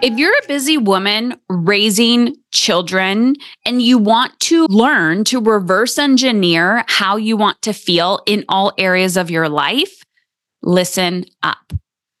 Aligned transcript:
If 0.00 0.16
you're 0.16 0.32
a 0.32 0.46
busy 0.46 0.78
woman 0.78 1.40
raising 1.48 2.36
children 2.52 3.34
and 3.66 3.82
you 3.82 3.98
want 3.98 4.38
to 4.40 4.66
learn 4.66 5.24
to 5.24 5.40
reverse 5.40 5.98
engineer 5.98 6.84
how 6.86 7.16
you 7.16 7.36
want 7.36 7.60
to 7.62 7.72
feel 7.72 8.22
in 8.24 8.44
all 8.48 8.72
areas 8.78 9.16
of 9.16 9.28
your 9.28 9.48
life, 9.48 10.02
listen 10.62 11.24
up. 11.42 11.72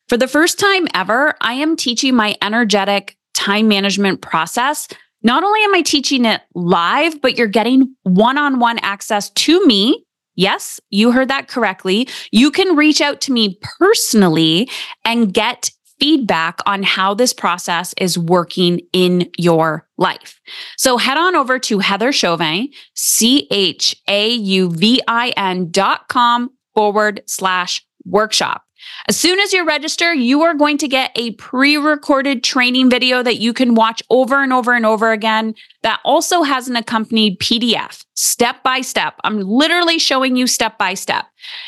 For 0.08 0.16
the 0.16 0.26
first 0.26 0.58
time 0.58 0.88
ever, 0.92 1.34
I 1.40 1.52
am 1.52 1.76
teaching 1.76 2.16
my 2.16 2.34
energetic 2.42 3.16
time 3.32 3.68
management 3.68 4.22
process. 4.22 4.88
Not 5.22 5.44
only 5.44 5.62
am 5.62 5.74
I 5.74 5.82
teaching 5.82 6.24
it 6.24 6.40
live, 6.54 7.20
but 7.20 7.38
you're 7.38 7.46
getting 7.46 7.94
one 8.02 8.38
on 8.38 8.58
one 8.58 8.78
access 8.80 9.30
to 9.30 9.64
me. 9.66 10.04
Yes, 10.38 10.78
you 10.90 11.10
heard 11.10 11.26
that 11.28 11.48
correctly. 11.48 12.08
You 12.30 12.52
can 12.52 12.76
reach 12.76 13.00
out 13.00 13.20
to 13.22 13.32
me 13.32 13.58
personally 13.60 14.70
and 15.04 15.34
get 15.34 15.72
feedback 15.98 16.60
on 16.64 16.84
how 16.84 17.12
this 17.12 17.32
process 17.32 17.92
is 17.98 18.16
working 18.16 18.80
in 18.92 19.28
your 19.36 19.88
life. 19.96 20.40
So 20.76 20.96
head 20.96 21.18
on 21.18 21.34
over 21.34 21.58
to 21.58 21.80
Heather 21.80 22.12
Chauvin, 22.12 22.68
C 22.94 23.48
H 23.50 23.96
A 24.06 24.28
U 24.28 24.70
V 24.70 25.02
I 25.08 25.30
N 25.36 25.72
dot 25.72 26.06
com 26.06 26.50
forward 26.72 27.20
slash 27.26 27.84
workshop. 28.04 28.62
As 29.08 29.16
soon 29.16 29.38
as 29.40 29.52
you 29.52 29.64
register, 29.64 30.12
you 30.12 30.42
are 30.42 30.54
going 30.54 30.78
to 30.78 30.88
get 30.88 31.10
a 31.14 31.32
pre 31.32 31.76
recorded 31.76 32.44
training 32.44 32.90
video 32.90 33.22
that 33.22 33.38
you 33.38 33.52
can 33.52 33.74
watch 33.74 34.02
over 34.10 34.42
and 34.42 34.52
over 34.52 34.74
and 34.74 34.86
over 34.86 35.12
again. 35.12 35.54
That 35.82 36.00
also 36.04 36.42
has 36.42 36.68
an 36.68 36.76
accompanied 36.76 37.38
PDF, 37.40 38.04
step 38.14 38.62
by 38.62 38.80
step. 38.80 39.14
I'm 39.24 39.40
literally 39.40 39.98
showing 39.98 40.36
you 40.36 40.46
step 40.46 40.78
by 40.78 40.94
step. 40.94 41.26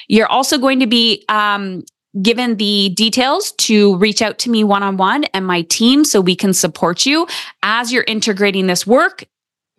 You're 0.09 0.29
also 0.29 0.59
going 0.59 0.81
to 0.81 0.87
be 0.87 1.25
um, 1.29 1.85
given 2.23 2.57
the 2.57 2.91
details 2.91 3.53
to 3.53 3.97
reach 3.97 4.21
out 4.21 4.39
to 4.41 4.51
me 4.51 4.65
one 4.65 4.83
on 4.83 4.97
one 4.97 5.25
and 5.33 5.47
my 5.47 5.63
team 5.63 6.05
so 6.05 6.21
we 6.21 6.35
can 6.35 6.53
support 6.53 7.07
you 7.07 7.27
as 7.63 7.93
you're 7.93 8.05
integrating 8.07 8.67
this 8.67 8.87
work 8.87 9.25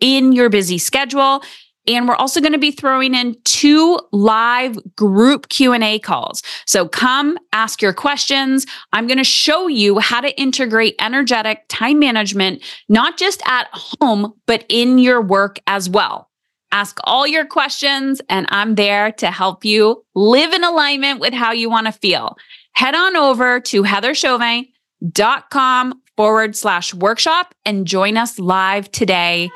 in 0.00 0.32
your 0.32 0.48
busy 0.48 0.78
schedule. 0.78 1.42
And 1.86 2.08
we're 2.08 2.14
also 2.14 2.40
going 2.40 2.52
to 2.52 2.58
be 2.58 2.70
throwing 2.70 3.14
in 3.14 3.36
two 3.44 3.98
live 4.12 4.78
group 4.94 5.48
Q&A 5.48 5.98
calls. 5.98 6.42
So 6.66 6.86
come 6.86 7.38
ask 7.52 7.82
your 7.82 7.92
questions. 7.92 8.66
I'm 8.92 9.06
going 9.06 9.18
to 9.18 9.24
show 9.24 9.66
you 9.66 9.98
how 9.98 10.20
to 10.20 10.40
integrate 10.40 10.94
energetic 11.00 11.64
time 11.68 11.98
management, 11.98 12.62
not 12.88 13.18
just 13.18 13.42
at 13.46 13.66
home, 13.72 14.32
but 14.46 14.64
in 14.68 14.98
your 14.98 15.20
work 15.20 15.58
as 15.66 15.90
well. 15.90 16.28
Ask 16.70 16.98
all 17.04 17.26
your 17.26 17.44
questions, 17.44 18.22
and 18.30 18.46
I'm 18.48 18.76
there 18.76 19.12
to 19.12 19.30
help 19.30 19.62
you 19.62 20.06
live 20.14 20.54
in 20.54 20.64
alignment 20.64 21.20
with 21.20 21.34
how 21.34 21.52
you 21.52 21.68
want 21.68 21.86
to 21.86 21.92
feel. 21.92 22.38
Head 22.72 22.94
on 22.94 23.14
over 23.14 23.60
to 23.60 23.82
heatherchauvin.com 23.82 26.02
forward 26.16 26.56
slash 26.56 26.94
workshop 26.94 27.54
and 27.66 27.86
join 27.86 28.16
us 28.16 28.38
live 28.38 28.90
today 28.90 29.50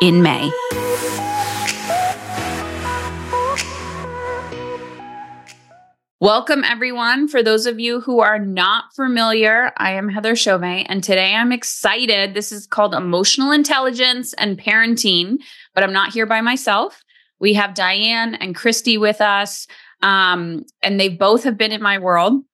in 0.00 0.22
May. 0.22 0.48
Welcome, 6.20 6.62
everyone. 6.62 7.26
For 7.26 7.42
those 7.42 7.66
of 7.66 7.80
you 7.80 8.00
who 8.00 8.20
are 8.20 8.38
not 8.38 8.94
familiar, 8.94 9.72
I 9.76 9.94
am 9.94 10.08
Heather 10.08 10.36
Chauvin, 10.36 10.86
and 10.86 11.02
today 11.02 11.34
I'm 11.34 11.50
excited. 11.50 12.34
This 12.34 12.52
is 12.52 12.68
called 12.68 12.94
Emotional 12.94 13.50
Intelligence 13.50 14.32
and 14.34 14.56
Parenting, 14.56 15.38
but 15.74 15.82
I'm 15.82 15.92
not 15.92 16.12
here 16.12 16.24
by 16.24 16.40
myself. 16.40 17.02
We 17.40 17.54
have 17.54 17.74
Diane 17.74 18.36
and 18.36 18.54
Christy 18.54 18.96
with 18.96 19.20
us, 19.20 19.66
um, 20.02 20.64
and 20.84 21.00
they 21.00 21.08
both 21.08 21.42
have 21.42 21.58
been 21.58 21.72
in 21.72 21.82
my 21.82 21.98
world 21.98 22.44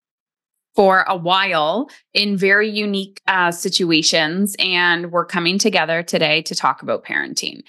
for 0.75 1.05
a 1.07 1.17
while 1.17 1.91
in 2.15 2.39
very 2.39 2.71
unique 2.71 3.21
uh, 3.29 3.51
situations, 3.53 4.57
and 4.59 5.13
we're 5.13 5.27
coming 5.27 5.59
together 5.59 6.03
today 6.03 6.41
to 6.43 6.55
talk 6.55 6.81
about 6.81 7.05
parenting. 7.05 7.63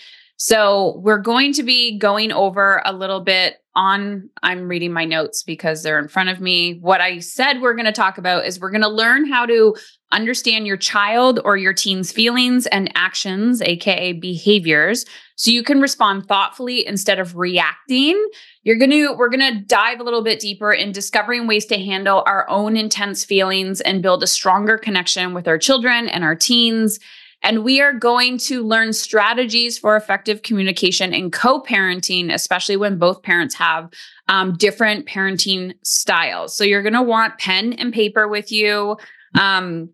So, 0.44 0.98
we're 0.98 1.20
going 1.20 1.54
to 1.54 1.62
be 1.62 2.00
going 2.00 2.32
over 2.32 2.82
a 2.84 2.94
little 2.94 3.20
bit 3.20 3.58
on 3.76 4.28
I'm 4.42 4.68
reading 4.68 4.92
my 4.92 5.06
notes 5.06 5.44
because 5.44 5.84
they're 5.84 6.00
in 6.00 6.08
front 6.08 6.30
of 6.30 6.42
me. 6.42 6.80
What 6.80 7.00
I 7.00 7.20
said 7.20 7.62
we're 7.62 7.76
going 7.76 7.86
to 7.86 7.92
talk 7.92 8.18
about 8.18 8.48
is 8.48 8.60
we're 8.60 8.72
going 8.72 8.82
to 8.82 8.90
learn 8.90 9.30
how 9.30 9.46
to 9.46 9.76
understand 10.12 10.66
your 10.66 10.78
child 10.78 11.40
or 11.46 11.58
your 11.58 11.74
teen's 11.74 12.12
feelings 12.12 12.66
and 12.66 12.92
actions, 12.96 13.62
aka 13.62 14.14
behaviors, 14.14 15.06
so 15.36 15.52
you 15.52 15.62
can 15.62 15.80
respond 15.80 16.28
thoughtfully 16.28 16.88
instead 16.88 17.20
of 17.20 17.36
reacting. 17.36 18.28
You're 18.64 18.80
going 18.80 18.90
to 18.90 19.14
we're 19.14 19.30
going 19.30 19.54
to 19.54 19.64
dive 19.64 20.00
a 20.00 20.04
little 20.04 20.24
bit 20.24 20.40
deeper 20.40 20.74
in 20.74 20.92
discovering 20.92 21.46
ways 21.46 21.68
to 21.68 21.78
handle 21.78 22.24
our 22.26 22.50
own 22.50 22.78
intense 22.78 23.24
feelings 23.24 23.80
and 23.80 24.02
build 24.02 24.24
a 24.24 24.28
stronger 24.28 24.80
connection 24.80 25.36
with 25.36 25.48
our 25.48 25.60
children 25.60 26.10
and 26.10 26.24
our 26.24 26.36
teens 26.36 26.98
and 27.44 27.64
we 27.64 27.82
are 27.82 27.94
going 27.94 28.38
to 28.40 28.64
learn 28.64 28.94
strategies 28.94 29.78
for 29.78 29.96
effective 29.96 30.44
communication 30.44 31.14
and 31.14 31.34
co 31.34 31.62
parenting, 31.62 32.34
especially 32.34 32.78
when 32.78 32.98
both 32.98 33.24
parents 33.24 33.56
have 33.56 33.90
um, 34.28 34.56
different 34.58 35.08
parenting 35.08 35.74
styles. 35.84 36.56
So 36.56 36.64
you're 36.64 36.84
going 36.84 36.94
to 36.94 37.02
want 37.02 37.40
pen 37.40 37.74
and 37.74 37.94
paper 37.94 38.28
with 38.28 38.52
you. 38.52 38.98
Um, 39.40 39.90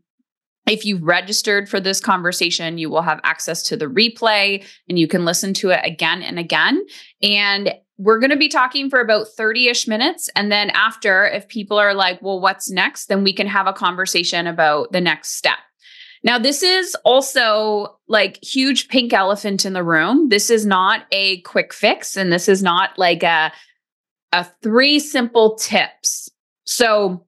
if 0.67 0.85
you've 0.85 1.03
registered 1.03 1.69
for 1.69 1.79
this 1.79 2.01
conversation, 2.01 2.77
you 2.77 2.89
will 2.89 3.01
have 3.01 3.21
access 3.23 3.63
to 3.63 3.77
the 3.77 3.85
replay 3.85 4.65
and 4.89 4.99
you 4.99 5.07
can 5.07 5.23
listen 5.23 5.53
to 5.55 5.69
it 5.69 5.79
again 5.83 6.21
and 6.21 6.37
again. 6.37 6.85
And 7.21 7.73
we're 7.97 8.19
going 8.19 8.31
to 8.31 8.37
be 8.37 8.49
talking 8.49 8.89
for 8.89 8.99
about 8.99 9.27
30 9.29 9.69
ish 9.69 9.87
minutes. 9.87 10.29
And 10.35 10.51
then 10.51 10.69
after, 10.71 11.25
if 11.25 11.47
people 11.47 11.79
are 11.79 11.93
like, 11.93 12.21
well, 12.21 12.39
what's 12.39 12.69
next? 12.69 13.07
Then 13.07 13.23
we 13.23 13.33
can 13.33 13.47
have 13.47 13.65
a 13.65 13.73
conversation 13.73 14.45
about 14.45 14.91
the 14.91 15.01
next 15.01 15.35
step. 15.35 15.57
Now, 16.23 16.37
this 16.39 16.63
is 16.63 16.95
also 17.05 17.97
like 18.07 18.43
huge 18.43 18.87
pink 18.87 19.13
elephant 19.13 19.65
in 19.65 19.73
the 19.73 19.83
room. 19.83 20.29
This 20.29 20.49
is 20.49 20.65
not 20.65 21.05
a 21.11 21.41
quick 21.41 21.73
fix, 21.73 22.17
and 22.17 22.31
this 22.31 22.49
is 22.49 22.63
not 22.63 22.97
like 22.97 23.23
a, 23.23 23.51
a 24.31 24.45
three 24.61 24.99
simple 24.99 25.55
tips. 25.55 26.29
So, 26.65 27.23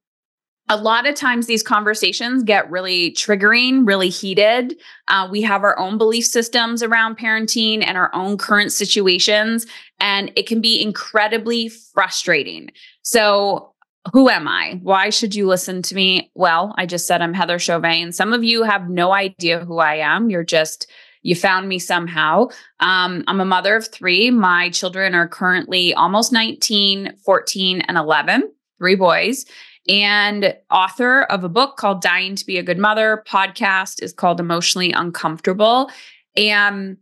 a 0.71 0.77
lot 0.77 1.07
of 1.07 1.15
times 1.15 1.47
these 1.47 1.63
conversations 1.63 2.43
get 2.43 2.69
really 2.69 3.11
triggering, 3.13 3.87
really 3.87 4.09
heated. 4.09 4.79
Uh, 5.07 5.27
we 5.29 5.41
have 5.41 5.63
our 5.63 5.77
own 5.79 5.97
belief 5.97 6.25
systems 6.25 6.83
around 6.83 7.17
parenting 7.17 7.83
and 7.83 7.97
our 7.97 8.13
own 8.13 8.37
current 8.37 8.71
situations, 8.71 9.65
and 9.99 10.31
it 10.35 10.45
can 10.45 10.61
be 10.61 10.79
incredibly 10.79 11.69
frustrating. 11.69 12.69
So, 13.01 13.73
who 14.13 14.29
am 14.29 14.47
I? 14.47 14.79
Why 14.81 15.09
should 15.09 15.35
you 15.35 15.47
listen 15.47 15.81
to 15.83 15.95
me? 15.95 16.31
Well, 16.35 16.73
I 16.77 16.85
just 16.85 17.07
said 17.07 17.21
I'm 17.21 17.33
Heather 17.33 17.59
Chauvin. 17.59 18.11
Some 18.11 18.33
of 18.33 18.43
you 18.43 18.63
have 18.63 18.89
no 18.89 19.11
idea 19.11 19.63
who 19.65 19.79
I 19.79 19.95
am. 19.95 20.29
You're 20.29 20.43
just, 20.43 20.89
you 21.21 21.35
found 21.35 21.67
me 21.67 21.79
somehow. 21.79 22.47
Um, 22.79 23.23
I'm 23.27 23.41
a 23.41 23.45
mother 23.45 23.75
of 23.75 23.87
three. 23.87 24.31
My 24.31 24.69
children 24.69 25.15
are 25.15 25.27
currently 25.27 25.93
almost 25.93 26.31
19, 26.31 27.15
14, 27.25 27.81
and 27.81 27.97
11, 27.97 28.51
three 28.77 28.95
boys, 28.95 29.45
and 29.87 30.55
author 30.71 31.23
of 31.23 31.43
a 31.43 31.49
book 31.49 31.77
called 31.77 32.01
Dying 32.01 32.35
to 32.35 32.45
Be 32.45 32.57
a 32.57 32.63
Good 32.63 32.77
Mother. 32.77 33.23
Podcast 33.27 34.01
is 34.03 34.13
called 34.13 34.39
Emotionally 34.39 34.91
Uncomfortable. 34.91 35.89
And 36.35 36.97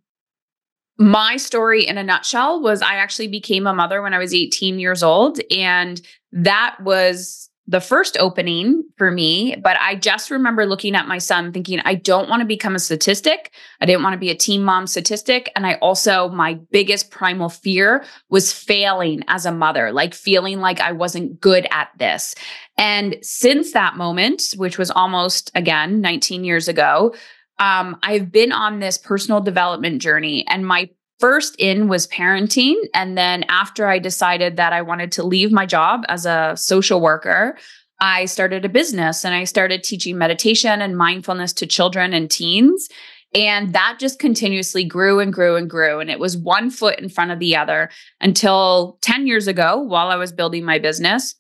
my 0.97 1.38
story 1.38 1.85
in 1.85 1.97
a 1.97 2.03
nutshell 2.03 2.62
was 2.62 2.81
I 2.81 2.95
actually 2.95 3.28
became 3.28 3.68
a 3.68 3.74
mother 3.74 4.01
when 4.01 4.13
I 4.13 4.18
was 4.18 4.34
18 4.34 4.79
years 4.79 5.03
old. 5.03 5.39
And 5.51 6.01
that 6.31 6.77
was 6.81 7.49
the 7.69 7.81
first 7.81 8.15
opening 8.17 8.81
for 8.97 9.11
me. 9.11 9.55
But 9.61 9.77
I 9.79 9.95
just 9.95 10.31
remember 10.31 10.65
looking 10.65 10.95
at 10.95 11.07
my 11.07 11.17
son 11.17 11.51
thinking, 11.51 11.81
I 11.83 11.95
don't 11.95 12.29
want 12.29 12.39
to 12.39 12.45
become 12.45 12.75
a 12.75 12.79
statistic. 12.79 13.51
I 13.81 13.85
didn't 13.85 14.03
want 14.03 14.13
to 14.13 14.19
be 14.19 14.29
a 14.29 14.35
team 14.35 14.63
mom 14.63 14.88
statistic. 14.88 15.51
And 15.55 15.67
I 15.67 15.73
also, 15.75 16.29
my 16.29 16.53
biggest 16.71 17.11
primal 17.11 17.49
fear 17.49 18.05
was 18.29 18.53
failing 18.53 19.23
as 19.27 19.45
a 19.45 19.51
mother, 19.51 19.91
like 19.91 20.13
feeling 20.13 20.61
like 20.61 20.79
I 20.79 20.93
wasn't 20.93 21.41
good 21.41 21.68
at 21.71 21.89
this. 21.97 22.35
And 22.77 23.18
since 23.21 23.73
that 23.73 23.97
moment, 23.97 24.53
which 24.56 24.77
was 24.77 24.89
almost 24.89 25.51
again 25.53 26.00
19 26.00 26.45
years 26.45 26.69
ago, 26.69 27.13
um, 27.59 27.97
I've 28.03 28.31
been 28.31 28.51
on 28.51 28.80
this 28.80 28.97
personal 28.97 29.41
development 29.41 30.00
journey, 30.01 30.45
and 30.47 30.65
my 30.65 30.89
first 31.19 31.56
in 31.58 31.88
was 31.88 32.08
parenting. 32.08 32.75
And 32.94 33.18
then 33.18 33.44
after 33.50 33.88
I 33.88 34.00
decided 34.00 34.58
that 34.58 34.74
I 34.74 34.81
wanted 34.81 35.12
to 35.14 35.24
leave 35.24 35.52
my 35.52 35.66
job 35.66 36.04
as 36.10 36.25
a 36.25 36.54
social 36.56 37.02
worker, 37.02 37.58
I 38.00 38.25
started 38.25 38.64
a 38.64 38.69
business 38.69 39.25
and 39.25 39.34
I 39.34 39.44
started 39.44 39.84
teaching 39.84 40.18
meditation 40.18 40.81
and 40.81 40.98
mindfulness 40.98 41.54
to 41.54 41.66
children 41.66 42.14
and 42.14 42.30
teens. 42.30 42.90
And 43.34 43.74
that 43.74 43.98
just 44.00 44.19
continuously 44.19 44.84
grew 44.84 45.19
and 45.19 45.34
grew 45.34 45.56
and 45.56 45.69
grew. 45.69 46.00
And 46.00 46.10
it 46.10 46.19
was 46.19 46.38
one 46.38 46.69
foot 46.69 47.00
in 47.00 47.10
front 47.10 47.31
of 47.31 47.40
the 47.40 47.56
other 47.56 47.90
until 48.22 48.98
10 49.02 49.28
years 49.28 49.48
ago, 49.48 49.80
while 49.80 50.10
I 50.10 50.16
was 50.16 50.31
building 50.31 50.64
my 50.64 50.80
business, 50.80 51.36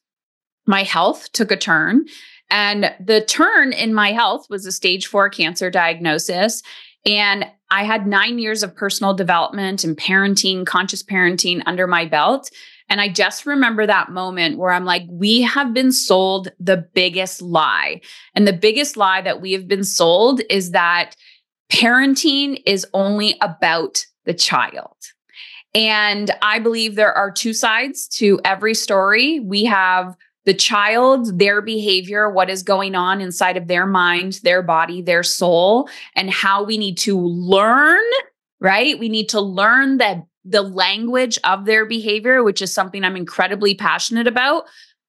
my 0.65 0.83
health 0.83 1.31
took 1.31 1.51
a 1.51 1.57
turn. 1.57 2.05
And 2.49 2.93
the 2.99 3.21
turn 3.21 3.73
in 3.73 3.93
my 3.93 4.11
health 4.11 4.47
was 4.49 4.65
a 4.65 4.71
stage 4.71 5.07
four 5.07 5.29
cancer 5.29 5.69
diagnosis. 5.69 6.61
And 7.07 7.45
I 7.71 7.83
had 7.83 8.05
nine 8.05 8.37
years 8.37 8.63
of 8.63 8.75
personal 8.75 9.13
development 9.13 9.83
and 9.83 9.97
parenting, 9.97 10.65
conscious 10.65 11.01
parenting 11.01 11.63
under 11.65 11.87
my 11.87 12.05
belt. 12.05 12.51
And 12.89 13.01
I 13.01 13.09
just 13.09 13.45
remember 13.45 13.85
that 13.85 14.11
moment 14.11 14.57
where 14.57 14.71
I'm 14.71 14.85
like, 14.85 15.03
we 15.09 15.41
have 15.41 15.73
been 15.73 15.91
sold 15.91 16.49
the 16.59 16.77
biggest 16.93 17.41
lie. 17.41 18.01
And 18.35 18.47
the 18.47 18.53
biggest 18.53 18.97
lie 18.97 19.21
that 19.21 19.41
we 19.41 19.53
have 19.53 19.67
been 19.67 19.83
sold 19.83 20.41
is 20.49 20.71
that 20.71 21.15
parenting 21.69 22.61
is 22.65 22.85
only 22.93 23.35
about 23.41 24.05
the 24.25 24.33
child. 24.33 24.95
And 25.73 26.31
I 26.41 26.59
believe 26.59 26.95
there 26.95 27.13
are 27.13 27.31
two 27.31 27.53
sides 27.53 28.07
to 28.09 28.39
every 28.45 28.73
story. 28.73 29.39
We 29.39 29.65
have 29.65 30.15
the 30.47 30.53
child, 30.53 31.37
their 31.37 31.61
behavior, 31.61 32.29
what 32.29 32.49
is 32.49 32.63
going 32.63 32.95
on 32.95 33.19
inside 33.19 33.57
of 33.57 33.67
their 33.67 33.85
mind, 33.85 34.39
their 34.43 34.63
body, 34.63 35.01
their 35.01 35.21
soul, 35.21 35.89
and 36.15 36.29
how 36.29 36.63
we 36.63 36.77
need 36.77 36.97
to 36.99 37.19
learn, 37.19 38.01
right? 38.61 38.97
We 38.97 39.09
need 39.09 39.27
to 39.29 39.41
learn 39.41 39.97
that 39.97 40.25
the 40.45 40.61
language 40.61 41.37
of 41.43 41.65
their 41.65 41.85
behavior, 41.85 42.45
which 42.45 42.61
is 42.61 42.73
something 42.73 43.03
I'm 43.03 43.17
incredibly 43.17 43.75
passionate 43.75 44.25
about. 44.25 44.63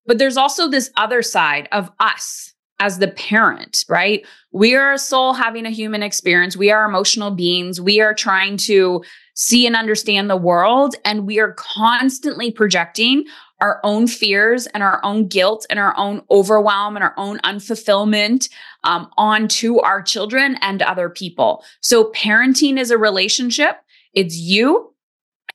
But 0.07 0.19
there's 0.19 0.37
also 0.37 0.69
this 0.69 0.91
other 0.97 1.23
side 1.23 1.69
of 1.71 1.89
us 2.01 2.53
as 2.81 2.99
the 2.99 3.07
parent, 3.09 3.85
right? 3.89 4.27
We 4.51 4.75
are 4.75 4.93
a 4.93 4.99
soul 4.99 5.35
having 5.35 5.67
a 5.67 5.71
human 5.71 6.03
experience. 6.03 6.57
We 6.57 6.73
are 6.73 6.85
emotional 6.85 7.31
beings. 7.31 7.81
We 7.81 8.01
are 8.01 8.15
trying 8.15 8.57
to 8.57 9.05
see 9.35 9.69
and 9.69 9.77
understand 9.77 10.29
the 10.29 10.37
world. 10.37 10.97
And 11.05 11.29
we 11.29 11.39
are 11.39 11.53
constantly 11.53 12.51
projecting 12.51 13.25
our 13.61 13.81
own 13.83 14.07
fears 14.07 14.67
and 14.69 14.83
our 14.83 15.01
own 15.05 15.27
guilt 15.27 15.67
and 15.69 15.79
our 15.79 15.97
own 15.97 16.23
overwhelm 16.31 16.97
and 16.97 17.03
our 17.03 17.15
own 17.17 17.39
unfulfillment 17.39 18.49
um, 18.85 19.11
onto 19.17 19.79
our 19.81 20.03
children 20.03 20.57
and 20.61 20.83
other 20.83 21.09
people. 21.09 21.65
So, 21.81 22.13
parenting 22.13 22.79
is 22.79 22.91
a 22.91 22.99
relationship. 22.99 23.79
It's 24.15 24.37
you 24.37 24.95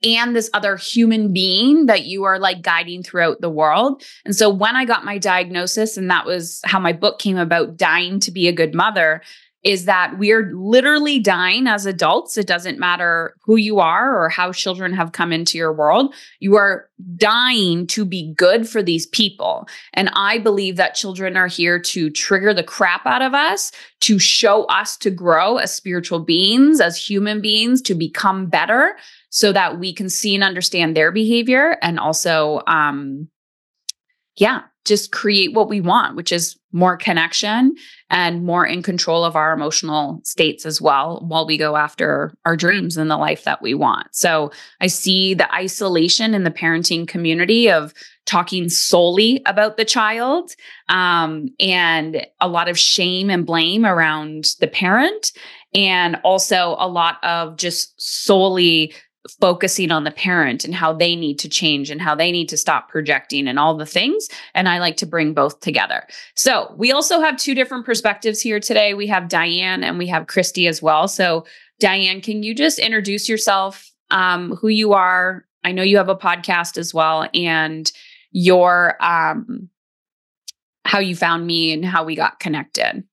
and 0.04 0.36
this 0.36 0.50
other 0.54 0.76
human 0.76 1.32
being 1.34 1.86
that 1.86 2.06
you 2.06 2.24
are 2.26 2.40
like 2.40 2.62
guiding 2.62 3.04
throughout 3.04 3.42
the 3.42 3.50
world. 3.50 4.04
And 4.26 4.36
so 4.36 4.50
when 4.50 4.76
I 4.76 4.86
got 4.86 5.06
my 5.06 5.18
diagnosis, 5.18 5.98
and 5.98 6.10
that 6.10 6.26
was 6.26 6.62
how 6.66 6.80
my 6.80 6.94
book 6.94 7.20
came 7.20 7.38
about, 7.38 7.78
Dying 7.78 8.20
to 8.22 8.32
Be 8.32 8.48
a 8.48 8.52
Good 8.52 8.76
Mother, 8.76 9.22
is 9.64 9.86
that 9.86 10.18
we're 10.18 10.52
literally 10.54 11.20
dying 11.20 11.68
as 11.68 11.86
adults. 11.86 12.38
It 12.38 12.48
doesn't 12.48 12.80
matter 12.80 13.36
who 13.44 13.56
you 13.56 13.80
are 13.80 14.22
or 14.22 14.30
how 14.30 14.52
children 14.52 14.94
have 14.94 15.14
come 15.14 15.32
into 15.32 15.58
your 15.58 15.72
world. 15.72 16.14
You 16.40 16.56
are 16.56 16.90
dying 17.16 17.88
to 17.88 18.04
be 18.04 18.34
good 18.36 18.68
for 18.68 18.84
these 18.84 19.06
people. 19.08 19.68
And 19.94 20.10
I 20.14 20.38
believe 20.38 20.76
that 20.76 20.96
children 20.96 21.38
are 21.38 21.48
here 21.48 21.80
to 21.80 22.10
trigger 22.10 22.54
the 22.54 22.64
crap 22.64 23.06
out 23.06 23.22
of 23.22 23.34
us, 23.34 23.72
to 24.02 24.20
show 24.20 24.66
us 24.66 24.98
to 24.98 25.10
grow 25.10 25.58
as 25.58 25.74
spiritual 25.74 26.20
beings, 26.20 26.82
as 26.82 26.98
human 26.98 27.40
beings, 27.40 27.82
to 27.84 27.96
become 27.96 28.48
better 28.48 28.96
so 29.34 29.52
that 29.52 29.80
we 29.80 29.92
can 29.94 30.10
see 30.10 30.36
and 30.36 30.44
understand 30.44 30.96
their 30.96 31.12
behavior 31.12 31.78
and 31.82 32.00
also 32.00 32.62
um 32.68 33.28
yeah 34.38 34.62
just 34.86 35.12
create 35.12 35.54
what 35.54 35.68
we 35.68 35.82
want 35.82 36.16
which 36.16 36.32
is 36.32 36.56
more 36.74 36.98
connection 36.98 37.76
and 38.10 38.44
more 38.44 38.66
in 38.66 38.84
control 38.84 39.24
of 39.24 39.36
our 39.36 39.54
emotional 39.54 40.20
states 40.24 40.66
as 40.66 40.82
well 40.82 41.24
while 41.28 41.46
we 41.46 41.58
go 41.58 41.78
after 41.78 42.34
our 42.46 42.58
dreams 42.58 42.98
and 42.98 43.10
the 43.10 43.18
life 43.18 43.44
that 43.46 43.62
we 43.62 43.74
want. 43.74 44.08
So 44.12 44.52
i 44.82 44.88
see 44.88 45.34
the 45.34 45.54
isolation 45.54 46.34
in 46.34 46.44
the 46.44 46.52
parenting 46.52 47.08
community 47.08 47.70
of 47.70 47.94
talking 48.26 48.70
solely 48.70 49.42
about 49.46 49.78
the 49.78 49.86
child 49.86 50.52
um, 50.90 51.50
and 51.60 52.26
a 52.40 52.48
lot 52.48 52.70
of 52.70 52.80
shame 52.80 53.30
and 53.30 53.46
blame 53.46 53.86
around 53.86 54.46
the 54.60 54.68
parent 54.68 55.32
and 55.74 56.16
also 56.24 56.76
a 56.80 56.88
lot 56.88 57.24
of 57.24 57.58
just 57.58 57.94
solely 58.02 58.94
focusing 59.40 59.92
on 59.92 60.04
the 60.04 60.12
parent 60.12 60.66
and 60.66 60.76
how 60.76 60.92
they 60.92 61.16
need 61.16 61.40
to 61.40 61.50
change 61.50 61.90
and 61.90 62.02
how 62.02 62.14
they 62.14 62.32
need 62.32 62.50
to 62.50 62.58
stop 62.58 62.90
projecting 62.90 63.48
and 63.48 63.58
all 63.58 63.76
the 63.76 63.86
things. 63.86 64.28
And 64.54 64.68
I 64.68 64.80
like 64.80 64.98
to 64.98 65.06
bring 65.06 65.34
both 65.34 65.60
together. 65.62 66.06
So 66.36 66.74
we 66.78 66.92
also 66.92 67.22
have 67.22 67.38
two 67.38 67.56
different 67.56 67.86
perspectives 67.86 68.42
here 68.42 68.60
today. 68.60 68.94
We 68.94 69.08
have 69.08 69.30
Diane 69.30 69.84
and 69.84 69.98
we 69.98 70.08
have 70.08 70.28
Christy 70.28 70.68
as 70.68 70.82
well. 70.82 71.08
So, 71.08 71.46
Diane, 71.80 72.22
can 72.22 72.44
you 72.44 72.54
just 72.54 72.80
introduce 72.80 73.30
yourself, 73.30 73.92
um, 74.12 74.56
who 74.58 74.68
you 74.68 74.94
are? 74.94 75.46
I 75.64 75.72
know 75.72 75.84
you 75.84 75.98
have 75.98 76.10
a 76.10 76.16
podcast 76.16 76.78
as 76.78 76.94
well, 76.94 77.28
and 77.34 77.90
your 78.32 79.02
um, 79.04 79.70
how 80.86 81.00
you 81.00 81.16
found 81.16 81.48
me 81.48 81.72
and 81.72 81.86
how 81.86 82.04
we 82.04 82.16
got 82.16 82.40
connected. 82.40 83.04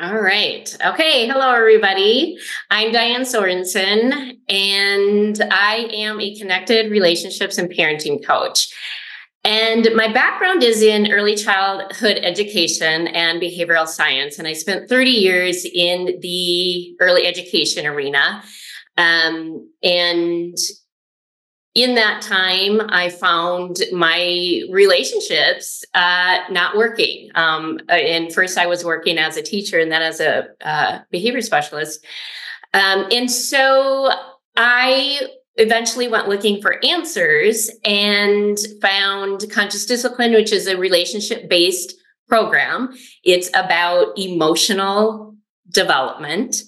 All 0.00 0.18
right. 0.18 0.74
Okay. 0.86 1.28
Hello, 1.28 1.52
everybody. 1.52 2.38
I'm 2.70 2.92
Diane 2.92 3.22
Sorensen, 3.22 4.38
and 4.48 5.42
I 5.50 5.86
am 5.92 6.18
a 6.18 6.34
connected 6.34 6.90
relationships 6.90 7.58
and 7.58 7.70
parenting 7.70 8.24
coach. 8.24 8.72
And 9.44 9.86
my 9.94 10.10
background 10.10 10.62
is 10.62 10.80
in 10.80 11.12
early 11.12 11.34
childhood 11.34 12.16
education 12.22 13.06
and 13.08 13.40
behavioral 13.40 13.86
science. 13.86 14.38
And 14.38 14.48
I 14.48 14.54
spent 14.54 14.88
30 14.88 15.10
years 15.10 15.66
in 15.66 16.18
the 16.22 16.96
early 16.98 17.26
education 17.26 17.84
arena. 17.86 18.42
Um, 18.96 19.68
and 19.82 20.56
in 21.74 21.94
that 21.94 22.20
time, 22.20 22.82
I 22.90 23.08
found 23.08 23.78
my 23.92 24.62
relationships 24.70 25.84
uh, 25.94 26.40
not 26.50 26.76
working. 26.76 27.30
Um, 27.34 27.80
uh, 27.88 27.92
and 27.92 28.32
first, 28.32 28.58
I 28.58 28.66
was 28.66 28.84
working 28.84 29.16
as 29.16 29.38
a 29.38 29.42
teacher 29.42 29.78
and 29.78 29.90
then 29.90 30.02
as 30.02 30.20
a 30.20 30.48
uh, 30.60 30.98
behavior 31.10 31.40
specialist. 31.40 32.04
Um, 32.74 33.06
and 33.10 33.30
so 33.30 34.10
I 34.56 35.28
eventually 35.56 36.08
went 36.08 36.28
looking 36.28 36.60
for 36.60 36.84
answers 36.84 37.70
and 37.84 38.58
found 38.82 39.44
Conscious 39.50 39.86
Discipline, 39.86 40.32
which 40.32 40.52
is 40.52 40.66
a 40.66 40.76
relationship 40.76 41.48
based 41.48 41.94
program. 42.28 42.94
It's 43.24 43.48
about 43.54 44.18
emotional 44.18 45.31
development 45.72 46.62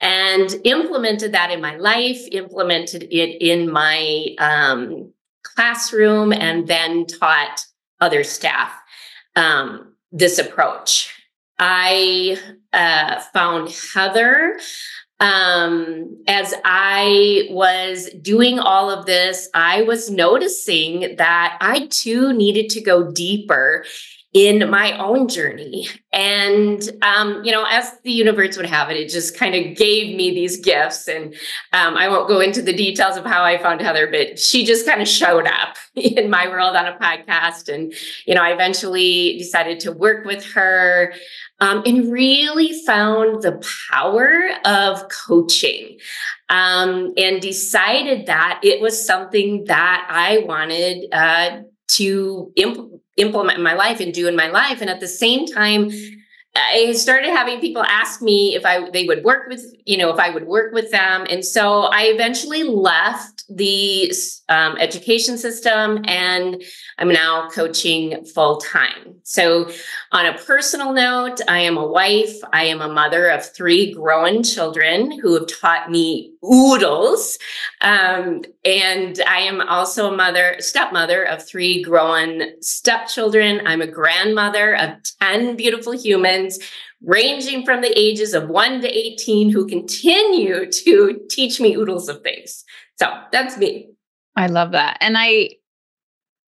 and 0.00 0.54
implemented 0.64 1.32
that 1.32 1.50
in 1.50 1.60
my 1.60 1.76
life, 1.76 2.20
implemented 2.32 3.04
it 3.04 3.42
in 3.42 3.70
my 3.70 4.26
um, 4.38 5.12
classroom, 5.42 6.32
and 6.32 6.66
then 6.66 7.06
taught 7.06 7.60
other 8.00 8.22
staff 8.22 8.72
um, 9.36 9.94
this 10.12 10.38
approach. 10.38 11.14
I 11.58 12.38
uh, 12.72 13.20
found 13.32 13.70
Heather 13.94 14.58
um, 15.20 16.22
as 16.28 16.54
I 16.64 17.48
was 17.50 18.08
doing 18.22 18.58
all 18.58 18.90
of 18.90 19.06
this, 19.06 19.48
I 19.52 19.82
was 19.82 20.10
noticing 20.10 21.16
that 21.16 21.58
I 21.60 21.88
too 21.90 22.32
needed 22.32 22.70
to 22.70 22.80
go 22.80 23.10
deeper 23.10 23.84
in 24.34 24.68
my 24.68 24.96
own 24.98 25.26
journey. 25.26 25.88
And, 26.12 26.82
um, 27.00 27.42
you 27.44 27.50
know, 27.50 27.64
as 27.68 27.98
the 28.04 28.12
universe 28.12 28.58
would 28.58 28.66
have 28.66 28.90
it, 28.90 28.98
it 28.98 29.08
just 29.08 29.36
kind 29.38 29.54
of 29.54 29.76
gave 29.76 30.14
me 30.14 30.34
these 30.34 30.60
gifts. 30.60 31.08
And 31.08 31.34
um, 31.72 31.96
I 31.96 32.08
won't 32.08 32.28
go 32.28 32.40
into 32.40 32.60
the 32.60 32.74
details 32.74 33.16
of 33.16 33.24
how 33.24 33.42
I 33.42 33.56
found 33.56 33.80
Heather, 33.80 34.06
but 34.06 34.38
she 34.38 34.66
just 34.66 34.86
kind 34.86 35.00
of 35.00 35.08
showed 35.08 35.46
up 35.46 35.76
in 35.94 36.28
my 36.28 36.46
world 36.46 36.76
on 36.76 36.86
a 36.86 36.98
podcast. 36.98 37.72
And, 37.72 37.94
you 38.26 38.34
know, 38.34 38.42
I 38.42 38.50
eventually 38.50 39.38
decided 39.38 39.80
to 39.80 39.92
work 39.92 40.26
with 40.26 40.44
her 40.52 41.14
um, 41.60 41.82
and 41.86 42.12
really 42.12 42.82
found 42.84 43.42
the 43.42 43.62
power 43.90 44.50
of 44.64 45.08
coaching. 45.08 45.98
Um, 46.50 47.12
and 47.18 47.42
decided 47.42 48.24
that 48.24 48.60
it 48.62 48.80
was 48.80 49.04
something 49.04 49.64
that 49.64 50.06
I 50.08 50.38
wanted 50.46 51.12
uh, 51.12 51.60
to 51.88 52.52
implement 52.56 53.02
implement 53.18 53.58
in 53.58 53.64
my 53.64 53.74
life 53.74 54.00
and 54.00 54.14
do 54.14 54.28
in 54.28 54.36
my 54.36 54.48
life. 54.48 54.80
And 54.80 54.88
at 54.88 55.00
the 55.00 55.08
same 55.08 55.44
time, 55.44 55.90
I 56.58 56.92
started 56.92 57.30
having 57.30 57.60
people 57.60 57.82
ask 57.82 58.22
me 58.22 58.54
if 58.54 58.64
I 58.64 58.88
they 58.90 59.04
would 59.04 59.22
work 59.22 59.48
with 59.48 59.62
you 59.84 59.96
know 59.96 60.10
if 60.10 60.18
I 60.18 60.30
would 60.30 60.46
work 60.46 60.72
with 60.72 60.90
them, 60.90 61.26
and 61.28 61.44
so 61.44 61.82
I 61.82 62.04
eventually 62.04 62.64
left 62.64 63.44
the 63.48 64.12
um, 64.48 64.76
education 64.78 65.38
system, 65.38 66.02
and 66.04 66.62
I'm 66.98 67.08
now 67.08 67.48
coaching 67.48 68.24
full 68.24 68.58
time. 68.58 69.20
So, 69.22 69.70
on 70.10 70.26
a 70.26 70.36
personal 70.38 70.92
note, 70.92 71.40
I 71.48 71.60
am 71.60 71.76
a 71.76 71.86
wife. 71.86 72.34
I 72.52 72.64
am 72.64 72.80
a 72.80 72.88
mother 72.88 73.28
of 73.28 73.44
three 73.54 73.92
growing 73.92 74.42
children 74.42 75.18
who 75.20 75.34
have 75.34 75.46
taught 75.46 75.90
me 75.90 76.32
oodles, 76.44 77.38
um, 77.80 78.42
and 78.64 79.20
I 79.26 79.40
am 79.40 79.60
also 79.60 80.12
a 80.12 80.16
mother, 80.16 80.56
stepmother 80.58 81.24
of 81.24 81.46
three 81.46 81.82
growing 81.82 82.54
stepchildren. 82.60 83.66
I'm 83.66 83.80
a 83.80 83.86
grandmother 83.86 84.76
of 84.76 84.90
ten 85.20 85.56
beautiful 85.56 85.92
humans 85.92 86.58
ranging 87.02 87.64
from 87.64 87.80
the 87.80 87.96
ages 87.96 88.34
of 88.34 88.48
1 88.48 88.80
to 88.80 88.88
18 88.88 89.50
who 89.50 89.66
continue 89.66 90.70
to 90.70 91.20
teach 91.30 91.60
me 91.60 91.76
oodles 91.76 92.08
of 92.08 92.22
things. 92.22 92.64
So 92.96 93.06
that's 93.30 93.56
me. 93.56 93.90
I 94.34 94.46
love 94.46 94.72
that. 94.72 94.98
And 95.00 95.16
I 95.16 95.50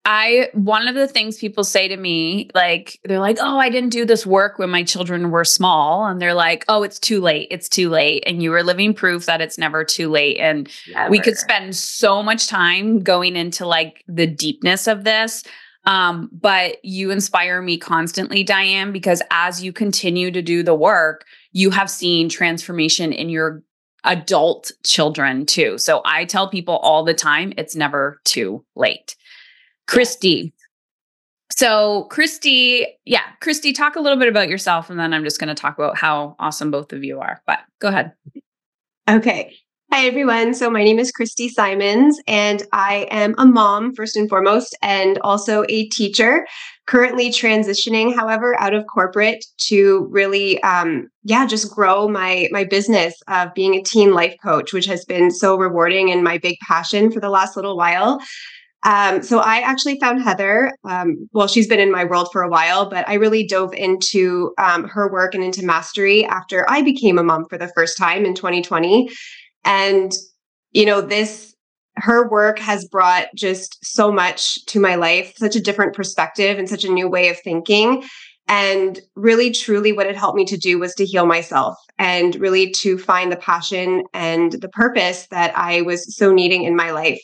I 0.04 0.48
one 0.54 0.88
of 0.88 0.94
the 0.94 1.06
things 1.06 1.36
people 1.36 1.62
say 1.62 1.86
to 1.88 1.96
me, 1.96 2.48
like 2.54 2.98
they're 3.04 3.18
like, 3.20 3.36
"Oh, 3.40 3.58
I 3.58 3.68
didn't 3.68 3.90
do 3.90 4.06
this 4.06 4.24
work 4.24 4.58
when 4.58 4.70
my 4.70 4.82
children 4.82 5.30
were 5.30 5.44
small," 5.44 6.06
and 6.06 6.20
they're 6.20 6.34
like, 6.34 6.64
"Oh, 6.68 6.82
it's 6.82 6.98
too 6.98 7.20
late. 7.20 7.48
It's 7.50 7.68
too 7.68 7.90
late." 7.90 8.24
And 8.26 8.42
you 8.42 8.52
are 8.54 8.62
living 8.62 8.94
proof 8.94 9.26
that 9.26 9.42
it's 9.42 9.58
never 9.58 9.84
too 9.84 10.08
late. 10.08 10.38
And 10.38 10.70
never. 10.92 11.10
we 11.10 11.20
could 11.20 11.36
spend 11.36 11.76
so 11.76 12.22
much 12.22 12.48
time 12.48 13.00
going 13.00 13.36
into 13.36 13.66
like 13.66 14.02
the 14.08 14.26
deepness 14.26 14.86
of 14.86 15.04
this. 15.04 15.44
Um, 15.84 16.28
but 16.32 16.76
you 16.82 17.10
inspire 17.10 17.60
me 17.62 17.78
constantly, 17.78 18.42
Diane, 18.42 18.92
because 18.92 19.22
as 19.30 19.62
you 19.62 19.72
continue 19.72 20.30
to 20.30 20.42
do 20.42 20.62
the 20.62 20.74
work, 20.74 21.24
you 21.52 21.70
have 21.70 21.90
seen 21.90 22.28
transformation 22.28 23.12
in 23.12 23.28
your 23.28 23.62
adult 24.04 24.72
children 24.84 25.44
too. 25.46 25.78
So 25.78 26.00
I 26.04 26.24
tell 26.24 26.48
people 26.48 26.76
all 26.78 27.04
the 27.04 27.14
time, 27.14 27.52
it's 27.56 27.76
never 27.76 28.20
too 28.24 28.64
late. 28.74 29.16
Christy. 29.90 30.54
So, 31.50 32.04
Christy, 32.04 32.86
yeah, 33.04 33.24
Christy, 33.40 33.72
talk 33.72 33.96
a 33.96 34.00
little 34.00 34.18
bit 34.18 34.28
about 34.28 34.48
yourself, 34.48 34.88
and 34.88 35.00
then 35.00 35.12
I'm 35.12 35.24
just 35.24 35.40
going 35.40 35.48
to 35.48 35.60
talk 35.60 35.76
about 35.76 35.98
how 35.98 36.36
awesome 36.38 36.70
both 36.70 36.92
of 36.92 37.02
you 37.02 37.18
are. 37.18 37.42
But 37.44 37.58
go 37.80 37.88
ahead. 37.88 38.12
Okay. 39.10 39.52
Hi, 39.92 40.06
everyone. 40.06 40.54
So, 40.54 40.70
my 40.70 40.84
name 40.84 41.00
is 41.00 41.10
Christy 41.10 41.48
Simons, 41.48 42.20
and 42.28 42.62
I 42.72 43.08
am 43.10 43.34
a 43.36 43.44
mom, 43.44 43.92
first 43.92 44.16
and 44.16 44.28
foremost, 44.28 44.78
and 44.80 45.18
also 45.22 45.64
a 45.68 45.88
teacher. 45.88 46.46
Currently 46.86 47.30
transitioning, 47.30 48.14
however, 48.14 48.58
out 48.60 48.74
of 48.74 48.84
corporate 48.86 49.44
to 49.66 50.06
really, 50.08 50.62
um, 50.62 51.08
yeah, 51.24 51.46
just 51.46 51.74
grow 51.74 52.06
my 52.06 52.48
my 52.52 52.62
business 52.62 53.14
of 53.26 53.52
being 53.54 53.74
a 53.74 53.82
teen 53.82 54.14
life 54.14 54.36
coach, 54.40 54.72
which 54.72 54.86
has 54.86 55.04
been 55.04 55.32
so 55.32 55.56
rewarding 55.56 56.12
and 56.12 56.22
my 56.22 56.38
big 56.38 56.58
passion 56.60 57.10
for 57.10 57.18
the 57.18 57.28
last 57.28 57.56
little 57.56 57.76
while. 57.76 58.20
Um, 58.82 59.22
so 59.22 59.40
I 59.40 59.60
actually 59.60 59.98
found 60.00 60.22
Heather. 60.22 60.72
Um, 60.84 61.28
well, 61.32 61.48
she's 61.48 61.66
been 61.66 61.80
in 61.80 61.92
my 61.92 62.04
world 62.04 62.28
for 62.32 62.42
a 62.42 62.48
while, 62.48 62.88
but 62.88 63.06
I 63.08 63.14
really 63.14 63.46
dove 63.46 63.74
into 63.74 64.52
um, 64.58 64.88
her 64.88 65.10
work 65.10 65.34
and 65.34 65.44
into 65.44 65.64
mastery 65.64 66.24
after 66.24 66.68
I 66.68 66.82
became 66.82 67.18
a 67.18 67.22
mom 67.22 67.44
for 67.50 67.58
the 67.58 67.70
first 67.74 67.98
time 67.98 68.24
in 68.24 68.34
2020. 68.34 69.10
And, 69.64 70.12
you 70.72 70.86
know, 70.86 71.02
this, 71.02 71.54
her 71.96 72.28
work 72.30 72.58
has 72.58 72.88
brought 72.88 73.26
just 73.34 73.84
so 73.84 74.10
much 74.10 74.64
to 74.66 74.80
my 74.80 74.94
life, 74.94 75.34
such 75.36 75.56
a 75.56 75.60
different 75.60 75.94
perspective 75.94 76.58
and 76.58 76.68
such 76.68 76.84
a 76.84 76.92
new 76.92 77.08
way 77.08 77.28
of 77.28 77.38
thinking. 77.40 78.02
And 78.48 78.98
really, 79.14 79.50
truly, 79.50 79.92
what 79.92 80.06
it 80.06 80.16
helped 80.16 80.36
me 80.36 80.44
to 80.46 80.56
do 80.56 80.78
was 80.78 80.94
to 80.94 81.04
heal 81.04 81.26
myself 81.26 81.76
and 81.98 82.34
really 82.36 82.70
to 82.78 82.98
find 82.98 83.30
the 83.30 83.36
passion 83.36 84.04
and 84.14 84.52
the 84.52 84.70
purpose 84.70 85.28
that 85.30 85.56
I 85.56 85.82
was 85.82 86.16
so 86.16 86.32
needing 86.32 86.64
in 86.64 86.74
my 86.74 86.90
life. 86.90 87.20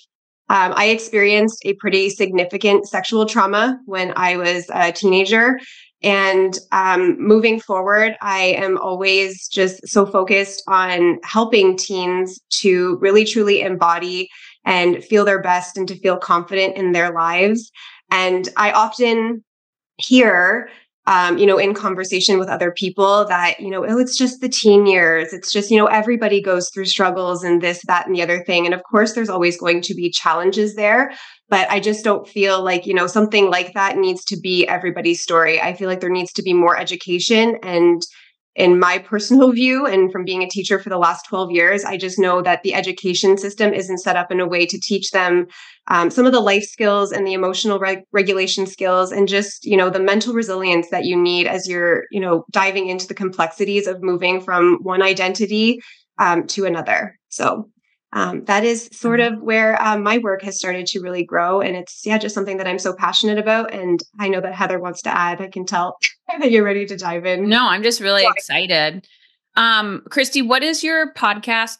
Um, 0.48 0.72
I 0.76 0.86
experienced 0.86 1.62
a 1.64 1.74
pretty 1.74 2.10
significant 2.10 2.86
sexual 2.88 3.26
trauma 3.26 3.78
when 3.86 4.12
I 4.16 4.36
was 4.36 4.66
a 4.72 4.92
teenager. 4.92 5.58
And 6.02 6.56
um, 6.72 7.16
moving 7.18 7.58
forward, 7.58 8.16
I 8.20 8.54
am 8.58 8.78
always 8.78 9.48
just 9.48 9.88
so 9.88 10.06
focused 10.06 10.62
on 10.68 11.18
helping 11.24 11.76
teens 11.76 12.38
to 12.60 12.98
really 13.00 13.24
truly 13.24 13.60
embody 13.62 14.28
and 14.64 15.02
feel 15.02 15.24
their 15.24 15.40
best 15.40 15.76
and 15.76 15.88
to 15.88 15.98
feel 15.98 16.16
confident 16.16 16.76
in 16.76 16.92
their 16.92 17.12
lives. 17.12 17.70
And 18.10 18.48
I 18.56 18.72
often 18.72 19.42
hear 19.96 20.68
um, 21.06 21.38
you 21.38 21.46
know, 21.46 21.58
in 21.58 21.72
conversation 21.72 22.38
with 22.38 22.48
other 22.48 22.72
people 22.72 23.24
that, 23.26 23.60
you 23.60 23.70
know, 23.70 23.86
oh, 23.86 23.98
it's 23.98 24.16
just 24.16 24.40
the 24.40 24.48
teen 24.48 24.86
years. 24.86 25.32
It's 25.32 25.52
just, 25.52 25.70
you 25.70 25.78
know, 25.78 25.86
everybody 25.86 26.42
goes 26.42 26.68
through 26.70 26.86
struggles 26.86 27.44
and 27.44 27.62
this, 27.62 27.82
that, 27.86 28.06
and 28.06 28.14
the 28.14 28.22
other 28.22 28.42
thing. 28.42 28.64
And 28.64 28.74
of 28.74 28.82
course, 28.82 29.14
there's 29.14 29.28
always 29.28 29.58
going 29.58 29.82
to 29.82 29.94
be 29.94 30.10
challenges 30.10 30.74
there. 30.74 31.12
But 31.48 31.70
I 31.70 31.78
just 31.78 32.02
don't 32.04 32.26
feel 32.26 32.62
like, 32.64 32.86
you 32.86 32.94
know, 32.94 33.06
something 33.06 33.50
like 33.50 33.72
that 33.74 33.96
needs 33.96 34.24
to 34.24 34.36
be 34.36 34.66
everybody's 34.66 35.22
story. 35.22 35.60
I 35.60 35.74
feel 35.74 35.88
like 35.88 36.00
there 36.00 36.10
needs 36.10 36.32
to 36.32 36.42
be 36.42 36.52
more 36.52 36.76
education 36.76 37.58
and 37.62 38.02
in 38.56 38.78
my 38.78 38.98
personal 38.98 39.52
view 39.52 39.86
and 39.86 40.10
from 40.10 40.24
being 40.24 40.42
a 40.42 40.48
teacher 40.48 40.78
for 40.78 40.88
the 40.88 40.98
last 40.98 41.26
12 41.28 41.50
years 41.52 41.84
i 41.84 41.96
just 41.96 42.18
know 42.18 42.42
that 42.42 42.62
the 42.62 42.74
education 42.74 43.36
system 43.36 43.72
isn't 43.72 43.98
set 43.98 44.16
up 44.16 44.32
in 44.32 44.40
a 44.40 44.48
way 44.48 44.66
to 44.66 44.80
teach 44.80 45.10
them 45.10 45.46
um, 45.88 46.10
some 46.10 46.26
of 46.26 46.32
the 46.32 46.40
life 46.40 46.64
skills 46.64 47.12
and 47.12 47.26
the 47.26 47.32
emotional 47.32 47.78
reg- 47.78 48.04
regulation 48.12 48.66
skills 48.66 49.12
and 49.12 49.28
just 49.28 49.64
you 49.64 49.76
know 49.76 49.90
the 49.90 50.00
mental 50.00 50.34
resilience 50.34 50.88
that 50.90 51.04
you 51.04 51.16
need 51.16 51.46
as 51.46 51.68
you're 51.68 52.04
you 52.10 52.20
know 52.20 52.44
diving 52.50 52.88
into 52.88 53.06
the 53.06 53.14
complexities 53.14 53.86
of 53.86 54.02
moving 54.02 54.40
from 54.40 54.78
one 54.82 55.02
identity 55.02 55.80
um, 56.18 56.46
to 56.48 56.64
another. 56.64 57.18
So 57.28 57.68
um, 58.12 58.44
that 58.44 58.64
is 58.64 58.88
sort 58.92 59.20
mm-hmm. 59.20 59.36
of 59.36 59.42
where 59.42 59.80
um, 59.82 60.02
my 60.02 60.18
work 60.18 60.42
has 60.42 60.58
started 60.58 60.86
to 60.86 61.00
really 61.00 61.24
grow. 61.24 61.60
And 61.60 61.76
it's, 61.76 62.02
yeah, 62.04 62.18
just 62.18 62.34
something 62.34 62.56
that 62.56 62.66
I'm 62.66 62.78
so 62.78 62.94
passionate 62.94 63.38
about. 63.38 63.74
And 63.74 64.00
I 64.18 64.28
know 64.28 64.40
that 64.40 64.54
Heather 64.54 64.78
wants 64.78 65.02
to 65.02 65.14
add. 65.14 65.40
I 65.40 65.48
can 65.48 65.66
tell 65.66 65.98
that 66.40 66.50
you're 66.50 66.64
ready 66.64 66.86
to 66.86 66.96
dive 66.96 67.26
in. 67.26 67.48
No, 67.48 67.68
I'm 67.68 67.82
just 67.82 68.00
really 68.00 68.22
Sorry. 68.22 68.34
excited. 68.36 69.06
Um, 69.56 70.02
Christy, 70.10 70.42
what 70.42 70.62
is 70.62 70.84
your 70.84 71.12
podcast 71.14 71.78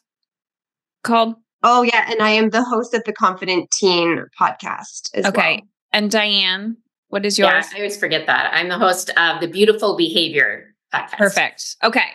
called? 1.04 1.36
Oh, 1.62 1.82
yeah. 1.82 2.10
And 2.10 2.22
I 2.22 2.30
am 2.30 2.50
the 2.50 2.64
host 2.64 2.94
of 2.94 3.04
the 3.04 3.12
Confident 3.12 3.70
Teen 3.70 4.24
podcast 4.38 5.10
okay. 5.16 5.56
Well. 5.56 5.68
And 5.92 6.10
Diane, 6.10 6.76
what 7.08 7.24
is 7.24 7.38
yours? 7.38 7.66
Yeah, 7.70 7.76
I 7.76 7.80
always 7.80 7.96
forget 7.96 8.26
that. 8.26 8.52
I'm 8.52 8.68
the 8.68 8.78
host 8.78 9.10
of 9.16 9.40
the 9.40 9.48
Beautiful 9.48 9.96
Behavior 9.96 10.74
podcast. 10.92 11.16
Perfect. 11.16 11.76
Okay. 11.82 12.08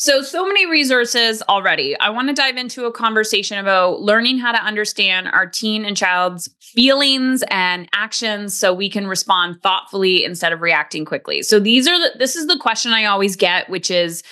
So, 0.00 0.22
so 0.22 0.46
many 0.46 0.64
resources 0.64 1.42
already. 1.48 1.98
I 1.98 2.10
want 2.10 2.28
to 2.28 2.34
dive 2.34 2.56
into 2.56 2.86
a 2.86 2.92
conversation 2.92 3.58
about 3.58 4.00
learning 4.00 4.38
how 4.38 4.52
to 4.52 4.62
understand 4.62 5.26
our 5.26 5.44
teen 5.44 5.84
and 5.84 5.96
child's 5.96 6.48
feelings 6.60 7.42
and 7.50 7.88
actions 7.92 8.54
so 8.54 8.72
we 8.72 8.88
can 8.88 9.08
respond 9.08 9.60
thoughtfully 9.60 10.22
instead 10.22 10.52
of 10.52 10.60
reacting 10.60 11.04
quickly. 11.04 11.42
So, 11.42 11.58
these 11.58 11.88
are 11.88 11.98
the, 11.98 12.16
this 12.16 12.36
is 12.36 12.46
the 12.46 12.56
question 12.58 12.92
I 12.92 13.06
always 13.06 13.34
get, 13.34 13.68
which 13.68 13.90
is, 13.90 14.22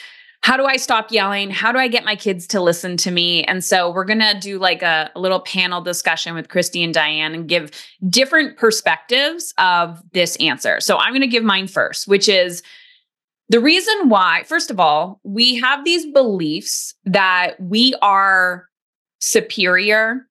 how 0.42 0.56
do 0.56 0.66
I 0.66 0.76
stop 0.76 1.10
yelling? 1.10 1.50
How 1.50 1.72
do 1.72 1.78
I 1.80 1.88
get 1.88 2.04
my 2.04 2.14
kids 2.14 2.46
to 2.48 2.60
listen 2.60 2.96
to 2.98 3.10
me? 3.10 3.42
And 3.42 3.64
so 3.64 3.90
we're 3.90 4.04
going 4.04 4.20
to 4.20 4.38
do 4.38 4.60
like 4.60 4.82
a, 4.82 5.10
a, 5.16 5.18
little 5.18 5.40
panel 5.40 5.80
discussion 5.80 6.36
with 6.36 6.48
Christy 6.48 6.84
and 6.84 6.94
Diane 6.94 7.34
and 7.34 7.48
give 7.48 7.72
different 8.08 8.56
perspectives 8.56 9.52
of 9.58 10.00
this 10.12 10.36
answer. 10.36 10.78
So 10.78 10.98
I'm 10.98 11.10
going 11.10 11.22
to 11.22 11.26
give 11.26 11.42
mine 11.42 11.66
first, 11.66 12.06
which 12.06 12.28
is 12.28 12.62
the 13.48 13.60
reason 13.60 14.08
why, 14.08 14.42
first 14.44 14.70
of 14.70 14.80
all, 14.80 15.20
we 15.22 15.56
have 15.56 15.84
these 15.84 16.06
beliefs 16.06 16.94
that 17.04 17.60
we 17.60 17.94
are 18.02 18.68
superior 19.20 20.26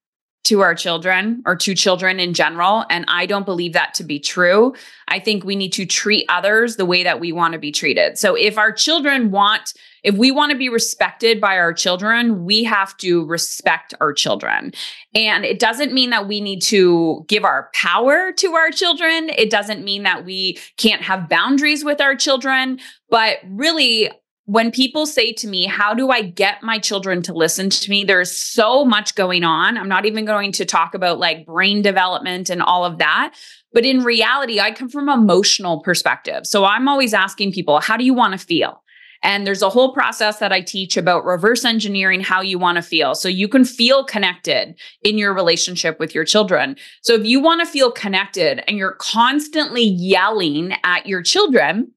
to 0.46 0.62
our 0.62 0.76
children 0.76 1.42
or 1.46 1.56
to 1.56 1.76
children 1.76 2.20
in 2.20 2.34
general. 2.34 2.86
And 2.90 3.06
I 3.08 3.26
don't 3.26 3.46
believe 3.46 3.74
that 3.74 3.94
to 3.96 4.04
be 4.04 4.20
true. 4.20 4.74
I 5.08 5.20
think 5.20 5.44
we 5.44 5.56
need 5.56 5.74
to 5.74 5.86
treat 5.86 6.26
others 6.30 6.76
the 6.76 6.86
way 6.86 7.04
that 7.04 7.20
we 7.20 7.32
want 7.32 7.54
to 7.54 7.60
be 7.60 7.72
treated. 7.72 8.18
So 8.18 8.36
if 8.36 8.58
our 8.58 8.72
children 8.72 9.32
want, 9.32 9.74
if 10.04 10.16
we 10.16 10.32
want 10.32 10.52
to 10.52 10.58
be 10.58 10.70
respected 10.70 11.42
by 11.42 11.58
our 11.58 11.74
children, 11.74 12.46
we 12.46 12.64
have 12.64 12.96
to 12.98 13.26
respect 13.26 13.96
our 14.00 14.14
children. 14.14 14.72
And 15.16 15.46
it 15.46 15.60
doesn't 15.60 15.94
mean 15.94 16.12
that 16.12 16.28
we 16.28 16.42
need 16.42 16.62
to 16.64 17.26
give 17.28 17.44
our 17.44 17.72
power 17.74 18.32
to 18.34 18.54
our 18.54 18.70
children. 18.70 19.30
It 19.30 19.50
doesn't 19.50 19.84
mean 19.84 20.04
that 20.04 20.26
we 20.26 20.60
can't 20.78 21.02
have 21.02 21.28
boundaries 21.28 21.84
with 21.84 22.02
our 22.02 22.16
children. 22.16 22.80
But 23.10 23.38
really, 23.48 24.12
when 24.46 24.72
people 24.72 25.06
say 25.06 25.34
to 25.34 25.48
me, 25.48 25.66
How 25.66 25.94
do 25.94 26.12
I 26.12 26.22
get 26.22 26.64
my 26.64 26.80
children 26.80 27.22
to 27.24 27.34
listen 27.34 27.70
to 27.70 27.90
me? 27.90 28.04
There's 28.04 28.36
so 28.36 28.86
much 28.86 29.16
going 29.16 29.44
on. 29.44 29.78
I'm 29.78 29.90
not 29.90 30.06
even 30.06 30.26
going 30.26 30.52
to 30.54 30.66
talk 30.66 30.94
about 30.94 31.20
like 31.20 31.46
brain 31.46 31.82
development 31.82 32.50
and 32.50 32.62
all 32.62 32.86
of 32.86 33.00
that. 33.00 33.36
But 33.74 33.86
in 33.86 34.04
reality, 34.04 34.60
I 34.60 34.72
come 34.72 34.90
from 34.90 35.10
emotional 35.10 35.82
perspective. 35.82 36.46
So 36.46 36.64
I'm 36.64 36.88
always 36.88 37.14
asking 37.14 37.54
people, 37.54 37.80
How 37.80 37.98
do 37.98 38.06
you 38.06 38.14
want 38.14 38.40
to 38.40 38.46
feel? 38.46 38.82
And 39.24 39.48
there's 39.48 39.64
a 39.64 39.70
whole 39.70 39.92
process 39.92 40.38
that 40.38 40.52
I 40.52 40.62
teach 40.62 40.98
about 40.98 41.26
reverse 41.26 41.66
engineering 41.66 42.22
how 42.22 42.42
you 42.42 42.60
want 42.60 42.76
to 42.76 42.84
feel. 42.84 43.16
So 43.16 43.28
you 43.28 43.48
can 43.48 43.66
feel 43.66 44.04
connected 44.04 44.76
in 45.02 45.18
your 45.18 45.34
relationship 45.34 46.00
with 46.00 46.14
your 46.14 46.26
children. 46.26 46.76
So 47.02 47.16
if 47.16 47.26
you 47.26 47.40
want 47.40 47.62
to 47.62 47.66
feel 47.66 47.92
connected 47.92 48.64
and 48.68 48.78
you're 48.78 48.98
constantly 49.00 49.84
yelling 49.84 50.74
at 50.84 51.08
your 51.08 51.24
children, 51.24 51.92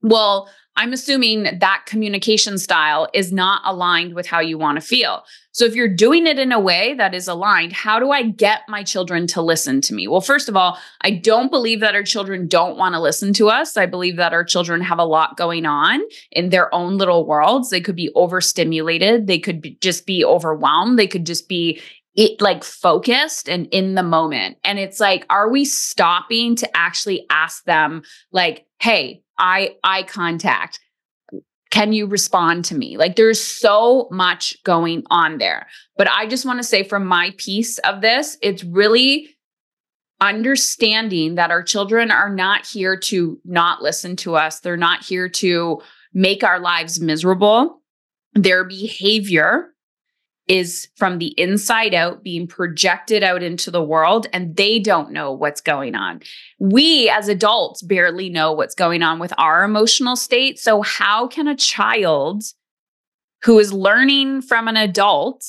well, 0.00 0.48
I'm 0.80 0.94
assuming 0.94 1.58
that 1.58 1.82
communication 1.84 2.56
style 2.56 3.06
is 3.12 3.34
not 3.34 3.60
aligned 3.66 4.14
with 4.14 4.26
how 4.26 4.40
you 4.40 4.56
want 4.56 4.76
to 4.76 4.80
feel. 4.80 5.24
So 5.52 5.66
if 5.66 5.74
you're 5.74 5.94
doing 5.94 6.26
it 6.26 6.38
in 6.38 6.52
a 6.52 6.58
way 6.58 6.94
that 6.94 7.12
is 7.12 7.28
aligned, 7.28 7.74
how 7.74 7.98
do 7.98 8.12
I 8.12 8.22
get 8.22 8.62
my 8.66 8.82
children 8.82 9.26
to 9.26 9.42
listen 9.42 9.82
to 9.82 9.94
me? 9.94 10.08
Well, 10.08 10.22
first 10.22 10.48
of 10.48 10.56
all, 10.56 10.78
I 11.02 11.10
don't 11.10 11.50
believe 11.50 11.80
that 11.80 11.94
our 11.94 12.02
children 12.02 12.48
don't 12.48 12.78
want 12.78 12.94
to 12.94 13.00
listen 13.00 13.34
to 13.34 13.50
us. 13.50 13.76
I 13.76 13.84
believe 13.84 14.16
that 14.16 14.32
our 14.32 14.42
children 14.42 14.80
have 14.80 14.98
a 14.98 15.04
lot 15.04 15.36
going 15.36 15.66
on 15.66 16.00
in 16.32 16.48
their 16.48 16.74
own 16.74 16.96
little 16.96 17.26
worlds. 17.26 17.68
They 17.68 17.82
could 17.82 17.96
be 17.96 18.10
overstimulated, 18.14 19.26
they 19.26 19.38
could 19.38 19.60
be, 19.60 19.76
just 19.82 20.06
be 20.06 20.24
overwhelmed, 20.24 20.98
they 20.98 21.06
could 21.06 21.26
just 21.26 21.46
be 21.46 21.82
it 22.14 22.40
like 22.40 22.64
focused 22.64 23.48
and 23.48 23.66
in 23.68 23.94
the 23.94 24.02
moment. 24.02 24.58
And 24.64 24.78
it's 24.78 25.00
like, 25.00 25.24
are 25.30 25.48
we 25.48 25.64
stopping 25.64 26.56
to 26.56 26.76
actually 26.76 27.26
ask 27.30 27.64
them, 27.64 28.02
like, 28.32 28.66
hey, 28.80 29.22
I 29.38 29.76
eye 29.84 30.02
contact 30.02 30.80
can 31.70 31.92
you 31.92 32.04
respond 32.04 32.64
to 32.64 32.74
me 32.74 32.96
like 32.96 33.14
there's 33.14 33.40
so 33.40 34.08
much 34.10 34.60
going 34.64 35.04
on 35.08 35.38
there 35.38 35.68
but 35.96 36.10
i 36.10 36.26
just 36.26 36.44
want 36.44 36.58
to 36.58 36.64
say 36.64 36.82
from 36.82 37.06
my 37.06 37.32
piece 37.38 37.78
of 37.78 38.00
this 38.00 38.36
it's 38.42 38.64
really 38.64 39.36
understanding 40.20 41.36
that 41.36 41.50
our 41.50 41.62
children 41.62 42.10
are 42.10 42.32
not 42.32 42.66
here 42.66 42.96
to 42.96 43.40
not 43.44 43.82
listen 43.82 44.16
to 44.16 44.36
us, 44.36 44.60
they're 44.60 44.76
not 44.76 45.04
here 45.04 45.28
to 45.28 45.80
make 46.12 46.44
our 46.44 46.60
lives 46.60 47.00
miserable. 47.00 47.80
Their 48.34 48.64
behavior 48.64 49.74
is 50.50 50.88
from 50.96 51.18
the 51.18 51.28
inside 51.38 51.94
out 51.94 52.24
being 52.24 52.44
projected 52.44 53.22
out 53.22 53.40
into 53.40 53.70
the 53.70 53.82
world 53.82 54.26
and 54.32 54.56
they 54.56 54.80
don't 54.80 55.12
know 55.12 55.30
what's 55.30 55.60
going 55.60 55.94
on. 55.94 56.20
We 56.58 57.08
as 57.08 57.28
adults 57.28 57.82
barely 57.82 58.28
know 58.28 58.52
what's 58.52 58.74
going 58.74 59.00
on 59.04 59.20
with 59.20 59.32
our 59.38 59.62
emotional 59.62 60.16
state. 60.16 60.58
So, 60.58 60.82
how 60.82 61.28
can 61.28 61.46
a 61.46 61.54
child 61.54 62.42
who 63.44 63.60
is 63.60 63.72
learning 63.72 64.42
from 64.42 64.66
an 64.66 64.76
adult 64.76 65.46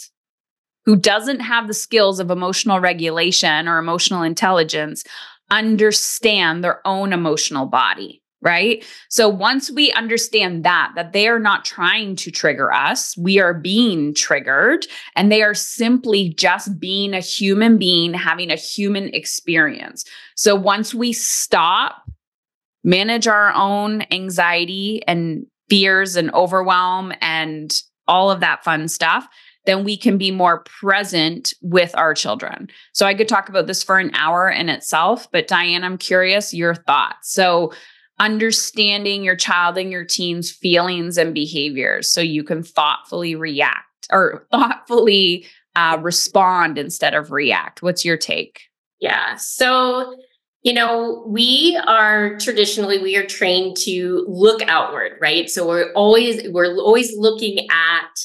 who 0.86 0.96
doesn't 0.96 1.40
have 1.40 1.68
the 1.68 1.74
skills 1.74 2.20
of 2.20 2.30
emotional 2.30 2.80
regulation 2.80 3.68
or 3.68 3.80
emotional 3.80 4.22
intelligence 4.22 5.04
understand 5.50 6.64
their 6.64 6.86
own 6.86 7.12
emotional 7.12 7.66
body? 7.66 8.21
Right? 8.42 8.84
So 9.10 9.30
once 9.30 9.70
we 9.70 9.92
understand 9.92 10.64
that, 10.64 10.94
that 10.96 11.14
they 11.14 11.28
are 11.28 11.40
not 11.40 11.64
trying 11.64 12.16
to 12.18 12.32
trigger 12.32 12.74
us, 12.74 13.16
we 13.18 13.40
are 13.40 13.54
being 13.54 14.14
triggered 14.14 14.88
and 15.16 15.32
they 15.32 15.44
are 15.44 15.54
simply 15.54 16.30
just 16.30 16.80
being 16.80 17.14
a 17.14 17.20
human 17.20 17.78
being 17.78 18.14
having 18.14 18.52
a 18.52 18.56
human 18.56 19.10
experience. 19.14 20.06
So 20.36 20.56
once 20.56 20.94
we 20.94 21.14
stop, 21.14 22.04
manage 22.84 23.28
our 23.28 23.54
own 23.54 24.04
anxiety 24.12 25.04
and 25.08 25.46
fears 25.70 26.16
and 26.16 26.34
overwhelm 26.34 27.14
and 27.22 27.80
all 28.08 28.32
of 28.32 28.40
that 28.40 28.64
fun 28.64 28.88
stuff, 28.88 29.28
then 29.66 29.84
we 29.84 29.96
can 29.96 30.18
be 30.18 30.32
more 30.32 30.64
present 30.64 31.54
with 31.62 31.96
our 31.96 32.14
children. 32.14 32.68
So 32.94 33.06
I 33.06 33.14
could 33.14 33.28
talk 33.28 33.48
about 33.48 33.68
this 33.68 33.84
for 33.84 34.00
an 34.00 34.12
hour 34.16 34.50
in 34.50 34.70
itself, 34.70 35.32
but 35.32 35.48
Diane, 35.48 35.84
I'm 35.84 35.98
curious 35.98 36.54
your 36.54 36.74
thoughts. 36.74 37.32
So 37.32 37.72
understanding 38.22 39.24
your 39.24 39.36
child 39.36 39.78
and 39.80 39.92
your 39.92 40.06
teen's 40.06 40.52
feelings 40.52 41.18
and 41.18 41.34
behaviors 41.34 42.14
so 42.14 42.22
you 42.22 42.44
can 42.44 42.62
thoughtfully 42.62 43.34
react 43.36 44.08
or 44.12 44.48
thoughtfully 44.52 45.46
uh, 45.76 45.98
respond 46.02 46.78
instead 46.78 47.16
of 47.16 47.32
react. 47.32 47.82
What's 47.82 48.06
your 48.06 48.18
take? 48.18 48.62
Yeah. 49.00 49.36
So, 49.38 50.16
you 50.62 50.74
know, 50.74 51.24
we 51.28 51.82
are 51.88 52.38
traditionally 52.38 53.00
we 53.00 53.16
are 53.18 53.26
trained 53.26 53.76
to 53.78 54.24
look 54.30 54.62
outward, 54.68 55.14
right? 55.20 55.50
So 55.50 55.68
we're 55.68 55.92
always 55.94 56.48
we're 56.52 56.76
always 56.76 57.18
looking 57.18 57.68
at 57.72 58.20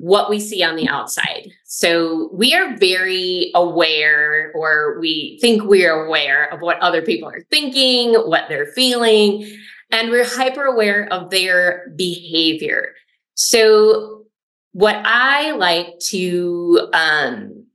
what 0.00 0.30
we 0.30 0.40
see 0.40 0.64
on 0.64 0.76
the 0.76 0.88
outside. 0.88 1.50
So 1.66 2.30
we 2.32 2.54
are 2.54 2.74
very 2.78 3.50
aware, 3.54 4.50
or 4.54 4.98
we 4.98 5.38
think 5.42 5.64
we're 5.64 6.06
aware 6.06 6.50
of 6.50 6.62
what 6.62 6.78
other 6.78 7.02
people 7.02 7.28
are 7.28 7.42
thinking, 7.50 8.14
what 8.14 8.44
they're 8.48 8.72
feeling, 8.72 9.46
and 9.90 10.08
we're 10.08 10.24
hyper 10.24 10.64
aware 10.64 11.06
of 11.12 11.28
their 11.28 11.92
behavior. 11.96 12.94
So, 13.34 14.24
what 14.72 14.96
I 15.04 15.50
like 15.52 15.98
to 16.10 16.88
um, 16.94 17.66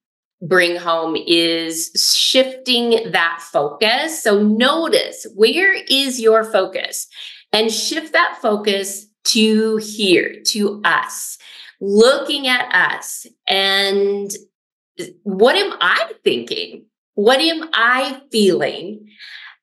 bring 0.41 0.77
home 0.77 1.15
is 1.27 1.91
shifting 1.95 3.11
that 3.11 3.39
focus. 3.41 4.23
So, 4.23 4.41
notice 4.41 5.27
where 5.35 5.73
is 5.73 6.19
your 6.19 6.43
focus 6.43 7.07
and 7.51 7.71
shift 7.71 8.13
that 8.13 8.39
focus 8.41 9.05
to 9.25 9.77
here, 9.77 10.37
to 10.47 10.81
us 10.85 11.37
looking 11.81 12.47
at 12.47 12.73
us 12.73 13.25
and 13.47 14.31
what 15.23 15.55
am 15.55 15.73
I 15.81 16.13
thinking? 16.23 16.85
What 17.15 17.39
am 17.39 17.69
I 17.73 18.21
feeling? 18.31 19.09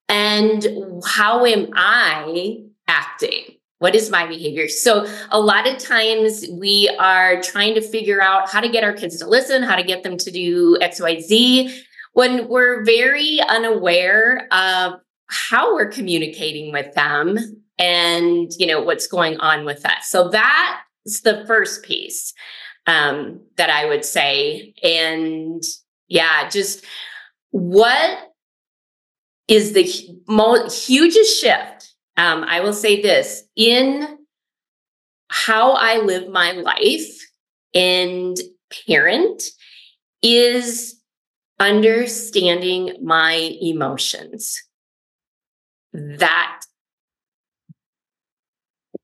And 0.09 0.67
how 1.05 1.47
am 1.47 1.71
I 1.75 2.59
acting? 2.87 3.57
What 3.79 3.95
is 3.95 4.11
my 4.11 4.27
behavior? 4.27 4.69
So, 4.69 5.07
a 5.31 5.41
lot 5.41 5.67
of 5.67 5.79
times 5.79 6.45
we 6.53 6.89
are 7.01 7.41
trying 7.43 7.75
to 7.75 7.81
figure 7.81 8.23
out 8.23 8.49
how 8.49 8.61
to 8.61 8.69
get 8.69 8.85
our 8.85 8.93
kids 8.93 9.19
to 9.19 9.27
listen, 9.27 9.63
how 9.63 9.75
to 9.75 9.83
get 9.83 10.03
them 10.03 10.17
to 10.19 10.31
do 10.31 10.77
XYZ 10.81 11.83
when 12.13 12.49
we're 12.49 12.85
very 12.85 13.41
unaware 13.49 14.47
of 14.53 15.01
how 15.29 15.75
we're 15.75 15.89
communicating 15.89 16.73
with 16.73 16.95
them 16.95 17.39
and 17.79 18.53
you 18.59 18.67
know 18.67 18.83
what's 18.83 19.07
going 19.07 19.39
on 19.39 19.65
with 19.65 19.85
us 19.87 20.09
so 20.09 20.29
that 20.29 20.83
it's 21.05 21.21
the 21.21 21.45
first 21.47 21.83
piece 21.83 22.35
um, 22.87 23.41
that 23.57 23.71
I 23.71 23.87
would 23.87 24.05
say. 24.05 24.75
And 24.83 25.63
yeah, 26.09 26.49
just 26.49 26.85
what 27.51 28.33
is 29.49 29.73
the 29.73 29.91
mo- 30.29 30.69
hugest 30.69 31.41
shift? 31.41 31.95
Um, 32.17 32.45
I 32.45 32.61
will 32.61 32.75
say 32.75 33.01
this 33.01 33.43
in 33.57 34.19
how 35.29 35.73
I 35.73 35.99
live 35.99 36.29
my 36.29 36.53
life 36.53 37.11
and 37.75 38.37
parent 38.87 39.43
is 40.23 41.01
understanding 41.59 42.97
my 43.03 43.57
emotions. 43.61 44.63
That 45.93 46.63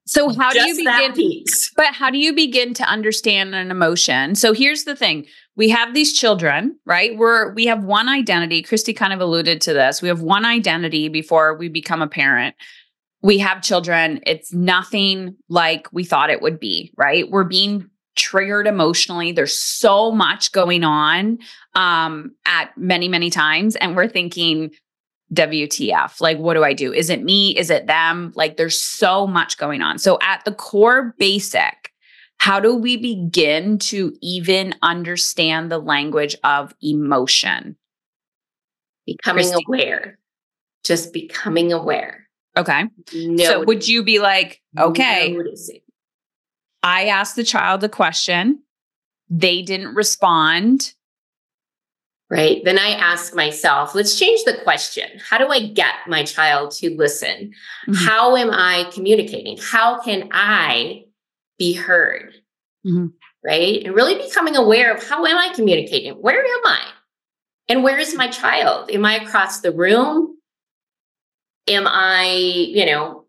so 0.08 0.32
how 0.34 0.50
do 0.50 0.60
you 0.66 0.74
begin? 0.76 1.44
But 1.76 1.94
how 1.94 2.10
do 2.10 2.18
you 2.18 2.32
begin 2.34 2.72
to 2.74 2.84
understand 2.84 3.54
an 3.54 3.70
emotion? 3.70 4.34
So 4.34 4.52
here's 4.52 4.84
the 4.84 4.96
thing: 4.96 5.26
we 5.54 5.68
have 5.68 5.92
these 5.92 6.18
children, 6.18 6.78
right? 6.86 7.16
We're 7.16 7.52
we 7.52 7.66
have 7.66 7.84
one 7.84 8.08
identity. 8.08 8.62
Christy 8.62 8.94
kind 8.94 9.12
of 9.12 9.20
alluded 9.20 9.60
to 9.62 9.74
this. 9.74 10.00
We 10.00 10.08
have 10.08 10.22
one 10.22 10.44
identity 10.44 11.08
before 11.08 11.56
we 11.56 11.68
become 11.68 12.00
a 12.00 12.08
parent. 12.08 12.56
We 13.20 13.38
have 13.38 13.62
children. 13.62 14.20
It's 14.24 14.52
nothing 14.52 15.36
like 15.48 15.88
we 15.92 16.04
thought 16.04 16.30
it 16.30 16.40
would 16.40 16.58
be, 16.58 16.92
right? 16.96 17.28
We're 17.28 17.44
being 17.44 17.90
triggered 18.16 18.66
emotionally. 18.66 19.32
There's 19.32 19.56
so 19.56 20.10
much 20.10 20.52
going 20.52 20.84
on 20.84 21.38
um, 21.74 22.34
at 22.46 22.76
many, 22.76 23.08
many 23.08 23.28
times, 23.28 23.76
and 23.76 23.94
we're 23.96 24.08
thinking, 24.08 24.70
WTF? 25.34 26.20
Like, 26.20 26.38
what 26.38 26.54
do 26.54 26.64
I 26.64 26.72
do? 26.72 26.92
Is 26.92 27.10
it 27.10 27.22
me? 27.22 27.56
Is 27.56 27.70
it 27.70 27.86
them? 27.86 28.32
Like, 28.34 28.56
there's 28.56 28.80
so 28.80 29.26
much 29.26 29.58
going 29.58 29.82
on. 29.82 29.98
So, 29.98 30.18
at 30.22 30.44
the 30.44 30.52
core 30.52 31.14
basic, 31.18 31.92
how 32.38 32.60
do 32.60 32.74
we 32.74 32.96
begin 32.96 33.78
to 33.78 34.16
even 34.22 34.74
understand 34.82 35.70
the 35.70 35.78
language 35.78 36.36
of 36.44 36.74
emotion? 36.82 37.76
Becoming 39.06 39.44
Christy. 39.44 39.64
aware, 39.66 40.18
just 40.84 41.12
becoming 41.12 41.72
aware. 41.72 42.28
Okay. 42.56 42.84
Noticing. 43.14 43.38
So, 43.38 43.64
would 43.64 43.86
you 43.86 44.02
be 44.02 44.18
like, 44.18 44.60
okay, 44.78 45.32
Noticing. 45.32 45.80
I 46.82 47.06
asked 47.06 47.36
the 47.36 47.44
child 47.44 47.82
a 47.84 47.88
question, 47.88 48.62
they 49.28 49.62
didn't 49.62 49.94
respond 49.94 50.94
right? 52.30 52.62
Then 52.64 52.78
I 52.78 52.90
ask 52.90 53.34
myself, 53.34 53.94
let's 53.94 54.18
change 54.18 54.44
the 54.44 54.58
question. 54.62 55.08
How 55.18 55.38
do 55.38 55.48
I 55.48 55.68
get 55.68 55.94
my 56.06 56.24
child 56.24 56.72
to 56.72 56.94
listen? 56.94 57.52
Mm-hmm. 57.88 57.94
How 57.94 58.36
am 58.36 58.50
I 58.50 58.90
communicating? 58.92 59.58
How 59.58 60.00
can 60.00 60.28
I 60.32 61.04
be 61.58 61.72
heard? 61.72 62.34
Mm-hmm. 62.86 63.06
Right? 63.44 63.82
And 63.84 63.94
really 63.94 64.16
becoming 64.16 64.56
aware 64.56 64.94
of 64.94 65.06
how 65.06 65.24
am 65.24 65.38
I 65.38 65.54
communicating? 65.54 66.14
Where 66.14 66.44
am 66.44 66.66
I? 66.66 66.80
And 67.68 67.82
where 67.82 67.98
is 67.98 68.14
my 68.14 68.28
child? 68.28 68.90
Am 68.90 69.04
I 69.04 69.16
across 69.16 69.60
the 69.60 69.72
room? 69.72 70.36
Am 71.66 71.86
I, 71.86 72.26
you 72.30 72.86
know, 72.86 73.26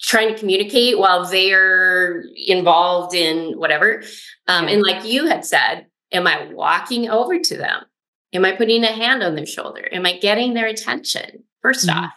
trying 0.00 0.32
to 0.32 0.38
communicate 0.38 0.98
while 0.98 1.24
they're 1.24 2.24
involved 2.46 3.14
in 3.14 3.58
whatever? 3.58 4.02
Um, 4.48 4.68
and 4.68 4.82
like 4.82 5.04
you 5.04 5.26
had 5.26 5.44
said, 5.44 5.86
Am 6.12 6.26
I 6.26 6.46
walking 6.52 7.08
over 7.08 7.38
to 7.38 7.56
them? 7.56 7.84
Am 8.32 8.44
I 8.44 8.52
putting 8.52 8.84
a 8.84 8.92
hand 8.92 9.22
on 9.22 9.34
their 9.34 9.46
shoulder? 9.46 9.88
Am 9.92 10.06
I 10.06 10.18
getting 10.18 10.54
their 10.54 10.66
attention 10.66 11.44
1st 11.64 11.86
mm-hmm. 11.86 11.98
off? 11.98 12.12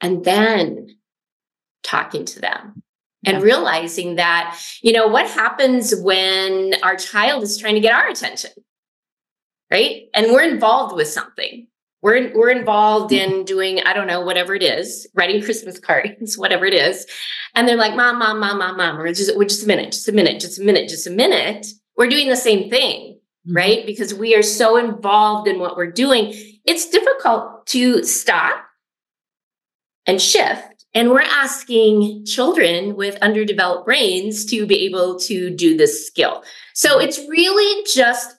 And 0.00 0.24
then 0.24 0.96
talking 1.82 2.24
to 2.24 2.40
them 2.40 2.82
and 3.24 3.38
yeah. 3.38 3.42
realizing 3.42 4.16
that, 4.16 4.60
you 4.82 4.92
know, 4.92 5.08
what 5.08 5.28
happens 5.28 5.94
when 6.00 6.74
our 6.82 6.96
child 6.96 7.42
is 7.42 7.58
trying 7.58 7.74
to 7.74 7.80
get 7.80 7.94
our 7.94 8.08
attention? 8.08 8.50
Right. 9.70 10.04
And 10.14 10.32
we're 10.32 10.48
involved 10.48 10.96
with 10.96 11.08
something. 11.08 11.66
We're, 12.02 12.32
we're 12.34 12.50
involved 12.50 13.12
in 13.12 13.44
doing, 13.44 13.80
I 13.82 13.92
don't 13.92 14.06
know, 14.06 14.22
whatever 14.22 14.54
it 14.54 14.62
is, 14.62 15.06
writing 15.14 15.42
Christmas 15.42 15.78
cards, 15.80 16.38
whatever 16.38 16.64
it 16.64 16.74
is. 16.74 17.06
And 17.54 17.68
they're 17.68 17.76
like, 17.76 17.94
mom, 17.94 18.18
mom, 18.18 18.40
mom, 18.40 18.58
mom, 18.58 18.76
mom, 18.78 18.98
or 18.98 19.06
just, 19.08 19.38
just 19.38 19.64
a 19.64 19.66
minute, 19.66 19.92
just 19.92 20.08
a 20.08 20.12
minute, 20.12 20.40
just 20.40 20.58
a 20.58 20.62
minute, 20.62 20.88
just 20.88 21.06
a 21.06 21.10
minute 21.10 21.66
we're 22.00 22.08
doing 22.08 22.30
the 22.30 22.36
same 22.36 22.70
thing, 22.70 23.18
mm-hmm. 23.46 23.54
right? 23.54 23.84
Because 23.84 24.14
we 24.14 24.34
are 24.34 24.42
so 24.42 24.78
involved 24.78 25.46
in 25.46 25.60
what 25.60 25.76
we're 25.76 25.92
doing. 25.92 26.32
It's 26.64 26.88
difficult 26.88 27.66
to 27.66 28.02
stop 28.04 28.64
and 30.06 30.20
shift. 30.20 30.86
And 30.94 31.10
we're 31.10 31.20
asking 31.20 32.24
children 32.24 32.96
with 32.96 33.16
underdeveloped 33.16 33.84
brains 33.84 34.46
to 34.46 34.66
be 34.66 34.86
able 34.86 35.18
to 35.20 35.54
do 35.54 35.76
this 35.76 36.06
skill. 36.06 36.42
So 36.74 36.96
mm-hmm. 36.96 37.06
it's 37.06 37.18
really 37.28 37.84
just 37.84 38.34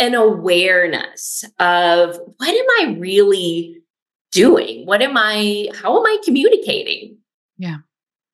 an 0.00 0.14
awareness 0.14 1.44
of 1.60 2.18
what 2.38 2.48
am 2.48 2.66
I 2.80 2.98
really 2.98 3.78
doing? 4.32 4.84
What 4.84 5.00
am 5.00 5.16
I, 5.16 5.68
how 5.80 5.96
am 5.96 6.04
I 6.04 6.18
communicating? 6.24 7.18
Yeah. 7.56 7.76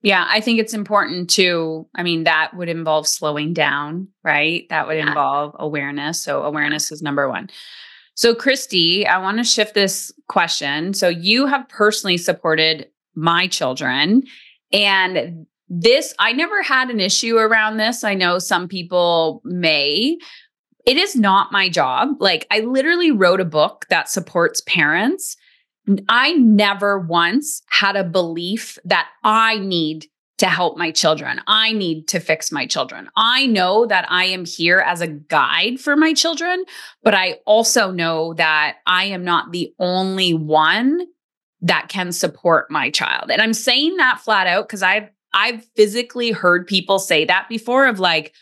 Yeah, 0.03 0.27
I 0.29 0.41
think 0.41 0.59
it's 0.59 0.75
important 0.75 1.31
to, 1.31 1.87
I 1.95 2.03
mean, 2.03 2.25
that 2.25 2.57
would 2.57 2.69
involve 2.69 3.07
slowing 3.07 3.55
down, 3.55 4.09
right? 4.25 4.69
That 4.69 4.89
would 4.89 4.97
Yeah. 4.97 5.09
involve 5.09 5.55
awareness. 5.59 6.21
So, 6.21 6.43
awareness 6.43 6.91
is 6.91 7.03
number 7.03 7.29
one. 7.29 7.49
So, 8.15 8.35
Christy, 8.35 9.07
I 9.07 9.19
want 9.19 9.39
to 9.39 9.45
shift 9.45 9.75
this 9.75 10.13
question. 10.29 10.93
So, 10.93 11.09
you 11.09 11.47
have 11.47 11.69
personally 11.69 12.17
supported 12.19 12.89
my 13.15 13.47
children, 13.47 14.23
and 14.73 15.47
this, 15.69 16.13
I 16.19 16.33
never 16.33 16.63
had 16.63 16.91
an 16.91 17.01
issue 17.01 17.37
around 17.39 17.77
this. 17.77 18.05
I 18.05 18.15
know 18.15 18.39
some 18.39 18.69
people 18.69 19.41
may. 19.45 20.19
It 20.85 20.97
is 20.97 21.15
not 21.15 21.53
my 21.53 21.69
job. 21.69 22.09
Like, 22.19 22.47
I 22.51 22.61
literally 22.61 23.11
wrote 23.13 23.41
a 23.41 23.45
book 23.47 23.87
that 23.89 24.09
supports 24.09 24.61
parents. 24.63 25.37
I 26.09 26.33
never 26.35 26.99
once 26.99 27.63
had 27.69 27.97
a 27.97 28.05
belief 28.05 28.79
that 28.85 29.09
I 29.25 29.59
need 29.59 30.07
to 30.39 30.47
help 30.47 30.77
my 30.77 30.91
children. 30.91 31.41
I 31.47 31.73
need 31.73 32.09
to 32.09 32.21
fix 32.21 32.51
my 32.51 32.67
children. 32.67 33.09
I 33.17 33.47
know 33.47 33.87
that 33.87 34.07
I 34.09 34.25
am 34.25 34.45
here 34.45 34.81
as 34.81 35.01
a 35.01 35.07
guide 35.07 35.79
for 35.79 35.97
my 35.97 36.15
children, 36.15 36.65
but 37.03 37.15
I 37.15 37.39
also 37.47 37.91
know 37.91 38.35
that 38.35 38.79
I 38.87 39.05
am 39.05 39.25
not 39.25 39.53
the 39.53 39.73
only 39.79 40.35
one 40.35 41.07
that 41.61 41.89
can 41.89 42.11
support 42.11 42.71
my 42.71 42.91
child. 42.91 43.31
And 43.31 43.41
I'm 43.41 43.55
saying 43.55 43.97
that 43.99 44.21
flat 44.21 44.47
out 44.47 44.67
because 44.67 44.83
I've 44.83 45.11
I've 45.33 45.65
physically 45.77 46.31
heard 46.31 46.67
people 46.67 46.99
say 46.99 47.25
that 47.25 47.49
before 47.49 47.87
of 47.87 47.99
like, 47.99 48.35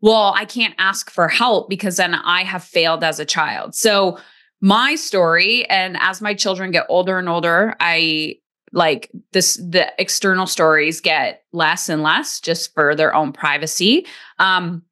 well, 0.00 0.34
I 0.36 0.44
can't 0.44 0.74
ask 0.78 1.10
for 1.10 1.28
help 1.28 1.68
because 1.68 1.98
then 1.98 2.14
I 2.14 2.42
have 2.42 2.64
failed 2.64 3.04
as 3.04 3.20
a 3.20 3.24
child. 3.24 3.74
So 3.74 4.18
my 4.62 4.94
story 4.94 5.68
and 5.68 5.98
as 6.00 6.22
my 6.22 6.32
children 6.32 6.70
get 6.70 6.86
older 6.88 7.18
and 7.18 7.28
older 7.28 7.74
i 7.80 8.34
like 8.72 9.10
this 9.32 9.56
the 9.56 9.92
external 9.98 10.46
stories 10.46 11.00
get 11.00 11.44
less 11.52 11.88
and 11.88 12.02
less 12.02 12.40
just 12.40 12.72
for 12.74 12.94
their 12.94 13.14
own 13.14 13.32
privacy. 13.32 14.06
Um 14.38 14.82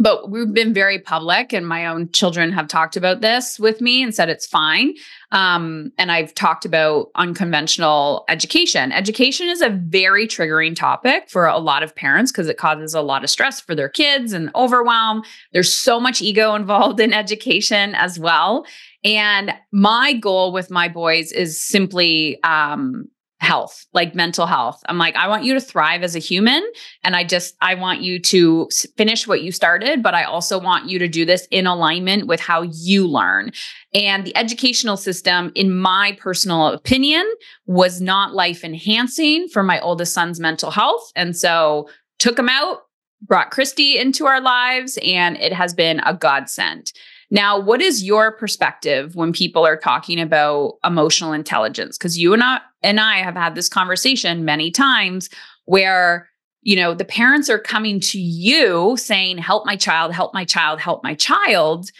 but 0.00 0.30
we've 0.30 0.54
been 0.54 0.72
very 0.72 1.00
public 1.00 1.52
and 1.52 1.66
my 1.66 1.84
own 1.86 2.08
children 2.12 2.52
have 2.52 2.68
talked 2.68 2.96
about 2.96 3.20
this 3.20 3.58
with 3.58 3.80
me 3.80 4.00
and 4.00 4.14
said 4.14 4.28
it's 4.28 4.46
fine. 4.46 4.94
Um, 5.32 5.90
and 5.98 6.12
i've 6.12 6.32
talked 6.34 6.64
about 6.64 7.08
unconventional 7.16 8.24
education. 8.28 8.92
Education 8.92 9.48
is 9.48 9.60
a 9.60 9.70
very 9.70 10.28
triggering 10.28 10.76
topic 10.76 11.28
for 11.28 11.46
a 11.46 11.58
lot 11.58 11.82
of 11.82 11.96
parents 11.96 12.30
because 12.30 12.48
it 12.48 12.58
causes 12.58 12.94
a 12.94 13.02
lot 13.02 13.24
of 13.24 13.30
stress 13.30 13.60
for 13.60 13.74
their 13.74 13.88
kids 13.88 14.32
and 14.32 14.50
overwhelm. 14.54 15.22
There's 15.52 15.72
so 15.72 15.98
much 15.98 16.22
ego 16.22 16.54
involved 16.62 17.00
in 17.00 17.12
education 17.12 17.96
as 17.96 18.20
well 18.20 18.64
and 19.04 19.52
my 19.72 20.12
goal 20.14 20.52
with 20.52 20.70
my 20.70 20.88
boys 20.88 21.32
is 21.32 21.62
simply 21.62 22.42
um, 22.42 23.08
health, 23.40 23.86
like 23.92 24.14
mental 24.14 24.46
health. 24.46 24.82
I'm 24.88 24.98
like, 24.98 25.14
I 25.14 25.28
want 25.28 25.44
you 25.44 25.54
to 25.54 25.60
thrive 25.60 26.02
as 26.02 26.16
a 26.16 26.18
human. 26.18 26.66
And 27.04 27.14
I 27.14 27.22
just, 27.22 27.54
I 27.60 27.74
want 27.74 28.00
you 28.00 28.18
to 28.18 28.68
finish 28.96 29.28
what 29.28 29.42
you 29.42 29.52
started, 29.52 30.02
but 30.02 30.14
I 30.14 30.24
also 30.24 30.58
want 30.58 30.88
you 30.88 30.98
to 30.98 31.06
do 31.06 31.24
this 31.24 31.46
in 31.52 31.66
alignment 31.66 32.26
with 32.26 32.40
how 32.40 32.62
you 32.62 33.06
learn. 33.06 33.52
And 33.94 34.26
the 34.26 34.36
educational 34.36 34.96
system, 34.96 35.52
in 35.54 35.74
my 35.74 36.16
personal 36.20 36.66
opinion, 36.68 37.24
was 37.66 38.00
not 38.00 38.34
life 38.34 38.64
enhancing 38.64 39.48
for 39.48 39.62
my 39.62 39.78
oldest 39.80 40.12
son's 40.12 40.40
mental 40.40 40.72
health. 40.72 41.12
And 41.14 41.36
so 41.36 41.88
took 42.18 42.36
him 42.36 42.48
out, 42.48 42.78
brought 43.22 43.52
Christy 43.52 43.98
into 43.98 44.26
our 44.26 44.40
lives, 44.40 44.98
and 45.04 45.36
it 45.36 45.52
has 45.52 45.74
been 45.74 46.00
a 46.00 46.12
godsend. 46.12 46.92
Now, 47.30 47.58
what 47.58 47.82
is 47.82 48.02
your 48.02 48.32
perspective 48.32 49.14
when 49.14 49.32
people 49.32 49.66
are 49.66 49.76
talking 49.76 50.18
about 50.18 50.74
emotional 50.84 51.32
intelligence? 51.32 51.98
Because 51.98 52.18
you 52.18 52.32
and 52.32 52.42
I 52.42 52.60
and 52.82 52.98
I 52.98 53.18
have 53.18 53.34
had 53.34 53.54
this 53.54 53.68
conversation 53.68 54.44
many 54.44 54.70
times 54.70 55.28
where 55.66 56.28
you 56.62 56.76
know 56.76 56.94
the 56.94 57.04
parents 57.04 57.50
are 57.50 57.58
coming 57.58 58.00
to 58.00 58.18
you 58.18 58.96
saying, 58.96 59.38
"Help 59.38 59.66
my 59.66 59.76
child, 59.76 60.12
help 60.12 60.32
my 60.32 60.44
child, 60.44 60.80
help 60.80 61.02
my 61.04 61.14
child." 61.14 61.90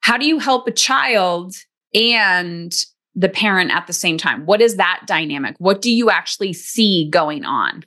How 0.00 0.16
do 0.16 0.26
you 0.26 0.38
help 0.38 0.68
a 0.68 0.72
child 0.72 1.54
and 1.94 2.72
the 3.14 3.28
parent 3.28 3.72
at 3.72 3.86
the 3.86 3.92
same 3.92 4.18
time? 4.18 4.46
What 4.46 4.60
is 4.60 4.76
that 4.76 5.02
dynamic? 5.06 5.56
What 5.58 5.80
do 5.80 5.90
you 5.90 6.10
actually 6.10 6.52
see 6.52 7.08
going 7.10 7.44
on? 7.44 7.84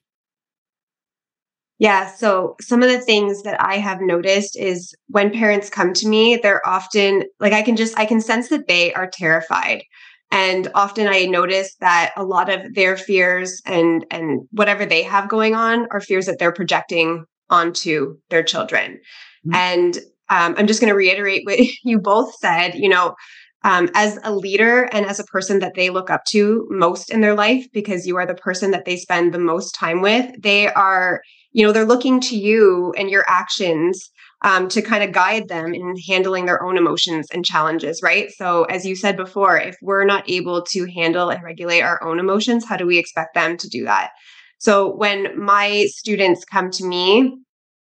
Yeah. 1.80 2.13
So 2.13 2.56
some 2.60 2.84
of 2.84 2.89
the 2.89 3.00
things 3.00 3.44
that 3.44 3.62
I 3.63 3.78
have 3.78 4.02
noticed 4.02 4.58
is 4.60 4.94
when 5.08 5.32
parents 5.32 5.70
come 5.70 5.94
to 5.94 6.08
me, 6.08 6.36
they're 6.36 6.65
often 6.68 7.24
like, 7.39 7.54
I 7.54 7.62
can 7.62 7.78
just, 7.78 7.98
I 7.98 8.06
can 8.06 8.20
sense 8.20 8.50
that 8.50 8.68
they 8.68 8.94
are 8.94 9.10
terrified. 9.12 9.84
And 10.32 10.70
often 10.76 11.08
I 11.08 11.26
notice 11.26 11.76
that 11.80 12.12
a 12.18 12.24
lot 12.24 12.50
of 12.50 12.74
their 12.76 12.98
fears 12.98 13.62
and, 13.65 14.06
and 14.12 14.42
whatever 14.52 14.86
they 14.86 15.04
have 15.04 15.30
going 15.30 15.56
on 15.56 15.88
are 15.92 16.02
fears 16.02 16.26
that 16.26 16.38
they're 16.38 16.52
projecting 16.52 17.24
onto 17.50 18.18
their 18.30 18.44
children. 18.44 19.00
Mhm. 19.48 19.56
And 19.56 19.98
um, 20.30 20.54
I'm 20.58 20.68
just 20.68 20.82
going 20.82 20.92
to 20.92 20.96
reiterate 20.98 21.44
what 21.46 21.60
you 21.84 21.98
both 22.00 22.36
said, 22.36 22.76
you 22.76 22.89
know, 22.89 23.15
um, 23.63 23.89
as 23.94 24.18
a 24.24 24.34
leader 24.34 24.84
and 24.94 25.06
as 25.06 25.20
a 25.20 25.24
person 25.26 25.60
that 25.60 25.74
they 25.76 25.89
look 25.89 26.10
up 26.10 26.24
to 26.30 26.65
most 26.70 27.10
in 27.12 27.22
their 27.22 27.36
life, 27.36 27.65
because 27.74 28.08
you 28.08 28.15
are 28.18 28.26
the 28.26 28.36
person 28.36 28.72
that 28.72 28.86
they 28.86 28.96
spend 28.96 29.34
the 29.34 29.39
most 29.39 29.74
time 29.76 30.02
with, 30.02 30.32
they 30.42 30.68
are 30.72 31.22
you 31.60 31.65
know 31.65 31.74
they're 31.74 31.84
looking 31.84 32.22
to 32.22 32.38
you 32.38 32.93
and 32.98 33.10
your 33.10 33.26
actions 33.28 34.10
um, 34.43 34.69
to 34.69 34.82
kind 34.82 35.04
of 35.04 35.12
guide 35.12 35.50
them 35.50 35.74
in 35.74 35.95
handling 36.08 36.45
their 36.45 36.63
own 36.63 36.78
emotions 36.78 37.28
and 37.34 37.43
challenges 37.43 38.02
right? 38.02 38.32
So 38.32 38.63
as 38.63 38.86
you 38.86 38.95
said 38.95 39.17
before 39.17 39.58
if 39.58 39.76
we're 39.82 40.06
not 40.06 40.30
able 40.30 40.63
to 40.72 40.86
handle 40.86 41.30
and 41.30 41.43
regulate 41.43 41.82
our 41.82 42.02
own 42.02 42.17
emotions 42.17 42.65
how 42.65 42.78
do 42.78 42.86
we 42.88 42.98
expect 42.98 43.36
them 43.36 43.58
to 43.58 43.67
do 43.67 43.84
that? 43.84 44.12
So 44.58 44.95
when 44.95 45.38
my 45.38 45.88
students 45.89 46.45
come 46.45 46.72
to 46.72 46.86
me 46.86 47.38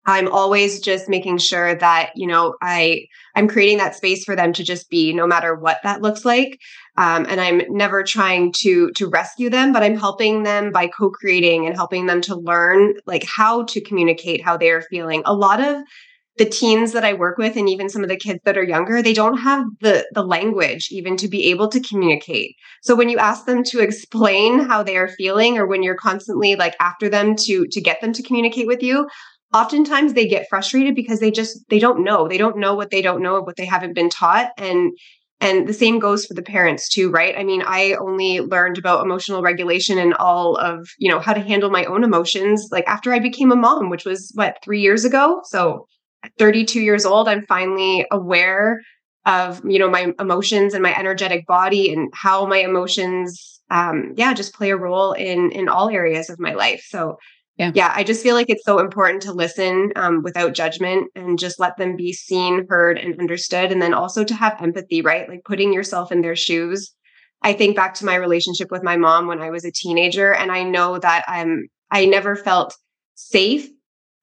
i'm 0.07 0.29
always 0.29 0.81
just 0.81 1.09
making 1.09 1.39
sure 1.39 1.75
that 1.75 2.11
you 2.15 2.27
know 2.27 2.55
i 2.63 3.05
i'm 3.35 3.49
creating 3.49 3.79
that 3.79 3.95
space 3.95 4.25
for 4.25 4.37
them 4.37 4.53
to 4.53 4.63
just 4.63 4.91
be 4.91 5.13
no 5.13 5.27
matter 5.27 5.55
what 5.55 5.79
that 5.83 6.03
looks 6.03 6.25
like. 6.25 6.59
Um, 6.97 7.27
and 7.29 7.41
i'm 7.41 7.63
never 7.69 8.03
trying 8.03 8.53
to 8.59 8.91
to 8.93 9.09
rescue 9.09 9.51
them 9.51 9.73
but 9.73 9.83
i'm 9.83 9.97
helping 9.97 10.43
them 10.45 10.71
by 10.71 10.87
co-creating 10.87 11.67
and 11.67 11.75
helping 11.75 12.07
them 12.07 12.21
to 12.23 12.37
learn 12.37 12.95
like 13.07 13.25
how 13.25 13.65
to 13.65 13.81
communicate 13.81 14.43
how 14.45 14.57
they 14.57 14.71
are 14.71 14.83
feeling. 14.83 15.23
A 15.25 15.35
lot 15.35 15.61
of 15.61 15.83
the 16.37 16.45
teens 16.45 16.93
that 16.93 17.05
i 17.05 17.13
work 17.13 17.39
with 17.39 17.57
and 17.57 17.69
even 17.69 17.89
some 17.89 18.03
of 18.03 18.09
the 18.09 18.17
kids 18.17 18.41
that 18.45 18.59
are 18.59 18.65
younger 18.65 19.01
they 19.01 19.13
don't 19.13 19.39
have 19.39 19.65
the 19.81 20.05
the 20.15 20.23
language 20.23 20.89
even 20.91 21.17
to 21.17 21.29
be 21.29 21.51
able 21.51 21.69
to 21.69 21.81
communicate. 21.81 22.57
So 22.83 22.95
when 22.95 23.09
you 23.09 23.19
ask 23.19 23.47
them 23.47 23.63
to 23.65 23.81
explain 23.89 24.59
how 24.61 24.83
they 24.83 24.97
are 24.97 25.09
feeling 25.09 25.59
or 25.59 25.67
when 25.67 25.83
you're 25.83 25.97
constantly 25.97 26.57
like 26.57 26.77
after 26.81 27.09
them 27.09 27.37
to 27.37 27.67
to 27.71 27.81
get 27.81 28.01
them 28.01 28.13
to 28.13 28.23
communicate 28.23 28.67
with 28.67 28.83
you 28.83 29.09
oftentimes 29.55 30.15
they 30.15 30.27
get 30.29 30.49
frustrated 30.51 30.95
because 30.95 31.21
they 31.21 31.31
just 31.31 31.59
they 31.71 31.79
don't 31.79 32.05
know. 32.05 32.29
They 32.29 32.39
don't 32.39 32.59
know 32.59 32.75
what 32.75 32.91
they 32.91 33.03
don't 33.03 33.23
know 33.23 33.41
what 33.41 33.57
they 33.57 33.67
haven't 33.67 33.95
been 33.95 34.11
taught. 34.11 34.51
And 34.59 34.93
and 35.41 35.69
the 35.69 35.75
same 35.75 35.99
goes 35.99 36.27
for 36.27 36.35
the 36.35 36.43
parents 36.43 36.89
too 36.89 37.11
right? 37.11 37.37
I 37.39 37.45
mean 37.45 37.63
i 37.67 37.95
only 38.01 38.41
learned 38.41 38.79
about 38.79 39.05
emotional 39.05 39.43
regulation 39.43 39.99
and 39.99 40.15
all 40.15 40.57
of 40.57 40.89
you 40.99 41.11
know 41.11 41.21
how 41.21 41.33
to 41.35 41.41
handle 41.41 41.71
my 41.71 41.85
own 41.85 42.05
emotions 42.05 42.69
like 42.73 42.87
after 42.89 43.13
i 43.13 43.19
became 43.19 43.53
a 43.53 43.57
mom 43.57 43.91
which 43.91 44.05
was 44.05 44.31
what 44.35 44.59
3 44.65 44.81
years 44.81 45.05
ago? 45.05 45.41
So 45.45 45.87
at 46.25 46.33
32 46.39 46.81
years 46.81 47.05
old 47.05 47.29
i'm 47.29 47.45
finally 47.47 48.07
aware 48.11 48.81
of 49.27 49.61
you 49.65 49.79
know 49.79 49.91
my 49.91 50.13
emotions 50.21 50.75
and 50.75 50.83
my 50.83 50.97
energetic 50.99 51.47
body 51.47 51.93
and 51.93 52.11
how 52.15 52.47
my 52.47 52.59
emotions 52.59 53.61
um 53.71 54.13
yeah 54.17 54.35
just 54.35 54.55
play 54.55 54.71
a 54.71 54.77
role 54.77 55.13
in 55.13 55.51
in 55.53 55.69
all 55.69 55.89
areas 55.91 56.31
of 56.31 56.39
my 56.39 56.55
life. 56.55 56.85
So 56.89 57.17
Yeah. 57.57 57.71
yeah 57.75 57.93
i 57.95 58.03
just 58.03 58.23
feel 58.23 58.35
like 58.35 58.51
it's 58.51 58.65
so 58.65 58.81
important 58.81 59.23
to 59.23 59.33
listen 59.33 59.93
um, 59.95 60.23
without 60.23 60.55
judgment 60.55 61.11
and 61.15 61.39
just 61.39 61.61
let 61.61 61.77
them 61.77 61.95
be 61.95 62.13
seen 62.13 62.67
heard 62.69 62.99
and 62.99 63.19
understood 63.21 63.71
and 63.71 63.81
then 63.81 63.95
also 63.95 64.25
to 64.25 64.35
have 64.35 64.61
empathy 64.61 65.03
right 65.03 65.29
like 65.29 65.45
putting 65.45 65.73
yourself 65.73 66.11
in 66.11 66.21
their 66.21 66.35
shoes 66.35 66.93
i 67.43 67.53
think 67.53 67.77
back 67.77 67.95
to 67.95 68.05
my 68.05 68.17
relationship 68.17 68.73
with 68.73 68.83
my 68.83 68.97
mom 68.97 69.29
when 69.29 69.41
i 69.41 69.51
was 69.51 69.65
a 69.65 69.71
teenager 69.71 70.35
and 70.35 70.51
i 70.51 70.65
know 70.65 70.99
that 70.99 71.25
i'm 71.29 71.69
i 71.93 72.05
never 72.05 72.35
felt 72.35 72.75
safe 73.15 73.69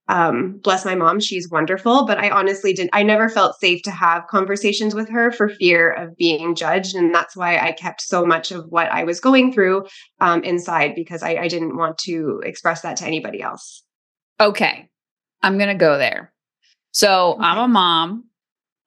um, 0.08 0.60
bless 0.64 0.84
my 0.84 0.96
mom, 0.96 1.20
she's 1.20 1.50
wonderful, 1.50 2.06
but 2.06 2.18
I 2.18 2.30
honestly 2.30 2.74
didn't, 2.74 2.90
I 2.94 3.04
never 3.04 3.30
felt 3.30 3.60
safe 3.60 3.82
to 3.84 3.92
have 3.92 4.28
conversations 4.28 4.94
with 4.94 5.10
her 5.10 5.32
for 5.32 5.48
fear 5.48 5.92
of 5.92 6.18
being 6.18 6.56
judged. 6.56 6.96
And 6.96 7.14
that's 7.14 7.36
why 7.36 7.58
I 7.58 7.72
kept 7.72 8.02
so 8.02 8.26
much 8.26 8.52
of 8.52 8.66
what 8.70 8.92
I 8.92 9.04
was 9.04 9.20
going 9.20 9.54
through 9.54 9.86
um, 10.20 10.44
inside 10.44 10.96
because 10.96 11.24
I, 11.24 11.36
I 11.36 11.48
didn't 11.48 11.78
want 11.78 11.98
to 12.00 12.42
express 12.44 12.82
that 12.82 12.98
to 12.98 13.06
anybody 13.06 13.42
else. 13.42 13.84
Okay. 14.40 14.90
I'm 15.42 15.58
going 15.58 15.70
to 15.70 15.76
go 15.76 15.98
there. 15.98 16.34
So 16.92 17.38
I'm 17.40 17.58
a 17.58 17.68
mom, 17.68 18.26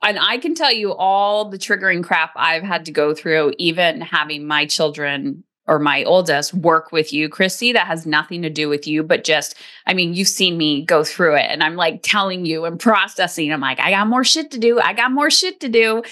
and 0.02 0.18
I 0.18 0.36
can 0.36 0.54
tell 0.54 0.72
you 0.72 0.92
all 0.92 1.48
the 1.48 1.56
triggering 1.56 2.04
crap 2.04 2.32
I've 2.36 2.62
had 2.62 2.84
to 2.84 2.92
go 2.92 3.14
through, 3.14 3.54
even 3.58 4.02
having 4.02 4.46
my 4.46 4.66
children 4.66 5.44
or 5.66 5.78
my 5.78 6.04
oldest 6.04 6.52
work 6.52 6.92
with 6.92 7.12
you, 7.12 7.28
Christy, 7.28 7.72
that 7.72 7.86
has 7.86 8.04
nothing 8.04 8.42
to 8.42 8.50
do 8.50 8.68
with 8.68 8.86
you, 8.86 9.02
but 9.02 9.24
just, 9.24 9.54
I 9.86 9.94
mean, 9.94 10.14
you've 10.14 10.28
seen 10.28 10.58
me 10.58 10.84
go 10.84 11.04
through 11.04 11.36
it 11.36 11.46
and 11.48 11.62
I'm 11.62 11.76
like 11.76 12.00
telling 12.02 12.44
you 12.44 12.64
and 12.64 12.78
processing. 12.78 13.52
I'm 13.52 13.60
like, 13.60 13.80
I 13.80 13.90
got 13.90 14.06
more 14.06 14.24
shit 14.24 14.50
to 14.50 14.58
do. 14.58 14.78
I 14.78 14.92
got 14.92 15.10
more 15.10 15.30
shit 15.30 15.60
to 15.60 15.68
do. 15.68 16.02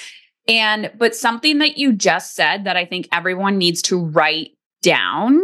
And, 0.48 0.90
but 0.96 1.14
something 1.14 1.58
that 1.58 1.76
you 1.76 1.92
just 1.92 2.34
said 2.34 2.64
that 2.64 2.76
I 2.76 2.84
think 2.84 3.08
everyone 3.12 3.58
needs 3.58 3.82
to 3.82 4.02
write 4.02 4.52
down 4.82 5.42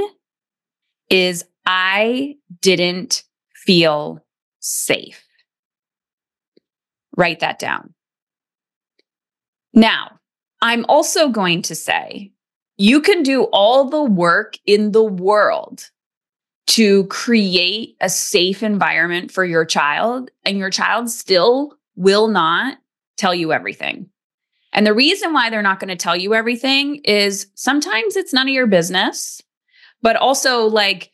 is 1.10 1.44
I 1.66 2.36
didn't 2.60 3.24
feel 3.54 4.24
safe. 4.60 5.22
Write 7.16 7.40
that 7.40 7.58
down. 7.58 7.94
Now, 9.74 10.18
I'm 10.60 10.84
also 10.88 11.28
going 11.28 11.62
to 11.62 11.74
say 11.74 12.32
you 12.78 13.00
can 13.00 13.22
do 13.22 13.44
all 13.52 13.90
the 13.90 14.02
work 14.02 14.56
in 14.64 14.92
the 14.92 15.04
world 15.04 15.90
to 16.68 17.04
create 17.06 17.96
a 18.00 18.08
safe 18.08 18.62
environment 18.62 19.32
for 19.32 19.44
your 19.44 19.64
child, 19.64 20.30
and 20.44 20.58
your 20.58 20.70
child 20.70 21.10
still 21.10 21.74
will 21.96 22.28
not 22.28 22.78
tell 23.16 23.34
you 23.34 23.52
everything. 23.52 24.08
And 24.72 24.86
the 24.86 24.94
reason 24.94 25.32
why 25.32 25.50
they're 25.50 25.62
not 25.62 25.80
going 25.80 25.88
to 25.88 25.96
tell 25.96 26.14
you 26.14 26.34
everything 26.34 26.96
is 27.04 27.48
sometimes 27.54 28.16
it's 28.16 28.32
none 28.32 28.48
of 28.48 28.54
your 28.54 28.66
business, 28.66 29.42
but 30.02 30.14
also 30.16 30.66
like 30.66 31.10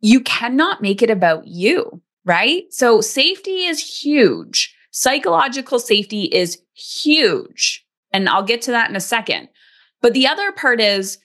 you 0.00 0.20
cannot 0.20 0.82
make 0.82 1.02
it 1.02 1.10
about 1.10 1.46
you, 1.46 2.02
right? 2.24 2.64
So 2.70 3.00
safety 3.00 3.64
is 3.64 4.02
huge. 4.02 4.74
Psychological 4.90 5.78
safety 5.78 6.24
is 6.24 6.60
huge. 6.74 7.86
And 8.12 8.28
I'll 8.28 8.42
get 8.42 8.60
to 8.62 8.72
that 8.72 8.90
in 8.90 8.96
a 8.96 9.00
second. 9.00 9.48
But 10.02 10.14
the 10.14 10.26
other 10.26 10.52
part 10.52 10.80
is 10.80 11.18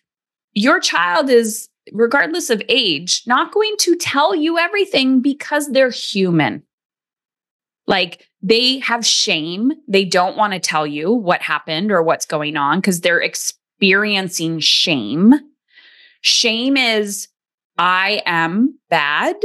your 0.53 0.79
child 0.79 1.29
is, 1.29 1.69
regardless 1.91 2.49
of 2.49 2.61
age, 2.67 3.23
not 3.27 3.53
going 3.53 3.75
to 3.79 3.95
tell 3.95 4.35
you 4.35 4.57
everything 4.57 5.21
because 5.21 5.69
they're 5.69 5.89
human. 5.89 6.63
Like 7.87 8.27
they 8.41 8.79
have 8.79 9.05
shame. 9.05 9.71
They 9.87 10.05
don't 10.05 10.37
want 10.37 10.53
to 10.53 10.59
tell 10.59 10.87
you 10.87 11.11
what 11.11 11.41
happened 11.41 11.91
or 11.91 12.01
what's 12.01 12.25
going 12.25 12.57
on 12.57 12.79
because 12.79 13.01
they're 13.01 13.21
experiencing 13.21 14.59
shame. 14.59 15.33
Shame 16.21 16.77
is, 16.77 17.27
I 17.77 18.21
am 18.25 18.79
bad. 18.89 19.35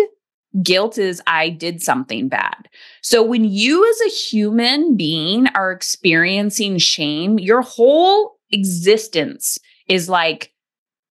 Guilt 0.63 0.99
is, 0.99 1.23
I 1.27 1.51
did 1.51 1.83
something 1.83 2.29
bad. 2.29 2.69
So 3.03 3.23
when 3.23 3.45
you 3.45 3.89
as 3.89 4.01
a 4.01 4.15
human 4.15 4.97
being 4.97 5.47
are 5.49 5.71
experiencing 5.71 6.79
shame, 6.79 7.39
your 7.39 7.63
whole 7.63 8.40
existence 8.53 9.59
is 9.89 10.09
like, 10.09 10.53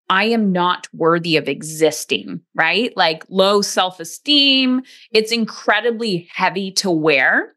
I 0.09 0.25
am 0.25 0.51
not 0.51 0.87
worthy 0.91 1.37
of 1.37 1.47
existing, 1.47 2.41
right? 2.55 2.95
Like 2.97 3.23
low 3.29 3.61
self 3.61 3.99
esteem. 3.99 4.81
It's 5.11 5.31
incredibly 5.31 6.27
heavy 6.33 6.71
to 6.73 6.89
wear. 6.89 7.55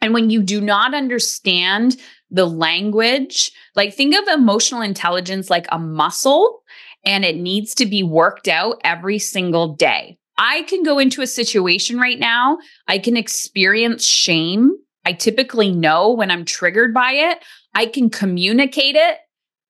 And 0.00 0.12
when 0.12 0.28
you 0.28 0.42
do 0.42 0.60
not 0.60 0.94
understand 0.94 1.96
the 2.30 2.46
language, 2.46 3.52
like 3.76 3.94
think 3.94 4.14
of 4.14 4.26
emotional 4.28 4.82
intelligence 4.82 5.48
like 5.50 5.66
a 5.70 5.78
muscle 5.78 6.62
and 7.04 7.24
it 7.24 7.36
needs 7.36 7.74
to 7.76 7.86
be 7.86 8.02
worked 8.02 8.48
out 8.48 8.80
every 8.84 9.18
single 9.18 9.74
day. 9.74 10.18
I 10.36 10.62
can 10.62 10.82
go 10.82 10.98
into 10.98 11.22
a 11.22 11.26
situation 11.28 11.98
right 11.98 12.18
now, 12.18 12.58
I 12.88 12.98
can 12.98 13.16
experience 13.16 14.04
shame. 14.04 14.72
I 15.06 15.12
typically 15.12 15.70
know 15.70 16.10
when 16.10 16.30
I'm 16.30 16.44
triggered 16.44 16.92
by 16.92 17.12
it. 17.12 17.38
I 17.74 17.86
can 17.86 18.10
communicate 18.10 18.96
it, 18.96 19.18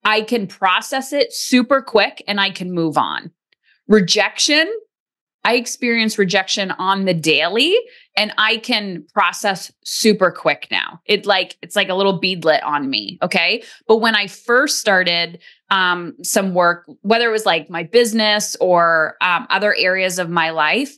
I 0.05 0.23
can 0.23 0.47
process 0.47 1.13
it 1.13 1.33
super 1.33 1.81
quick, 1.81 2.23
and 2.27 2.41
I 2.41 2.51
can 2.51 2.73
move 2.73 2.99
on. 2.99 3.31
Rejection, 3.89 4.71
I 5.45 5.57
experience 5.57 6.19
rejection 6.19 6.71
on 6.73 7.05
the 7.05 7.13
daily 7.13 7.77
and 8.17 8.33
I 8.39 8.57
can 8.57 9.05
process 9.13 9.71
super 9.85 10.31
quick 10.31 10.69
now. 10.71 11.01
It 11.05 11.27
like 11.27 11.59
it's 11.61 11.77
like 11.77 11.91
a 11.91 11.95
little 11.95 12.19
beadlet 12.19 12.65
on 12.65 12.89
me, 12.89 13.19
okay? 13.23 13.63
But 13.87 13.99
when 13.99 14.15
I 14.15 14.27
first 14.27 14.81
started 14.81 15.39
um, 15.71 16.15
some 16.23 16.55
work, 16.55 16.87
whether 17.03 17.29
it 17.29 17.33
was 17.33 17.45
like 17.45 17.69
my 17.69 17.83
business 17.83 18.57
or 18.61 19.17
um, 19.21 19.47
other 19.51 19.75
areas 19.79 20.19
of 20.19 20.31
my 20.31 20.51
life, 20.51 20.97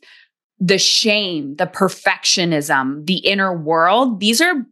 the 0.61 0.79
shame, 0.79 1.57
the 1.57 1.67
perfectionism, 1.67 3.05
the 3.07 3.17
inner 3.19 3.57
world, 3.57 4.21
these 4.21 4.41
are 4.41 4.65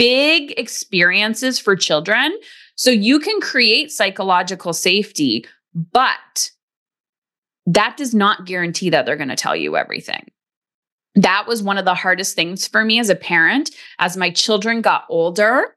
big 0.00 0.58
experiences 0.58 1.58
for 1.58 1.76
children. 1.76 2.34
So 2.74 2.90
you 2.90 3.20
can 3.20 3.38
create 3.42 3.92
psychological 3.92 4.72
safety, 4.72 5.44
but 5.74 6.50
that 7.66 7.98
does 7.98 8.14
not 8.14 8.46
guarantee 8.46 8.88
that 8.88 9.04
they're 9.04 9.16
going 9.16 9.28
to 9.28 9.36
tell 9.36 9.54
you 9.54 9.76
everything. 9.76 10.30
That 11.16 11.46
was 11.46 11.62
one 11.62 11.76
of 11.76 11.84
the 11.84 11.94
hardest 11.94 12.34
things 12.34 12.66
for 12.66 12.82
me 12.82 12.98
as 12.98 13.10
a 13.10 13.14
parent 13.14 13.72
as 13.98 14.16
my 14.16 14.30
children 14.30 14.80
got 14.80 15.04
older 15.10 15.76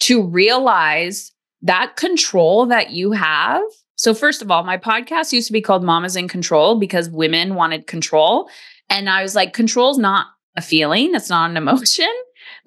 to 0.00 0.22
realize 0.22 1.30
that 1.60 1.96
control 1.96 2.64
that 2.66 2.90
you 2.90 3.12
have. 3.12 3.60
So, 3.96 4.14
first 4.14 4.40
of 4.40 4.50
all, 4.50 4.62
my 4.62 4.78
podcast 4.78 5.32
used 5.32 5.48
to 5.48 5.52
be 5.52 5.60
called 5.60 5.84
Mama's 5.84 6.16
in 6.16 6.28
Control 6.28 6.78
because 6.78 7.10
women 7.10 7.54
wanted 7.54 7.86
control. 7.86 8.48
And 8.88 9.10
I 9.10 9.22
was 9.22 9.34
like, 9.34 9.52
control 9.52 9.90
is 9.90 9.98
not 9.98 10.28
a 10.56 10.62
feeling, 10.62 11.14
it's 11.14 11.28
not 11.28 11.50
an 11.50 11.56
emotion 11.58 12.08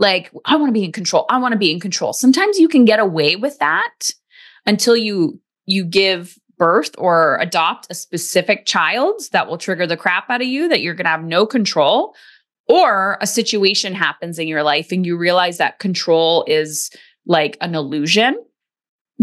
like 0.02 0.32
i 0.46 0.56
want 0.56 0.68
to 0.68 0.74
be 0.74 0.84
in 0.84 0.92
control 0.92 1.26
i 1.30 1.38
want 1.38 1.54
to 1.54 1.58
be 1.58 1.72
in 1.72 1.80
control. 1.80 2.12
Sometimes 2.12 2.60
you 2.60 2.68
can 2.68 2.84
get 2.84 3.00
away 3.00 3.38
with 3.38 3.58
that 3.60 4.10
until 4.66 4.98
you 4.98 5.40
you 5.66 5.86
give 5.86 6.38
birth 6.58 6.92
or 6.98 7.38
adopt 7.40 7.88
a 7.90 7.96
specific 7.96 8.66
child 8.66 9.20
that 9.32 9.48
will 9.48 9.58
trigger 9.58 9.88
the 9.88 9.98
crap 9.98 10.30
out 10.30 10.42
of 10.42 10.48
you 10.48 10.68
that 10.68 10.82
you're 10.82 10.94
going 10.94 11.06
to 11.06 11.10
have 11.12 11.24
no 11.24 11.46
control 11.46 12.14
or 12.68 13.18
a 13.20 13.26
situation 13.26 13.96
happens 13.96 14.38
in 14.38 14.48
your 14.48 14.62
life 14.62 14.92
and 14.92 15.06
you 15.06 15.18
realize 15.18 15.58
that 15.58 15.80
control 15.80 16.46
is 16.48 16.92
like 17.26 17.58
an 17.62 17.74
illusion 17.74 18.36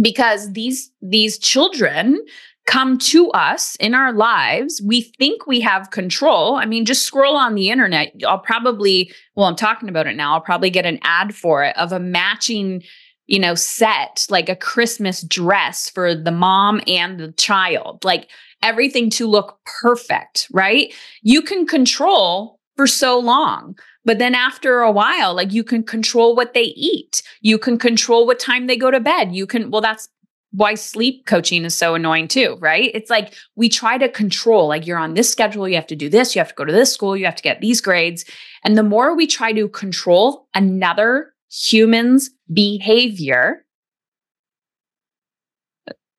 because 0.01 0.53
these 0.53 0.91
these 1.03 1.39
children 1.39 2.19
come 2.69 2.99
to 2.99 3.31
us 3.31 3.77
in 3.77 3.95
our 3.95 4.13
lives. 4.13 4.81
We 4.85 5.11
think 5.19 5.47
we 5.47 5.59
have 5.61 5.91
control. 5.91 6.57
I 6.57 6.67
mean, 6.67 6.85
just 6.85 7.03
scroll 7.03 7.35
on 7.35 7.55
the 7.55 7.71
internet. 7.71 8.13
I'll 8.29 8.39
probably, 8.39 9.11
well, 9.35 9.47
I'm 9.47 9.57
talking 9.57 9.89
about 9.89 10.07
it 10.07 10.17
now. 10.17 10.35
I'll 10.35 10.43
probably 10.43 10.69
get 10.69 10.85
an 10.85 10.99
ad 11.03 11.35
for 11.35 11.65
it 11.65 11.75
of 11.79 11.93
a 11.93 11.99
matching, 11.99 12.83
you 13.27 13.39
know, 13.39 13.55
set, 13.55 14.27
like 14.29 14.51
a 14.51 14.55
Christmas 14.55 15.23
dress 15.23 15.89
for 15.89 16.15
the 16.15 16.31
mom 16.31 16.83
and 16.87 17.19
the 17.19 17.33
child, 17.33 18.05
like 18.05 18.29
everything 18.63 19.09
to 19.11 19.27
look 19.27 19.59
perfect, 19.81 20.47
right? 20.53 20.93
You 21.23 21.41
can 21.41 21.67
control 21.67 22.61
for 22.77 22.87
so 22.87 23.19
long. 23.19 23.79
But 24.05 24.19
then 24.19 24.35
after 24.35 24.81
a 24.81 24.93
while, 24.93 25.35
like 25.35 25.55
you 25.55 25.65
can 25.65 25.83
control 25.83 26.37
what 26.37 26.53
they 26.53 26.75
eat. 26.77 27.23
You 27.41 27.57
can 27.57 27.79
control 27.79 28.27
what 28.27 28.39
time 28.39 28.67
they 28.67 28.77
go 28.77 28.91
to 28.91 29.01
bed. 29.01 29.35
You 29.35 29.47
can, 29.47 29.71
well, 29.71 29.81
that's 29.81 30.09
why 30.53 30.75
sleep 30.75 31.27
coaching 31.27 31.65
is 31.65 31.75
so 31.75 31.95
annoying 31.95 32.27
too, 32.27 32.57
right? 32.61 32.91
It's 32.95 33.11
like 33.11 33.35
we 33.55 33.69
try 33.69 33.99
to 33.99 34.09
control, 34.09 34.67
like 34.69 34.87
you're 34.87 34.99
on 34.99 35.15
this 35.15 35.31
schedule, 35.31 35.69
you 35.69 35.75
have 35.75 35.87
to 35.89 35.97
do 35.97 36.09
this, 36.09 36.35
you 36.35 36.41
have 36.41 36.49
to 36.49 36.55
go 36.55 36.65
to 36.65 36.73
this 36.73 36.93
school, 36.93 37.17
you 37.17 37.27
have 37.27 37.37
to 37.37 37.43
get 37.43 37.61
these 37.61 37.81
grades. 37.81 38.25
And 38.65 38.77
the 38.77 38.83
more 38.83 39.15
we 39.15 39.27
try 39.27 39.53
to 39.53 39.69
control 39.69 40.49
another 40.55 41.35
human's 41.51 42.31
behavior, 42.53 43.65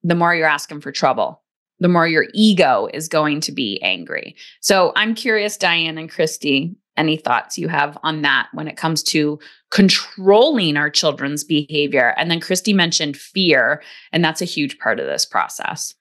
the 0.04 0.16
more 0.16 0.36
you're 0.36 0.48
asking 0.48 0.82
for 0.82 0.92
trouble, 0.92 1.42
the 1.80 1.88
more 1.88 2.08
your 2.08 2.28
ego 2.34 2.88
is 2.94 3.08
going 3.08 3.42
to 3.42 3.52
be 3.52 3.82
angry. 3.82 4.36
So 4.62 4.92
I'm 4.96 5.16
curious, 5.16 5.58
Diane 5.58 5.98
and 5.98 6.10
Christy, 6.10 6.76
any 7.00 7.18
thoughts 7.18 7.58
you 7.58 7.70
have 7.70 7.98
on 8.04 8.22
that 8.22 8.50
when 8.54 8.68
it 8.68 8.78
comes 8.78 9.02
to 9.02 9.40
controlling 9.72 10.78
our 10.78 10.90
children's 10.90 11.44
behavior. 11.44 12.14
And 12.18 12.30
then 12.30 12.42
Christy 12.42 12.74
mentioned 12.74 13.18
fear, 13.18 13.82
and 14.12 14.24
that's 14.24 14.42
a 14.42 14.46
huge 14.46 14.78
part 14.78 15.00
of 15.00 15.08
this 15.08 15.26
process. 15.26 15.96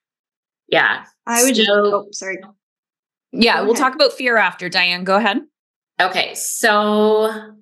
Yeah. 0.68 1.04
I 1.26 1.44
would 1.44 1.56
so, 1.56 1.62
just, 1.62 1.70
oh, 1.70 2.08
sorry. 2.11 2.38
Yeah, 3.32 3.62
we'll 3.62 3.74
talk 3.74 3.94
about 3.94 4.12
fear 4.12 4.37
after. 4.37 4.68
Diane, 4.68 5.04
go 5.04 5.16
ahead. 5.16 5.38
Okay. 6.00 6.34
So, 6.34 7.54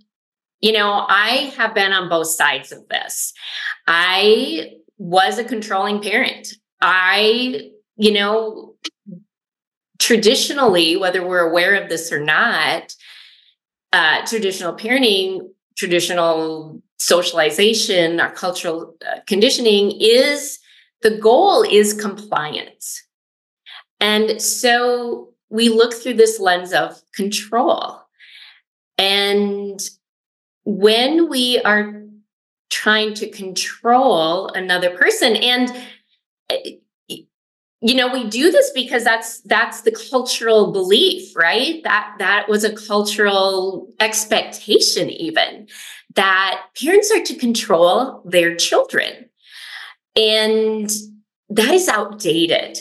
you 0.61 0.73
know, 0.73 1.05
I 1.09 1.53
have 1.57 1.75
been 1.75 1.93
on 1.93 2.09
both 2.09 2.29
sides 2.29 2.73
of 2.73 2.89
this. 2.89 3.33
I 3.87 4.73
was 4.99 5.39
a 5.39 5.45
controlling 5.45 6.01
parent. 6.01 6.49
I, 6.81 7.71
you 7.97 8.13
know, 8.13 8.75
traditionally, 9.99 10.97
whether 10.97 11.27
we're 11.27 11.49
aware 11.49 11.75
of 11.75 11.89
this 11.89 12.13
or 12.13 12.21
not, 12.21 12.95
uh, 13.93 14.25
traditional 14.27 14.75
parenting, 14.75 15.49
traditional 15.77 16.83
socialization, 16.99 18.21
our 18.21 18.33
cultural 18.33 18.97
uh, 19.07 19.21
conditioning 19.27 19.93
is 20.01 20.59
the 21.03 21.11
goal 21.19 21.63
is 21.63 21.93
compliance. 21.93 23.03
And 24.01 24.41
so 24.41 25.31
we 25.51 25.69
look 25.69 25.95
through 25.95 26.15
this 26.15 26.41
lens 26.41 26.73
of 26.73 27.01
control. 27.15 28.01
And 28.99 29.81
when 30.65 31.29
we 31.29 31.61
are 31.61 32.03
trying 32.71 33.15
to 33.15 33.31
control 33.31 34.49
another 34.49 34.91
person, 34.97 35.37
and 35.37 35.71
uh, 36.51 36.57
you 37.81 37.95
know 37.95 38.13
we 38.13 38.29
do 38.29 38.51
this 38.51 38.71
because 38.75 39.05
that's 39.05 39.41
that's 39.43 39.83
the 39.83 39.97
cultural 40.11 40.73
belief 40.73 41.35
right? 41.37 41.83
That 41.85 42.15
that 42.19 42.49
was 42.49 42.65
a 42.65 42.75
cultural 42.75 43.93
expectation 44.01 45.11
even 45.11 45.69
that 46.17 46.63
parents 46.81 47.13
are 47.15 47.23
to 47.23 47.35
control 47.37 48.23
their 48.25 48.57
children. 48.57 49.29
And 50.17 50.91
that 51.51 51.75
is 51.75 51.89
outdated. 51.89 52.79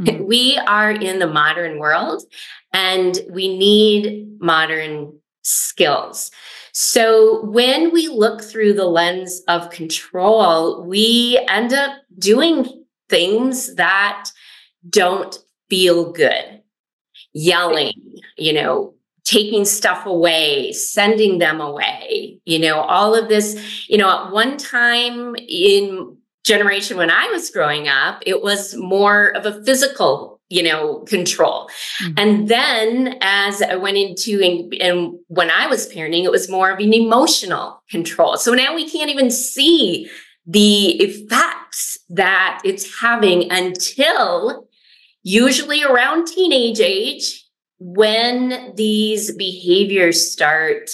Mm-hmm. 0.00 0.24
we 0.26 0.58
are 0.58 0.90
in 0.90 1.20
the 1.20 1.28
modern 1.28 1.78
world 1.78 2.24
and 2.72 3.18
we 3.30 3.56
need 3.56 4.40
modern 4.40 5.18
skills. 5.42 6.30
So 6.72 7.44
when 7.44 7.92
we 7.92 8.08
look 8.08 8.42
through 8.42 8.72
the 8.72 8.86
lens 8.86 9.42
of 9.46 9.70
control 9.70 10.84
we 10.84 11.38
end 11.48 11.72
up 11.72 11.98
doing 12.18 12.83
things 13.14 13.76
that 13.76 14.28
don't 14.90 15.38
feel 15.70 16.10
good. 16.10 16.62
Yelling, 17.32 18.18
you 18.36 18.52
know, 18.52 18.94
taking 19.24 19.64
stuff 19.64 20.04
away, 20.04 20.72
sending 20.72 21.38
them 21.38 21.60
away, 21.60 22.40
you 22.44 22.58
know, 22.58 22.80
all 22.80 23.14
of 23.14 23.28
this, 23.28 23.88
you 23.88 23.96
know, 23.96 24.10
at 24.10 24.32
one 24.32 24.56
time 24.56 25.36
in 25.48 26.16
generation 26.44 26.96
when 26.96 27.10
I 27.10 27.28
was 27.28 27.50
growing 27.50 27.86
up, 27.86 28.20
it 28.26 28.42
was 28.42 28.74
more 28.74 29.28
of 29.36 29.46
a 29.46 29.64
physical, 29.64 30.40
you 30.48 30.64
know, 30.64 30.98
control. 31.06 31.70
Mm-hmm. 32.02 32.14
And 32.16 32.48
then 32.48 33.18
as 33.20 33.62
I 33.62 33.76
went 33.76 33.96
into 33.96 34.42
and, 34.42 34.74
and 34.80 35.14
when 35.28 35.50
I 35.50 35.68
was 35.68 35.88
parenting, 35.88 36.24
it 36.24 36.32
was 36.32 36.50
more 36.50 36.70
of 36.70 36.80
an 36.80 36.92
emotional 36.92 37.80
control. 37.90 38.36
So 38.38 38.54
now 38.54 38.74
we 38.74 38.90
can't 38.90 39.10
even 39.10 39.30
see 39.30 40.10
the 40.46 40.88
effects 41.02 41.98
that 42.10 42.60
it's 42.64 43.00
having 43.00 43.50
until 43.50 44.68
usually 45.22 45.82
around 45.82 46.26
teenage 46.26 46.80
age 46.80 47.44
when 47.78 48.72
these 48.76 49.34
behaviors 49.36 50.30
start 50.30 50.90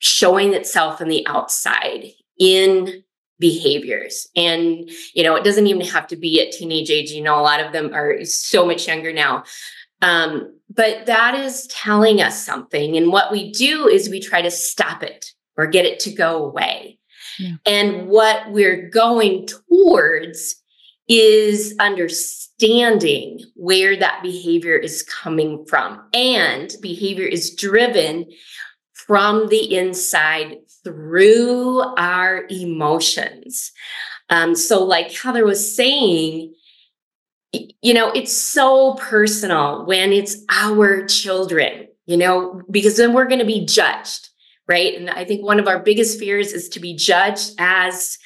showing 0.00 0.54
itself 0.54 1.00
in 1.00 1.08
the 1.08 1.26
outside 1.26 2.06
in 2.38 3.02
behaviors. 3.38 4.26
And 4.34 4.90
you 5.14 5.22
know 5.22 5.36
it 5.36 5.44
doesn't 5.44 5.66
even 5.66 5.86
have 5.86 6.08
to 6.08 6.16
be 6.16 6.40
at 6.40 6.52
teenage 6.52 6.90
age. 6.90 7.10
You 7.10 7.22
know 7.22 7.38
a 7.38 7.42
lot 7.42 7.60
of 7.60 7.72
them 7.72 7.94
are 7.94 8.24
so 8.24 8.66
much 8.66 8.88
younger 8.88 9.12
now. 9.12 9.44
Um, 10.02 10.54
but 10.70 11.06
that 11.06 11.34
is 11.34 11.66
telling 11.68 12.20
us 12.20 12.44
something. 12.44 12.96
And 12.96 13.10
what 13.10 13.32
we 13.32 13.50
do 13.52 13.88
is 13.88 14.08
we 14.08 14.20
try 14.20 14.42
to 14.42 14.50
stop 14.50 15.02
it 15.02 15.32
or 15.56 15.66
get 15.66 15.86
it 15.86 15.98
to 16.00 16.12
go 16.12 16.44
away 16.44 16.97
and 17.66 18.08
what 18.08 18.50
we're 18.50 18.88
going 18.88 19.46
towards 19.46 20.56
is 21.08 21.74
understanding 21.80 23.40
where 23.54 23.96
that 23.96 24.22
behavior 24.22 24.76
is 24.76 25.02
coming 25.02 25.64
from. 25.66 26.02
And 26.12 26.72
behavior 26.82 27.26
is 27.26 27.54
driven 27.54 28.26
from 28.92 29.48
the 29.48 29.74
inside 29.74 30.58
through 30.84 31.80
our 31.96 32.44
emotions. 32.50 33.72
Um, 34.30 34.54
so, 34.54 34.84
like 34.84 35.10
Heather 35.10 35.46
was 35.46 35.74
saying, 35.74 36.54
you 37.52 37.94
know, 37.94 38.10
it's 38.10 38.36
so 38.36 38.94
personal 38.94 39.86
when 39.86 40.12
it's 40.12 40.44
our 40.50 41.06
children, 41.06 41.88
you 42.06 42.18
know, 42.18 42.60
because 42.70 42.98
then 42.98 43.14
we're 43.14 43.26
going 43.26 43.38
to 43.38 43.46
be 43.46 43.64
judged 43.64 44.27
right? 44.68 44.94
And 44.94 45.10
I 45.10 45.24
think 45.24 45.44
one 45.44 45.58
of 45.58 45.66
our 45.66 45.78
biggest 45.78 46.18
fears 46.18 46.52
is 46.52 46.68
to 46.70 46.80
be 46.80 46.94
judged 46.94 47.52
as 47.58 48.18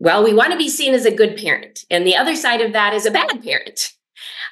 well, 0.00 0.22
we 0.22 0.32
want 0.32 0.52
to 0.52 0.58
be 0.58 0.68
seen 0.68 0.94
as 0.94 1.04
a 1.04 1.14
good 1.14 1.36
parent. 1.36 1.80
And 1.90 2.06
the 2.06 2.16
other 2.16 2.36
side 2.36 2.60
of 2.60 2.72
that 2.72 2.94
is 2.94 3.04
a 3.04 3.10
bad 3.10 3.42
parent. 3.42 3.92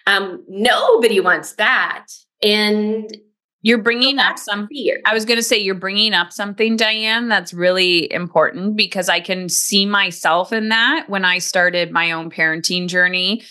Um, 0.07 0.45
nobody 0.49 1.21
wants 1.21 1.55
that. 1.55 2.07
And 2.43 3.17
you're 3.63 3.83
bringing 3.83 4.19
up 4.19 4.39
some 4.39 4.69
fear. 4.69 5.01
I 5.05 5.15
was 5.15 5.25
going 5.25 5.39
to 5.39 5.43
say 5.43 5.59
you're 5.59 5.75
bringing 5.75 6.15
up 6.15 6.33
something, 6.33 6.77
Diane, 6.77 7.29
that's 7.29 7.55
really 7.55 8.13
important 8.13 8.77
because 8.77 9.09
I 9.09 9.21
can 9.21 9.49
see 9.49 9.87
myself 9.87 10.53
in 10.53 10.69
that 10.69 11.09
when 11.09 11.25
I 11.25 11.39
started 11.39 11.91
my 11.91 12.13
own 12.13 12.31
parenting 12.31 12.89
journey. 12.89 13.43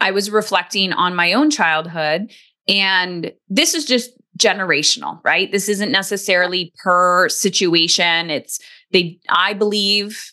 I 0.00 0.10
was 0.10 0.30
reflecting 0.30 0.92
on 0.92 1.14
my 1.14 1.32
own 1.32 1.50
childhood. 1.50 2.32
And 2.68 3.32
this 3.48 3.74
is 3.74 3.84
just 3.84 4.10
generational, 4.38 5.20
right? 5.24 5.50
This 5.50 5.68
isn't 5.68 5.92
necessarily 5.92 6.72
per 6.82 7.28
situation. 7.28 8.30
It's 8.30 8.58
they 8.92 9.18
I 9.28 9.54
believe 9.54 10.32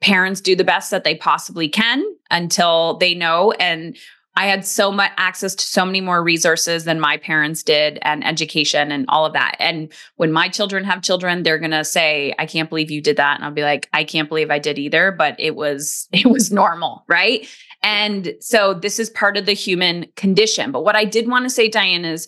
parents 0.00 0.40
do 0.40 0.56
the 0.56 0.64
best 0.64 0.90
that 0.90 1.04
they 1.04 1.14
possibly 1.14 1.68
can 1.68 2.04
until 2.30 2.96
they 2.98 3.14
know 3.14 3.52
and 3.52 3.96
I 4.34 4.46
had 4.46 4.64
so 4.64 4.90
much 4.90 5.12
access 5.18 5.54
to 5.54 5.64
so 5.64 5.84
many 5.84 6.00
more 6.00 6.22
resources 6.22 6.84
than 6.84 6.98
my 6.98 7.18
parents 7.18 7.62
did 7.62 7.98
and 8.00 8.26
education 8.26 8.90
and 8.90 9.04
all 9.08 9.26
of 9.26 9.34
that. 9.34 9.56
And 9.58 9.92
when 10.16 10.32
my 10.32 10.48
children 10.48 10.84
have 10.84 11.02
children, 11.02 11.42
they're 11.42 11.58
going 11.58 11.72
to 11.72 11.84
say, 11.84 12.34
"I 12.38 12.46
can't 12.46 12.70
believe 12.70 12.90
you 12.90 13.02
did 13.02 13.18
that." 13.18 13.36
And 13.36 13.44
I'll 13.44 13.50
be 13.52 13.62
like, 13.62 13.90
"I 13.92 14.04
can't 14.04 14.28
believe 14.28 14.50
I 14.50 14.58
did 14.58 14.78
either, 14.78 15.12
but 15.12 15.36
it 15.38 15.54
was 15.54 16.08
it 16.12 16.26
was 16.26 16.50
normal, 16.50 17.04
right?" 17.08 17.46
And 17.82 18.34
so 18.40 18.74
this 18.74 18.98
is 18.98 19.10
part 19.10 19.36
of 19.36 19.44
the 19.44 19.52
human 19.52 20.06
condition. 20.16 20.72
But 20.72 20.84
what 20.84 20.96
I 20.96 21.04
did 21.04 21.28
want 21.28 21.44
to 21.44 21.50
say 21.50 21.68
Diane 21.68 22.04
is 22.04 22.26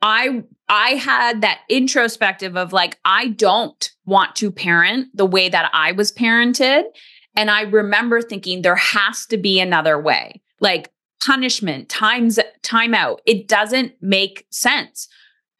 I 0.00 0.44
I 0.68 0.90
had 0.90 1.40
that 1.40 1.60
introspective 1.68 2.56
of 2.56 2.72
like 2.72 2.98
I 3.04 3.28
don't 3.28 3.90
want 4.04 4.36
to 4.36 4.50
parent 4.50 5.08
the 5.14 5.26
way 5.26 5.48
that 5.48 5.70
I 5.72 5.92
was 5.92 6.12
parented 6.12 6.84
and 7.34 7.50
I 7.50 7.62
remember 7.62 8.20
thinking 8.20 8.62
there 8.62 8.76
has 8.76 9.26
to 9.26 9.36
be 9.36 9.60
another 9.60 10.00
way. 10.00 10.42
Like 10.60 10.90
punishment, 11.24 11.88
times 11.88 12.38
time 12.62 12.94
out. 12.94 13.22
It 13.26 13.48
doesn't 13.48 13.92
make 14.00 14.46
sense. 14.50 15.08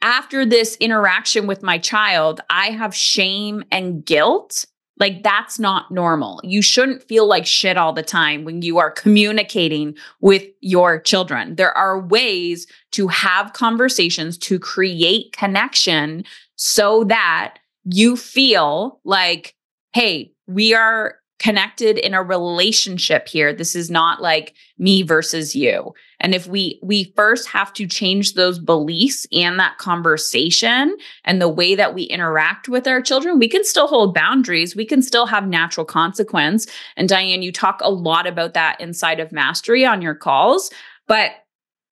After 0.01 0.47
this 0.47 0.77
interaction 0.77 1.47
with 1.47 1.63
my 1.63 1.79
child, 1.79 2.41
I 2.49 2.71
have 2.71 2.95
shame 2.95 3.65
and 3.71 4.05
guilt 4.05 4.67
like 4.99 5.23
that's 5.23 5.59
not 5.59 5.91
normal. 5.91 6.41
You 6.43 6.63
shouldn't 6.63 7.03
feel 7.03 7.27
like 7.27 7.47
shit 7.47 7.77
all 7.77 7.93
the 7.93 8.03
time 8.03 8.45
when 8.45 8.63
you 8.63 8.79
are 8.79 8.91
communicating 8.91 9.97
with 10.21 10.45
your 10.61 10.99
children. 11.01 11.57
There 11.57 11.77
are 11.77 12.01
ways 12.01 12.67
to 12.93 13.09
have 13.09 13.53
conversations 13.53 14.37
to 14.39 14.59
create 14.59 15.33
connection 15.33 16.25
so 16.57 17.05
that 17.05 17.59
you 17.85 18.17
feel 18.17 19.01
like, 19.05 19.55
hey, 19.93 20.33
we 20.47 20.75
are 20.75 21.17
connected 21.39 21.99
in 21.99 22.15
a 22.15 22.23
relationship 22.23 23.29
here. 23.29 23.53
This 23.53 23.77
is 23.77 23.91
not 23.91 24.21
like 24.21 24.55
me 24.79 25.03
versus 25.03 25.55
you. 25.55 25.95
And 26.21 26.35
if 26.35 26.47
we 26.47 26.81
we 26.83 27.13
first 27.17 27.49
have 27.49 27.73
to 27.75 27.87
change 27.87 28.35
those 28.35 28.59
beliefs 28.59 29.27
and 29.33 29.59
that 29.59 29.79
conversation 29.79 30.97
and 31.25 31.41
the 31.41 31.49
way 31.49 31.75
that 31.75 31.95
we 31.95 32.03
interact 32.05 32.69
with 32.69 32.87
our 32.87 33.01
children, 33.01 33.39
we 33.39 33.49
can 33.49 33.65
still 33.65 33.87
hold 33.87 34.15
boundaries. 34.15 34.75
We 34.75 34.85
can 34.85 35.03
still 35.03 35.27
have 35.27 35.47
natural 35.47 35.87
consequence. 35.87 36.67
And 36.97 37.09
Diane, 37.09 37.43
you 37.43 37.53
talk 37.53 37.81
a 37.83 37.91
lot 37.91 38.27
about 38.27 38.55
that 38.55 38.81
inside 38.81 39.21
of 39.21 39.33
mastery 39.33 39.85
on 39.85 40.03
your 40.03 40.15
calls, 40.15 40.71
but 41.07 41.33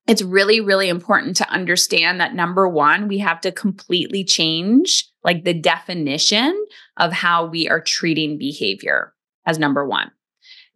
it's 0.08 0.22
really 0.22 0.60
really 0.60 0.88
important 0.88 1.36
to 1.36 1.50
understand 1.50 2.20
that 2.20 2.34
number 2.34 2.68
1, 2.68 3.08
we 3.08 3.18
have 3.18 3.40
to 3.42 3.52
completely 3.52 4.24
change 4.24 5.08
like 5.24 5.44
the 5.44 5.54
definition 5.54 6.66
of 6.96 7.12
how 7.12 7.46
we 7.46 7.68
are 7.68 7.80
treating 7.80 8.38
behavior 8.38 9.12
as 9.44 9.58
number 9.58 9.86
1. 9.86 10.10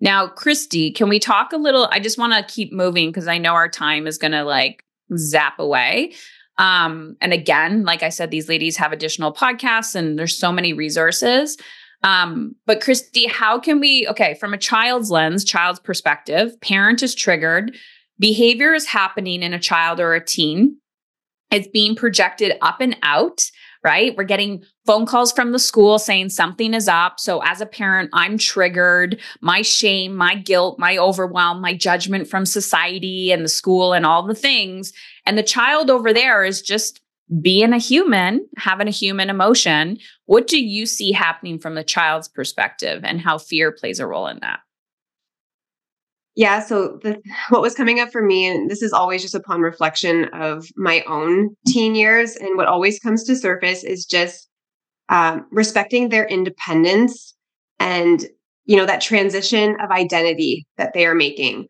Now, 0.01 0.27
Christy, 0.27 0.91
can 0.91 1.09
we 1.09 1.19
talk 1.19 1.53
a 1.53 1.59
little? 1.59 1.89
I 1.91 2.01
just 2.01 2.19
want 2.19 2.33
to 2.33 2.53
keep 2.53 2.73
moving 2.73 3.09
because 3.09 3.29
I 3.29 3.39
know 3.39 3.53
our 3.53 3.69
time 3.69 4.07
is 4.07 4.19
going 4.19 4.33
to 4.33 4.45
like 4.45 4.85
zap 5.17 5.59
away. 5.59 6.15
Um, 6.59 7.17
and 7.21 7.33
again, 7.33 7.85
like 7.85 8.03
I 8.03 8.09
said, 8.09 8.31
these 8.31 8.49
ladies 8.49 8.77
have 8.77 8.93
additional 8.93 9.33
podcasts 9.33 9.95
and 9.95 10.19
there's 10.19 10.37
so 10.37 10.53
many 10.53 10.73
resources. 10.73 11.57
Um, 12.03 12.55
but 12.67 12.81
Christy, 12.81 13.27
how 13.27 13.59
can 13.59 13.81
we, 13.81 14.07
okay, 14.09 14.35
from 14.35 14.55
a 14.55 14.59
child's 14.59 15.11
lens, 15.11 15.45
child's 15.45 15.81
perspective, 15.81 16.59
parent 16.61 17.03
is 17.03 17.15
triggered, 17.15 17.77
behavior 18.19 18.73
is 18.75 18.87
happening 18.87 19.43
in 19.43 19.53
a 19.53 19.59
child 19.59 20.01
or 20.01 20.15
a 20.15 20.25
teen. 20.25 20.77
It's 21.51 21.69
being 21.69 21.95
projected 21.95 22.57
up 22.63 22.81
and 22.81 22.97
out 23.03 23.51
right? 23.83 24.15
We're 24.17 24.25
getting 24.25 24.63
phone 24.87 25.07
calls 25.07 25.33
from 25.33 25.53
the 25.53 25.59
school 25.59 25.99
saying 25.99 26.31
something 26.31 26.75
is 26.75 26.89
up. 26.89 27.19
So 27.19 27.41
as 27.43 27.61
a 27.61 27.67
parent, 27.67 28.11
I'm 28.13 28.39
triggered. 28.39 29.21
My 29.41 29.63
shame, 29.63 30.15
my 30.15 30.35
guilt, 30.35 30.79
my 30.79 30.99
overwhelm, 30.99 31.61
my 31.61 31.75
judgment 31.75 32.29
from 32.29 32.45
society 32.45 33.33
and 33.33 33.45
the 33.45 33.49
school 33.49 33.93
and 33.93 34.05
all 34.05 34.27
the 34.27 34.35
things. 34.35 34.93
And 35.27 35.39
the 35.39 35.43
child 35.43 35.91
over 35.91 36.13
there 36.13 36.45
is 36.45 36.61
just 36.63 37.01
being 37.41 37.73
a 37.73 37.79
human, 37.79 38.47
having 38.57 38.89
a 38.89 38.93
human 38.93 39.31
emotion. 39.31 39.99
What 40.27 40.47
do 40.47 40.63
you 40.63 40.85
see 40.85 41.13
happening 41.13 41.59
from 41.59 41.75
the 41.75 41.85
child's 41.85 42.29
perspective 42.29 43.03
and 43.05 43.21
how 43.21 43.39
fear 43.39 43.71
plays 43.71 44.01
a 44.01 44.07
role 44.07 44.27
in 44.27 44.41
that? 44.41 44.61
Yeah. 46.37 46.61
So 46.61 46.99
the, 47.03 47.21
what 47.49 47.63
was 47.63 47.75
coming 47.75 48.01
up 48.01 48.11
for 48.11 48.23
me, 48.23 48.47
and 48.47 48.71
this 48.71 48.83
is 48.83 48.93
always 48.93 49.23
just 49.23 49.35
upon 49.35 49.61
reflection 49.61 50.27
of 50.33 50.67
my 50.77 51.03
own 51.09 51.51
teen 51.67 51.95
years, 51.95 52.37
and 52.37 52.57
what 52.57 52.69
always 52.69 52.99
comes 52.99 53.25
to 53.25 53.37
surface 53.37 53.85
is 53.85 54.05
just 54.07 54.49
um, 55.09 55.47
respecting 55.51 56.09
their 56.09 56.27
independence 56.27 57.35
and 57.81 58.27
you 58.65 58.77
know 58.77 58.87
that 58.87 59.01
transition 59.01 59.77
of 59.83 59.91
identity 59.91 60.67
that 60.77 60.93
they 60.95 61.05
are 61.05 61.15
making. 61.15 61.67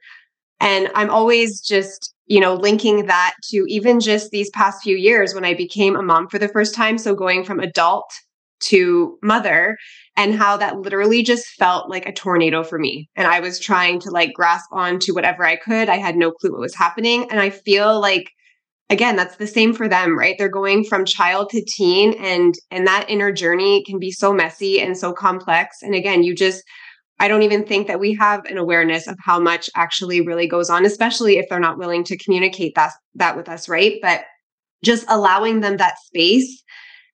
And 0.60 0.90
I'm 0.94 1.08
always 1.08 1.60
just, 1.60 2.14
you 2.26 2.38
know, 2.38 2.54
linking 2.54 3.06
that 3.06 3.34
to 3.50 3.64
even 3.66 3.98
just 3.98 4.30
these 4.30 4.50
past 4.50 4.82
few 4.82 4.96
years 4.96 5.34
when 5.34 5.44
I 5.44 5.54
became 5.54 5.96
a 5.96 6.02
mom 6.02 6.28
for 6.28 6.38
the 6.38 6.48
first 6.48 6.74
time. 6.74 6.98
So 6.98 7.14
going 7.14 7.44
from 7.44 7.60
adult 7.60 8.12
to 8.60 9.18
mother 9.22 9.76
and 10.16 10.34
how 10.34 10.56
that 10.56 10.78
literally 10.78 11.22
just 11.22 11.46
felt 11.58 11.88
like 11.88 12.06
a 12.06 12.12
tornado 12.12 12.62
for 12.62 12.78
me. 12.78 13.08
And 13.16 13.26
I 13.26 13.40
was 13.40 13.58
trying 13.58 14.00
to 14.00 14.10
like 14.10 14.32
grasp 14.34 14.68
on 14.72 14.98
to 15.00 15.12
whatever 15.12 15.44
I 15.44 15.56
could. 15.56 15.88
I 15.88 15.96
had 15.96 16.16
no 16.16 16.30
clue 16.30 16.52
what 16.52 16.60
was 16.60 16.74
happening. 16.74 17.30
And 17.30 17.40
I 17.40 17.50
feel 17.50 18.00
like 18.00 18.30
again 18.90 19.16
that's 19.16 19.36
the 19.36 19.46
same 19.46 19.72
for 19.72 19.88
them 19.88 20.18
right 20.18 20.34
they're 20.36 20.48
going 20.48 20.84
from 20.84 21.04
child 21.04 21.48
to 21.48 21.64
teen 21.64 22.12
and 22.14 22.54
and 22.70 22.86
that 22.86 23.08
inner 23.08 23.32
journey 23.32 23.82
can 23.84 23.98
be 23.98 24.10
so 24.10 24.32
messy 24.32 24.80
and 24.80 24.98
so 24.98 25.12
complex 25.12 25.78
and 25.80 25.94
again 25.94 26.22
you 26.22 26.34
just 26.34 26.62
i 27.20 27.28
don't 27.28 27.42
even 27.42 27.64
think 27.64 27.86
that 27.86 28.00
we 28.00 28.14
have 28.14 28.44
an 28.46 28.58
awareness 28.58 29.06
of 29.06 29.16
how 29.24 29.38
much 29.38 29.70
actually 29.76 30.20
really 30.20 30.48
goes 30.48 30.68
on 30.68 30.84
especially 30.84 31.38
if 31.38 31.46
they're 31.48 31.60
not 31.60 31.78
willing 31.78 32.04
to 32.04 32.18
communicate 32.18 32.74
that 32.74 32.90
that 33.14 33.36
with 33.36 33.48
us 33.48 33.68
right 33.68 33.98
but 34.02 34.24
just 34.84 35.04
allowing 35.08 35.60
them 35.60 35.76
that 35.76 35.98
space 36.06 36.62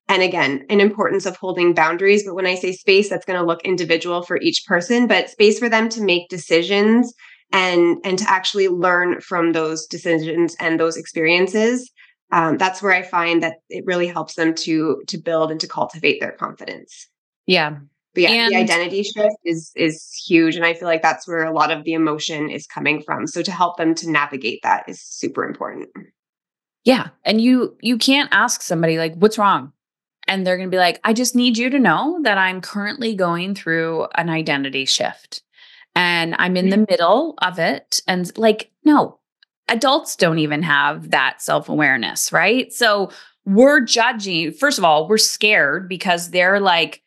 and 0.08 0.22
again 0.22 0.64
an 0.70 0.80
importance 0.80 1.26
of 1.26 1.36
holding 1.36 1.74
boundaries. 1.74 2.24
But 2.24 2.34
when 2.34 2.46
i 2.46 2.54
say 2.54 2.72
space 2.72 3.08
that's 3.08 3.24
going 3.26 3.38
to 3.38 3.46
look 3.46 3.62
individual 3.62 4.22
for 4.22 4.38
each 4.40 4.64
person 4.66 5.06
but 5.06 5.30
space 5.30 5.58
for 5.58 5.68
them 5.68 5.88
to 5.90 6.02
make 6.02 6.28
decisions 6.28 7.12
and 7.52 7.98
and 8.04 8.18
to 8.18 8.28
actually 8.28 8.68
learn 8.68 9.20
from 9.20 9.52
those 9.52 9.86
decisions 9.86 10.56
and 10.60 10.78
those 10.80 10.96
experiences 10.96 11.90
um, 12.32 12.58
that's 12.58 12.82
where 12.82 12.92
i 12.92 13.02
find 13.02 13.42
that 13.42 13.58
it 13.70 13.84
really 13.86 14.06
helps 14.06 14.34
them 14.34 14.54
to 14.54 15.02
to 15.06 15.18
build 15.18 15.50
and 15.50 15.60
to 15.60 15.68
cultivate 15.68 16.20
their 16.20 16.32
confidence. 16.32 17.08
Yeah. 17.46 17.76
But 18.14 18.22
yeah 18.24 18.30
and- 18.30 18.52
the 18.52 18.56
identity 18.58 19.02
shift 19.02 19.36
is 19.44 19.70
is 19.76 20.10
huge 20.26 20.56
and 20.56 20.64
i 20.64 20.74
feel 20.74 20.88
like 20.88 21.02
that's 21.02 21.28
where 21.28 21.44
a 21.44 21.52
lot 21.52 21.70
of 21.70 21.84
the 21.84 21.92
emotion 21.92 22.50
is 22.50 22.66
coming 22.66 23.02
from. 23.02 23.26
So 23.26 23.42
to 23.42 23.52
help 23.52 23.76
them 23.76 23.94
to 23.96 24.10
navigate 24.10 24.60
that 24.62 24.88
is 24.88 25.00
super 25.00 25.44
important. 25.44 25.88
Yeah 26.84 27.08
and 27.24 27.40
you 27.40 27.76
you 27.80 27.98
can't 27.98 28.28
ask 28.32 28.62
somebody 28.62 28.98
like 28.98 29.14
what's 29.16 29.38
wrong 29.38 29.72
and 30.28 30.46
they're 30.46 30.56
going 30.56 30.68
to 30.68 30.74
be 30.74 30.78
like 30.78 31.00
i 31.04 31.12
just 31.12 31.34
need 31.34 31.56
you 31.56 31.70
to 31.70 31.78
know 31.78 32.18
that 32.22 32.38
i'm 32.38 32.60
currently 32.60 33.14
going 33.14 33.54
through 33.54 34.06
an 34.14 34.28
identity 34.28 34.84
shift 34.84 35.42
and 35.96 36.36
I'm 36.38 36.58
in 36.58 36.68
the 36.68 36.76
mm. 36.76 36.90
middle 36.90 37.34
of 37.38 37.58
it. 37.58 38.02
And 38.06 38.30
like, 38.38 38.70
no, 38.84 39.18
adults 39.68 40.14
don't 40.14 40.38
even 40.38 40.62
have 40.62 41.10
that 41.10 41.40
self 41.42 41.68
awareness, 41.68 42.32
right? 42.32 42.72
So 42.72 43.10
we're 43.46 43.80
judging, 43.80 44.52
first 44.52 44.78
of 44.78 44.84
all, 44.84 45.08
we're 45.08 45.18
scared 45.18 45.88
because 45.88 46.30
they're 46.30 46.60
like, 46.60 47.02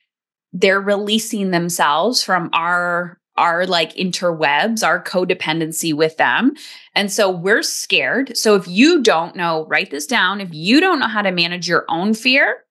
they're 0.51 0.81
releasing 0.81 1.51
themselves 1.51 2.23
from 2.23 2.49
our 2.51 3.17
our 3.37 3.65
like 3.65 3.95
interwebs, 3.95 4.85
our 4.85 5.01
codependency 5.01 5.93
with 5.93 6.17
them. 6.17 6.55
And 6.93 7.09
so 7.09 7.29
we're 7.29 7.63
scared. 7.63 8.35
So 8.35 8.55
if 8.55 8.67
you 8.67 9.01
don't 9.01 9.33
know, 9.33 9.65
write 9.67 9.91
this 9.91 10.05
down. 10.05 10.41
If 10.41 10.49
you 10.51 10.81
don't 10.81 10.99
know 10.99 11.07
how 11.07 11.21
to 11.21 11.31
manage 11.31 11.65
your 11.65 11.85
own 11.87 12.13
fear, 12.13 12.65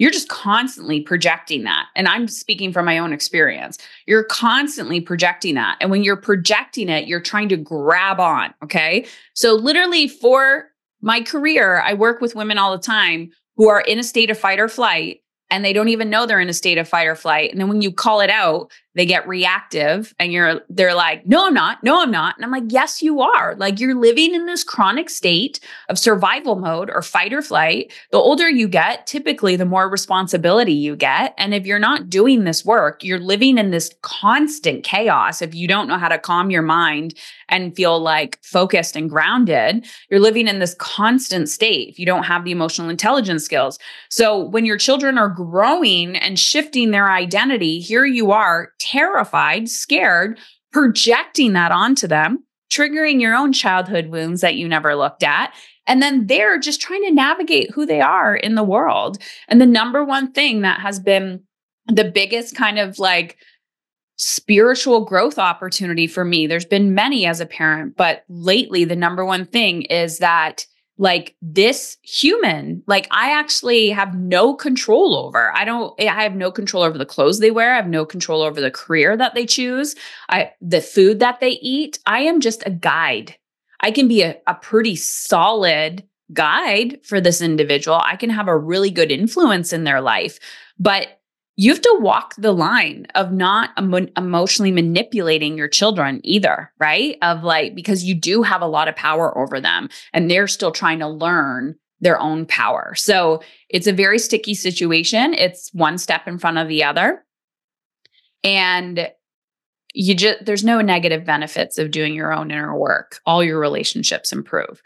you're 0.00 0.10
just 0.10 0.30
constantly 0.30 1.02
projecting 1.02 1.64
that. 1.64 1.86
And 1.94 2.08
I'm 2.08 2.26
speaking 2.26 2.72
from 2.72 2.86
my 2.86 2.96
own 2.96 3.12
experience. 3.12 3.76
You're 4.06 4.24
constantly 4.24 4.98
projecting 4.98 5.54
that. 5.56 5.76
And 5.78 5.90
when 5.90 6.02
you're 6.02 6.16
projecting 6.16 6.88
it, 6.88 7.06
you're 7.06 7.20
trying 7.20 7.50
to 7.50 7.58
grab 7.58 8.18
on. 8.18 8.54
Okay. 8.64 9.06
So, 9.34 9.54
literally, 9.54 10.08
for 10.08 10.70
my 11.02 11.20
career, 11.20 11.82
I 11.82 11.92
work 11.92 12.22
with 12.22 12.34
women 12.34 12.56
all 12.56 12.72
the 12.72 12.82
time 12.82 13.30
who 13.56 13.68
are 13.68 13.82
in 13.82 13.98
a 13.98 14.02
state 14.02 14.30
of 14.30 14.38
fight 14.38 14.58
or 14.58 14.68
flight 14.68 15.20
and 15.50 15.64
they 15.64 15.72
don't 15.72 15.88
even 15.88 16.08
know 16.08 16.24
they're 16.24 16.40
in 16.40 16.48
a 16.48 16.54
state 16.54 16.78
of 16.78 16.88
fight 16.88 17.06
or 17.06 17.16
flight. 17.16 17.50
And 17.50 17.60
then 17.60 17.68
when 17.68 17.82
you 17.82 17.92
call 17.92 18.20
it 18.20 18.30
out, 18.30 18.70
they 18.94 19.06
get 19.06 19.28
reactive 19.28 20.14
and 20.18 20.32
you're 20.32 20.62
they're 20.68 20.94
like 20.94 21.26
no 21.26 21.46
i'm 21.46 21.54
not. 21.54 21.82
No 21.84 22.02
i'm 22.02 22.10
not. 22.10 22.36
And 22.36 22.44
i'm 22.44 22.50
like 22.50 22.64
yes 22.68 23.02
you 23.02 23.20
are. 23.20 23.54
Like 23.56 23.78
you're 23.78 23.94
living 23.94 24.34
in 24.34 24.46
this 24.46 24.64
chronic 24.64 25.08
state 25.08 25.60
of 25.88 25.98
survival 25.98 26.56
mode 26.56 26.90
or 26.90 27.02
fight 27.02 27.32
or 27.32 27.42
flight. 27.42 27.92
The 28.10 28.18
older 28.18 28.48
you 28.48 28.68
get 28.68 29.06
typically 29.06 29.56
the 29.56 29.64
more 29.64 29.88
responsibility 29.88 30.72
you 30.72 30.96
get. 30.96 31.34
And 31.38 31.54
if 31.54 31.66
you're 31.66 31.78
not 31.78 32.10
doing 32.10 32.44
this 32.44 32.64
work 32.64 33.04
you're 33.04 33.20
living 33.20 33.58
in 33.58 33.70
this 33.70 33.94
constant 34.02 34.82
chaos. 34.84 35.40
If 35.40 35.54
you 35.54 35.68
don't 35.68 35.88
know 35.88 35.98
how 35.98 36.08
to 36.08 36.18
calm 36.18 36.50
your 36.50 36.62
mind 36.62 37.14
and 37.48 37.74
feel 37.74 38.00
like 38.00 38.38
focused 38.42 38.96
and 38.96 39.08
grounded 39.08 39.86
you're 40.10 40.20
living 40.20 40.48
in 40.48 40.58
this 40.58 40.74
constant 40.74 41.48
state 41.48 41.88
if 41.88 41.98
you 41.98 42.06
don't 42.06 42.24
have 42.24 42.44
the 42.44 42.50
emotional 42.50 42.88
intelligence 42.88 43.44
skills. 43.44 43.78
So 44.08 44.38
when 44.38 44.64
your 44.64 44.78
children 44.78 45.16
are 45.16 45.28
growing 45.28 46.16
and 46.16 46.38
shifting 46.38 46.90
their 46.90 47.10
identity 47.10 47.78
here 47.78 48.04
you 48.04 48.32
are 48.32 48.72
terrified, 48.80 49.68
scared, 49.68 50.38
projecting 50.72 51.52
that 51.52 51.70
onto 51.70 52.06
them, 52.06 52.44
triggering 52.72 53.20
your 53.20 53.34
own 53.34 53.52
childhood 53.52 54.08
wounds 54.08 54.40
that 54.40 54.56
you 54.56 54.68
never 54.68 54.96
looked 54.96 55.22
at. 55.22 55.52
And 55.86 56.02
then 56.02 56.26
they're 56.26 56.58
just 56.58 56.80
trying 56.80 57.02
to 57.04 57.10
navigate 57.10 57.70
who 57.70 57.84
they 57.84 58.00
are 58.00 58.34
in 58.34 58.54
the 58.54 58.62
world. 58.62 59.18
And 59.48 59.60
the 59.60 59.66
number 59.66 60.04
one 60.04 60.32
thing 60.32 60.62
that 60.62 60.80
has 60.80 61.00
been 61.00 61.42
the 61.86 62.04
biggest 62.04 62.54
kind 62.54 62.78
of 62.78 62.98
like 62.98 63.36
spiritual 64.16 65.04
growth 65.04 65.38
opportunity 65.38 66.06
for 66.06 66.24
me, 66.24 66.46
there's 66.46 66.66
been 66.66 66.94
many 66.94 67.26
as 67.26 67.40
a 67.40 67.46
parent, 67.46 67.96
but 67.96 68.24
lately 68.28 68.84
the 68.84 68.94
number 68.94 69.24
one 69.24 69.46
thing 69.46 69.82
is 69.82 70.18
that 70.18 70.66
like 71.00 71.34
this 71.40 71.96
human 72.02 72.82
like 72.86 73.08
i 73.10 73.32
actually 73.32 73.88
have 73.88 74.14
no 74.14 74.54
control 74.54 75.16
over. 75.16 75.50
I 75.56 75.64
don't 75.64 75.98
i 75.98 76.22
have 76.22 76.36
no 76.36 76.52
control 76.52 76.82
over 76.84 76.98
the 76.98 77.06
clothes 77.06 77.40
they 77.40 77.50
wear. 77.50 77.72
I 77.72 77.76
have 77.76 77.88
no 77.88 78.04
control 78.04 78.42
over 78.42 78.60
the 78.60 78.70
career 78.70 79.16
that 79.16 79.34
they 79.34 79.46
choose. 79.46 79.96
I 80.28 80.52
the 80.60 80.82
food 80.82 81.18
that 81.20 81.40
they 81.40 81.52
eat. 81.62 81.98
I 82.06 82.20
am 82.20 82.40
just 82.40 82.62
a 82.66 82.70
guide. 82.70 83.34
I 83.80 83.90
can 83.90 84.08
be 84.08 84.22
a, 84.22 84.36
a 84.46 84.54
pretty 84.54 84.94
solid 84.94 86.04
guide 86.34 87.00
for 87.02 87.18
this 87.18 87.40
individual. 87.40 88.00
I 88.04 88.16
can 88.16 88.30
have 88.30 88.46
a 88.46 88.56
really 88.56 88.90
good 88.90 89.10
influence 89.10 89.72
in 89.72 89.84
their 89.84 90.02
life. 90.02 90.38
But 90.78 91.19
you 91.56 91.70
have 91.70 91.82
to 91.82 91.98
walk 92.00 92.34
the 92.36 92.52
line 92.52 93.06
of 93.14 93.32
not 93.32 93.70
emo- 93.78 94.08
emotionally 94.16 94.72
manipulating 94.72 95.58
your 95.58 95.68
children 95.68 96.20
either, 96.24 96.72
right? 96.78 97.18
Of 97.22 97.42
like, 97.42 97.74
because 97.74 98.04
you 98.04 98.14
do 98.14 98.42
have 98.42 98.62
a 98.62 98.66
lot 98.66 98.88
of 98.88 98.96
power 98.96 99.36
over 99.36 99.60
them 99.60 99.88
and 100.12 100.30
they're 100.30 100.48
still 100.48 100.72
trying 100.72 101.00
to 101.00 101.08
learn 101.08 101.74
their 102.00 102.18
own 102.18 102.46
power. 102.46 102.94
So 102.94 103.42
it's 103.68 103.86
a 103.86 103.92
very 103.92 104.18
sticky 104.18 104.54
situation. 104.54 105.34
It's 105.34 105.70
one 105.74 105.98
step 105.98 106.26
in 106.26 106.38
front 106.38 106.58
of 106.58 106.68
the 106.68 106.82
other. 106.84 107.24
And 108.42 109.10
you 109.94 110.14
just 110.14 110.44
there's 110.44 110.64
no 110.64 110.80
negative 110.80 111.24
benefits 111.24 111.78
of 111.78 111.90
doing 111.90 112.14
your 112.14 112.32
own 112.32 112.50
inner 112.50 112.76
work 112.76 113.20
all 113.26 113.42
your 113.42 113.58
relationships 113.58 114.32
improve 114.32 114.80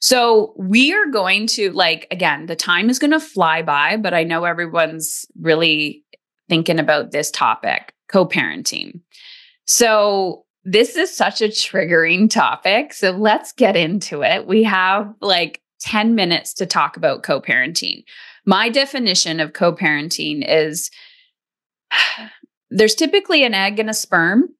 so 0.00 0.54
we 0.56 0.92
are 0.92 1.06
going 1.06 1.46
to 1.46 1.70
like 1.72 2.06
again 2.10 2.46
the 2.46 2.56
time 2.56 2.90
is 2.90 2.98
going 2.98 3.10
to 3.10 3.20
fly 3.20 3.62
by 3.62 3.96
but 3.96 4.12
i 4.12 4.22
know 4.22 4.44
everyone's 4.44 5.24
really 5.40 6.04
thinking 6.50 6.78
about 6.78 7.12
this 7.12 7.30
topic 7.30 7.94
co 8.10 8.26
parenting. 8.26 9.00
So, 9.66 10.44
this 10.64 10.96
is 10.96 11.16
such 11.16 11.40
a 11.40 11.48
triggering 11.48 12.28
topic. 12.28 12.92
So, 12.92 13.12
let's 13.12 13.52
get 13.52 13.76
into 13.76 14.22
it. 14.22 14.46
We 14.46 14.64
have 14.64 15.14
like 15.22 15.62
10 15.80 16.14
minutes 16.14 16.52
to 16.54 16.66
talk 16.66 16.98
about 16.98 17.22
co 17.22 17.40
parenting. 17.40 18.04
My 18.44 18.68
definition 18.68 19.40
of 19.40 19.54
co 19.54 19.72
parenting 19.72 20.44
is 20.46 20.90
there's 22.70 22.94
typically 22.94 23.44
an 23.44 23.54
egg 23.54 23.78
and 23.78 23.88
a 23.88 23.94
sperm 23.94 24.50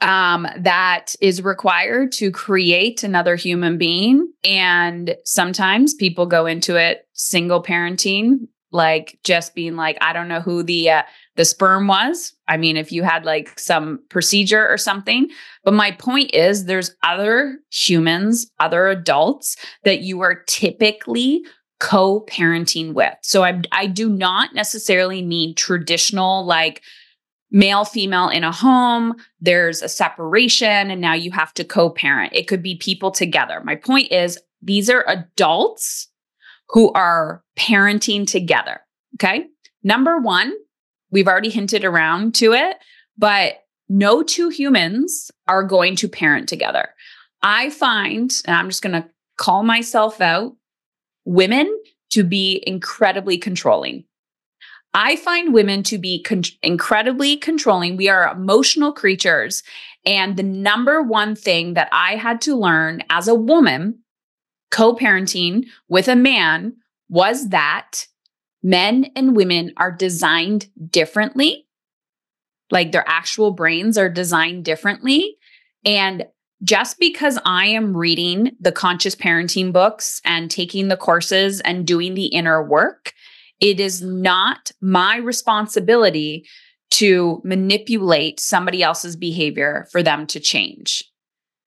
um, 0.00 0.46
that 0.58 1.14
is 1.20 1.42
required 1.42 2.12
to 2.12 2.30
create 2.30 3.04
another 3.04 3.36
human 3.36 3.78
being. 3.78 4.32
And 4.44 5.16
sometimes 5.24 5.94
people 5.94 6.26
go 6.26 6.46
into 6.46 6.76
it 6.76 7.06
single 7.12 7.62
parenting 7.62 8.48
like 8.74 9.18
just 9.24 9.54
being 9.54 9.76
like 9.76 9.96
i 10.00 10.12
don't 10.12 10.28
know 10.28 10.40
who 10.40 10.62
the 10.62 10.90
uh, 10.90 11.02
the 11.36 11.44
sperm 11.44 11.86
was. 11.86 12.32
I 12.48 12.56
mean 12.56 12.76
if 12.76 12.92
you 12.92 13.02
had 13.02 13.24
like 13.24 13.58
some 13.58 14.00
procedure 14.08 14.68
or 14.68 14.78
something. 14.78 15.28
But 15.64 15.74
my 15.74 15.92
point 15.92 16.34
is 16.34 16.64
there's 16.64 16.94
other 17.02 17.58
humans 17.70 18.50
other 18.60 18.88
adults 18.88 19.56
that 19.84 20.00
you 20.00 20.20
are 20.20 20.42
typically 20.46 21.44
co-parenting 21.80 22.94
with. 22.94 23.14
So 23.22 23.42
i 23.42 23.60
i 23.72 23.86
do 23.86 24.08
not 24.08 24.54
necessarily 24.54 25.22
mean 25.22 25.54
traditional 25.54 26.44
like 26.44 26.82
male 27.50 27.84
female 27.84 28.28
in 28.28 28.42
a 28.42 28.50
home 28.50 29.14
there's 29.40 29.80
a 29.80 29.88
separation 29.88 30.90
and 30.90 31.00
now 31.00 31.14
you 31.14 31.30
have 31.30 31.54
to 31.54 31.64
co-parent. 31.64 32.32
It 32.34 32.48
could 32.48 32.62
be 32.62 32.76
people 32.76 33.10
together. 33.10 33.60
My 33.64 33.76
point 33.76 34.10
is 34.12 34.38
these 34.62 34.88
are 34.88 35.04
adults 35.08 36.08
who 36.68 36.92
are 36.92 37.42
parenting 37.58 38.26
together. 38.26 38.80
Okay. 39.16 39.46
Number 39.82 40.18
one, 40.18 40.52
we've 41.10 41.28
already 41.28 41.50
hinted 41.50 41.84
around 41.84 42.34
to 42.36 42.52
it, 42.52 42.76
but 43.16 43.64
no 43.88 44.22
two 44.22 44.48
humans 44.48 45.30
are 45.46 45.62
going 45.62 45.94
to 45.96 46.08
parent 46.08 46.48
together. 46.48 46.88
I 47.42 47.70
find, 47.70 48.32
and 48.46 48.56
I'm 48.56 48.68
just 48.68 48.82
going 48.82 49.00
to 49.00 49.08
call 49.36 49.62
myself 49.62 50.20
out, 50.20 50.56
women 51.24 51.78
to 52.10 52.24
be 52.24 52.62
incredibly 52.66 53.36
controlling. 53.36 54.04
I 54.94 55.16
find 55.16 55.52
women 55.52 55.82
to 55.84 55.98
be 55.98 56.22
con- 56.22 56.42
incredibly 56.62 57.36
controlling. 57.36 57.96
We 57.96 58.08
are 58.08 58.32
emotional 58.32 58.92
creatures 58.92 59.62
And 60.06 60.36
the 60.36 60.42
number 60.42 61.02
one 61.02 61.34
thing 61.34 61.74
that 61.74 61.88
I 61.92 62.16
had 62.16 62.40
to 62.42 62.56
learn 62.56 63.02
as 63.10 63.28
a 63.28 63.34
woman 63.34 64.00
co 64.74 64.92
parenting 64.92 65.66
with 65.88 66.08
a 66.08 66.16
man 66.16 66.74
was 67.08 67.50
that 67.50 68.08
men 68.60 69.06
and 69.14 69.36
women 69.36 69.72
are 69.76 69.92
designed 69.92 70.66
differently. 70.90 71.68
Like 72.72 72.90
their 72.90 73.04
actual 73.06 73.52
brains 73.52 73.96
are 73.96 74.08
designed 74.08 74.64
differently. 74.64 75.36
And 75.84 76.24
just 76.64 76.98
because 76.98 77.38
I 77.44 77.66
am 77.66 77.96
reading 77.96 78.56
the 78.58 78.72
conscious 78.72 79.14
parenting 79.14 79.72
books 79.72 80.20
and 80.24 80.50
taking 80.50 80.88
the 80.88 80.96
courses 80.96 81.60
and 81.60 81.86
doing 81.86 82.14
the 82.14 82.26
inner 82.26 82.60
work, 82.60 83.12
it 83.60 83.78
is 83.78 84.02
not 84.02 84.72
my 84.80 85.18
responsibility 85.18 86.48
to 86.90 87.40
manipulate 87.44 88.40
somebody 88.40 88.82
else's 88.82 89.14
behavior 89.14 89.86
for 89.92 90.02
them 90.02 90.26
to 90.28 90.40
change. 90.40 91.04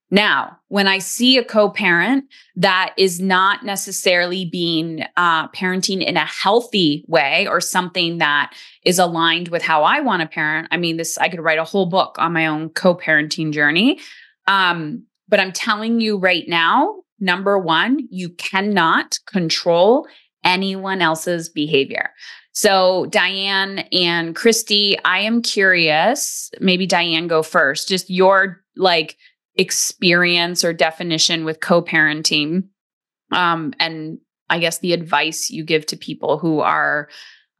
Now, 0.10 0.58
when 0.70 0.88
I 0.88 0.99
see 0.99 1.38
a 1.38 1.43
co 1.43 1.70
parent 1.70 2.26
that 2.55 2.93
is 2.97 3.20
not 3.20 3.66
necessarily 3.66 4.45
being 4.45 5.03
uh, 5.18 5.49
parenting 5.49 6.03
in 6.03 6.16
a 6.16 6.26
healthy 6.26 7.03
way 7.08 7.47
or 7.47 7.60
something 7.60 8.20
that 8.20 8.53
is 8.84 8.99
aligned 8.99 9.49
with 9.49 9.62
how 9.62 9.84
I 9.84 9.99
want 9.99 10.22
to 10.22 10.28
parent, 10.28 10.70
I 10.72 10.78
mean, 10.78 10.97
this, 10.97 11.18
I 11.18 11.28
could 11.28 11.41
write 11.41 11.60
a 11.60 11.66
whole 11.66 11.88
book 11.88 12.16
on 12.20 12.34
my 12.34 12.47
own 12.47 12.70
co 12.70 12.95
parenting 12.95 13.51
journey. 13.51 13.99
Um, 14.47 15.03
but 15.28 15.41
I'm 15.41 15.51
telling 15.51 15.99
you 15.99 16.18
right 16.18 16.45
now, 16.47 17.01
number 17.20 17.60
one, 17.60 18.08
you 18.10 18.30
cannot 18.30 19.20
control 19.26 20.08
anyone 20.45 21.01
else's 21.01 21.49
behavior. 21.49 22.12
So, 22.53 23.08
Diane 23.08 23.80
and 23.91 24.36
Christy, 24.36 24.97
I 25.03 25.20
am 25.20 25.41
curious, 25.41 26.49
maybe 26.62 26.88
Diane 26.88 27.28
go 27.28 27.43
first, 27.43 27.89
just 27.89 28.10
your 28.10 28.64
like 28.78 29.18
experience 29.58 30.64
or 30.64 30.74
definition 30.74 31.45
with 31.45 31.60
co-parenting 31.60 32.64
um, 33.32 33.74
and 33.80 34.20
i 34.49 34.60
guess 34.60 34.80
the 34.80 34.93
advice 34.93 35.49
you 35.49 35.64
give 35.64 35.86
to 35.86 35.97
people 35.97 36.38
who 36.38 36.60
are 36.60 37.10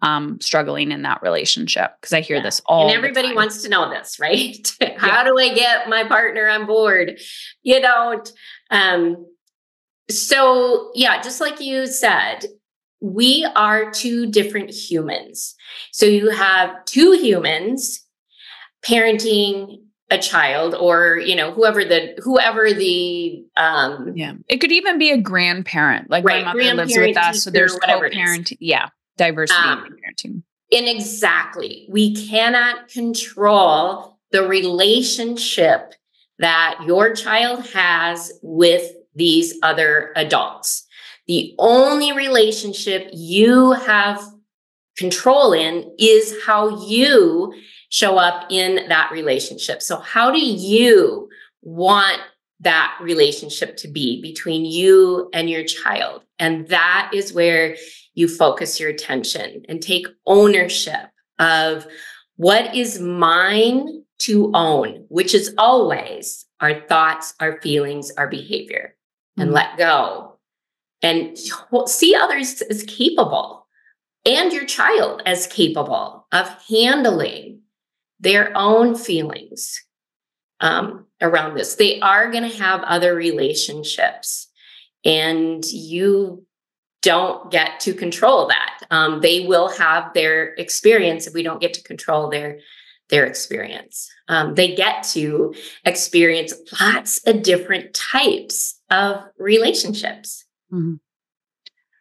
um, 0.04 0.40
struggling 0.40 0.92
in 0.92 1.02
that 1.02 1.22
relationship 1.24 1.92
because 2.00 2.14
i 2.14 2.22
hear 2.22 2.38
yeah. 2.38 2.44
this 2.44 2.62
all 2.66 2.88
and 2.88 2.96
everybody 2.96 3.34
wants 3.34 3.64
to 3.64 3.70
know 3.70 3.90
this 3.90 4.20
right 4.22 4.72
how 4.98 5.08
yeah. 5.08 5.24
do 5.24 5.38
i 5.40 5.54
get 5.54 5.90
my 5.90 6.04
partner 6.04 6.48
on 6.48 6.66
board 6.66 7.20
you 7.64 7.82
don't 7.82 8.32
um, 8.70 9.26
so 10.10 10.92
yeah 10.94 11.22
just 11.22 11.42
like 11.42 11.60
you 11.60 11.88
said 11.88 12.40
we 13.00 13.48
are 13.56 13.92
two 13.92 14.28
different 14.28 14.70
humans 14.70 15.56
so 15.92 16.06
you 16.06 16.30
have 16.30 16.86
two 16.86 17.12
humans 17.12 18.06
parenting 18.84 19.80
a 20.10 20.18
child 20.18 20.74
or 20.74 21.18
you 21.18 21.36
know 21.36 21.52
whoever 21.52 21.84
the 21.84 22.18
whoever 22.24 22.72
the 22.72 23.46
um 23.58 24.14
yeah. 24.16 24.34
It 24.48 24.58
could 24.62 24.72
even 24.72 24.98
be 24.98 25.12
a 25.12 25.18
grandparent 25.18 26.10
like 26.10 26.24
right, 26.24 26.46
my 26.46 26.54
mother 26.54 26.76
lives 26.76 26.98
with 26.98 27.18
us 27.18 27.44
so 27.44 27.52
there's 27.52 27.78
co-parent 27.78 28.54
yeah 28.62 28.90
diversity 29.18 29.60
um, 29.60 29.86
in 29.86 29.92
parenting. 29.94 30.44
and 30.72 30.88
exactly 30.88 31.88
we 31.90 32.16
cannot 32.16 32.88
control 32.88 34.18
the 34.32 34.48
relationship 34.48 35.94
that 36.40 36.80
your 36.86 37.14
child 37.14 37.66
has 37.68 38.32
with 38.42 38.92
these 39.16 39.56
other 39.64 40.14
adults. 40.16 40.86
The 41.28 41.56
only 41.58 42.14
relationship 42.14 43.10
you 43.12 43.74
have 43.74 44.24
control 44.96 45.54
in 45.54 45.94
is 46.00 46.36
how 46.46 46.86
you 46.86 47.54
show 47.90 48.18
up 48.18 48.52
in 48.52 48.88
that 48.90 49.12
relationship. 49.12 49.82
So, 49.82 49.98
how 49.98 50.32
do 50.32 50.40
you 50.40 51.30
want 51.62 52.20
that 52.60 52.98
relationship 53.02 53.78
to 53.78 53.88
be 53.88 54.22
between 54.22 54.66
you 54.66 55.30
and 55.34 55.50
your 55.50 55.64
child? 55.64 56.24
And 56.40 56.68
that 56.68 57.12
is 57.14 57.34
where 57.34 57.76
you 58.14 58.28
focus 58.28 58.80
your 58.80 58.90
attention 58.90 59.64
and 59.70 59.82
take 59.82 60.08
ownership 60.26 61.10
of 61.40 61.88
what 62.36 62.76
is 62.76 63.00
mine 63.00 64.04
to 64.20 64.52
own, 64.54 65.06
which 65.10 65.34
is 65.34 65.54
always 65.58 66.46
our 66.60 66.82
thoughts, 66.88 67.34
our 67.40 67.62
feelings, 67.62 68.12
our 68.18 68.28
behavior, 68.28 68.96
mm-hmm. 69.38 69.44
and 69.44 69.52
let 69.52 69.78
go 69.78 70.38
and 71.02 71.38
see 71.86 72.16
others 72.16 72.62
as 72.64 72.84
capable 72.84 73.68
and 74.26 74.52
your 74.52 74.66
child 74.66 75.22
as 75.26 75.48
capable 75.48 76.28
of 76.32 76.50
handling 76.70 77.62
their 78.20 78.52
own 78.56 78.96
feelings 78.96 79.84
um, 80.60 81.06
around 81.22 81.56
this. 81.56 81.76
They 81.76 82.00
are 82.00 82.32
going 82.32 82.50
to 82.50 82.58
have 82.58 82.82
other 82.84 83.16
relationships, 83.16 84.48
and 85.06 85.64
you 85.66 86.46
don't 87.02 87.52
get 87.52 87.80
to 87.82 87.94
control 87.94 88.48
that. 88.48 88.80
Um, 88.90 89.22
they 89.22 89.42
will 89.42 89.70
have 89.70 90.14
their 90.14 90.54
experience 90.56 91.28
if 91.28 91.34
we 91.34 91.44
don't 91.44 91.62
get 91.62 91.74
to 91.76 91.84
control 91.84 92.30
their 92.30 92.60
their 93.10 93.26
experience. 93.26 94.10
Um, 94.28 94.56
they 94.56 94.76
get 94.76 95.04
to 95.14 95.54
experience 95.86 96.54
lots 96.82 97.26
of 97.26 97.42
different 97.42 97.94
types 97.94 98.82
of 98.90 99.24
relationships. 99.38 100.44
Mm-hmm. 100.74 100.96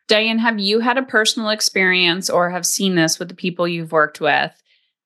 Diane, 0.08 0.38
have 0.38 0.58
you 0.58 0.80
had 0.80 0.98
a 0.98 1.02
personal 1.02 1.50
experience 1.50 2.28
or 2.30 2.50
have 2.50 2.66
seen 2.66 2.94
this 2.94 3.18
with 3.18 3.28
the 3.28 3.34
people 3.34 3.68
you've 3.68 3.92
worked 3.92 4.20
with 4.20 4.52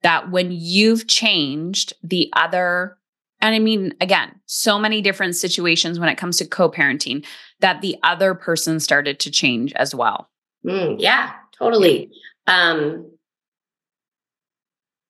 that 0.03 0.30
when 0.30 0.51
you've 0.51 1.07
changed 1.07 1.92
the 2.03 2.30
other 2.34 2.96
and 3.40 3.55
I 3.55 3.59
mean, 3.59 3.94
again, 4.01 4.38
so 4.46 4.78
many 4.78 5.01
different 5.01 5.34
situations 5.34 5.98
when 5.98 6.09
it 6.09 6.18
comes 6.18 6.36
to 6.38 6.46
co 6.46 6.70
parenting 6.70 7.24
that 7.61 7.80
the 7.80 7.96
other 8.03 8.34
person 8.34 8.80
started 8.80 9.18
to 9.20 9.30
change 9.30 9.72
as 9.74 9.94
well. 9.94 10.28
Mm, 10.64 10.96
yeah, 10.98 11.32
totally. 11.59 12.11
Um, 12.46 13.11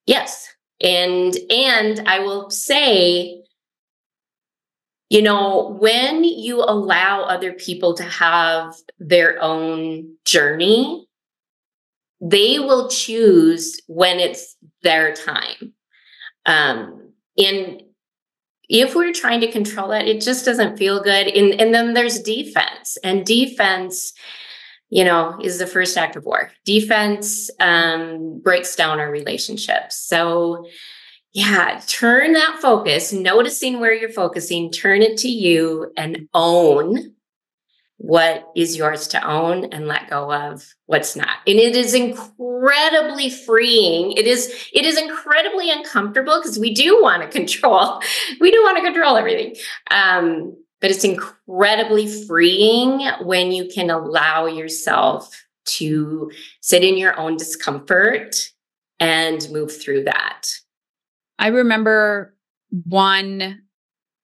yes. 0.07 0.49
And, 0.81 1.37
and 1.51 2.09
I 2.09 2.21
will 2.21 2.51
say, 2.51 3.43
you 5.09 5.23
know, 5.23 5.77
when 5.81 6.23
you 6.23 6.61
allow 6.61 7.23
other 7.23 7.53
people 7.53 7.95
to 7.95 8.05
have 8.05 8.77
their 9.01 9.43
own 9.43 10.15
journey, 10.25 11.09
they 12.21 12.59
will 12.59 12.89
choose 12.89 13.81
when 13.87 14.21
it's 14.21 14.57
their 14.83 15.15
time. 15.15 15.75
Um, 16.47 17.13
and 17.39 17.83
if 18.69 18.95
we're 18.95 19.13
trying 19.13 19.41
to 19.41 19.51
control 19.51 19.89
that, 19.89 20.07
it 20.07 20.21
just 20.21 20.45
doesn't 20.45 20.77
feel 20.77 21.03
good. 21.03 21.27
And, 21.29 21.61
and 21.61 21.75
then 21.75 21.95
there's 21.95 22.21
defense, 22.21 22.97
and 23.03 23.27
defense, 23.27 24.13
you 24.91 25.05
know, 25.05 25.39
is 25.43 25.59
the 25.59 25.67
first 25.67 25.97
act 25.97 26.17
of 26.17 26.25
war. 26.25 26.53
Defense 26.65 27.51
um, 27.59 28.41
breaks 28.43 28.77
down 28.77 29.01
our 29.01 29.11
relationships. 29.11 29.97
So, 29.97 30.67
yeah, 31.33 31.81
turn 31.87 32.33
that 32.33 32.59
focus, 32.61 33.13
noticing 33.13 33.81
where 33.81 33.95
you're 33.95 34.09
focusing, 34.09 34.71
turn 34.71 35.03
it 35.03 35.17
to 35.19 35.29
you 35.29 35.93
and 35.97 36.29
own 36.35 37.15
what 38.03 38.51
is 38.57 38.79
yours 38.79 39.07
to 39.07 39.23
own 39.23 39.65
and 39.65 39.87
let 39.87 40.09
go 40.09 40.33
of 40.33 40.75
what's 40.87 41.15
not. 41.15 41.37
And 41.47 41.59
it 41.59 41.77
is 41.77 41.93
incredibly 41.93 43.29
freeing. 43.29 44.13
It 44.13 44.27
is 44.27 44.69
it 44.73 44.87
is 44.87 44.97
incredibly 44.97 45.71
uncomfortable 45.71 46.41
because 46.41 46.59
we 46.59 46.73
do 46.73 47.03
want 47.03 47.23
to 47.23 47.29
control 47.29 48.01
we 48.41 48.51
do 48.51 48.63
want 48.63 48.79
to 48.79 48.83
control 48.83 49.19
everything. 49.19 49.55
Um, 49.91 50.57
but 50.81 50.91
it's 50.91 51.05
incredibly 51.05 52.07
freeing 52.07 53.07
when 53.21 53.53
you 53.53 53.69
can 53.69 53.91
allow 53.91 54.47
yourself 54.47 55.45
to 55.67 56.31
sit 56.63 56.83
in 56.83 56.97
your 56.97 57.21
own 57.21 57.37
discomfort 57.37 58.35
and 58.99 59.47
move 59.51 59.79
through 59.79 60.05
that. 60.05 60.47
I 61.39 61.49
remember 61.49 62.35
one 62.71 63.61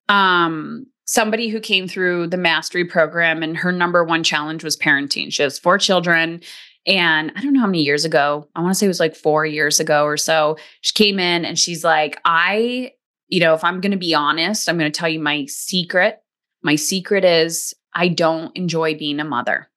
um 0.08 0.86
somebody 1.06 1.48
who 1.48 1.60
came 1.60 1.88
through 1.88 2.26
the 2.26 2.36
mastery 2.36 2.84
program 2.84 3.42
and 3.42 3.56
her 3.56 3.72
number 3.72 4.04
one 4.04 4.22
challenge 4.22 4.64
was 4.64 4.76
parenting. 4.76 5.32
She 5.32 5.42
has 5.42 5.58
four 5.58 5.78
children. 5.78 6.42
And 6.86 7.32
I 7.34 7.42
don't 7.42 7.52
know 7.52 7.60
how 7.60 7.66
many 7.66 7.82
years 7.82 8.04
ago, 8.04 8.48
I 8.54 8.60
want 8.60 8.72
to 8.72 8.78
say 8.78 8.86
it 8.86 8.88
was 8.88 9.00
like 9.00 9.16
four 9.16 9.44
years 9.44 9.80
ago 9.80 10.04
or 10.04 10.16
so. 10.16 10.56
She 10.82 10.92
came 10.92 11.18
in 11.18 11.44
and 11.44 11.58
she's 11.58 11.82
like, 11.82 12.20
I, 12.24 12.92
you 13.28 13.40
know, 13.40 13.54
if 13.54 13.64
I'm 13.64 13.80
going 13.80 13.92
to 13.92 13.98
be 13.98 14.14
honest, 14.14 14.68
I'm 14.68 14.78
going 14.78 14.90
to 14.90 14.96
tell 14.96 15.08
you 15.08 15.18
my 15.18 15.46
secret. 15.46 16.20
My 16.62 16.76
secret 16.76 17.24
is 17.24 17.74
I 17.92 18.08
don't 18.08 18.56
enjoy 18.56 18.96
being 18.96 19.18
a 19.18 19.24
mother. 19.24 19.68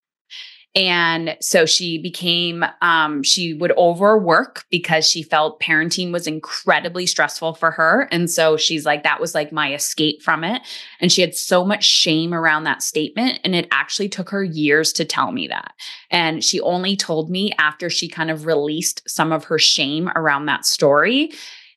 And 0.76 1.36
so 1.42 1.66
she 1.66 1.98
became, 1.98 2.64
um, 2.82 3.24
she 3.24 3.56
would 3.56 3.72
overwork 3.76 4.66
because 4.70 5.10
she 5.10 5.24
felt 5.24 5.60
parenting 5.60 6.12
was 6.12 6.28
incredibly 6.28 7.08
stressful 7.08 7.56
for 7.56 7.72
her. 7.72 8.08
And 8.12 8.30
so 8.30 8.56
she's 8.56 8.86
like, 8.86 9.04
that 9.04 9.20
was 9.20 9.34
like 9.34 9.52
my 9.52 9.74
escape 9.74 10.22
from 10.22 10.44
it. 10.44 10.62
And 11.02 11.12
she 11.12 11.22
had 11.22 11.34
so 11.34 11.66
much 11.66 11.84
shame 11.84 12.36
around 12.36 12.66
that 12.66 12.84
statement. 12.84 13.40
And 13.44 13.56
it 13.56 13.68
actually 13.72 14.10
took 14.10 14.30
her 14.30 14.44
years 14.44 14.94
to 14.94 15.06
tell 15.06 15.32
me 15.32 15.48
that. 15.48 15.74
And 16.12 16.44
she 16.44 16.62
only 16.62 16.96
told 16.96 17.32
me 17.32 17.52
after 17.58 17.90
she 17.90 18.08
kind 18.08 18.30
of 18.30 18.46
released 18.46 19.02
some 19.10 19.32
of 19.32 19.46
her 19.46 19.58
shame 19.58 20.10
around 20.16 20.46
that 20.46 20.66
story. 20.66 21.32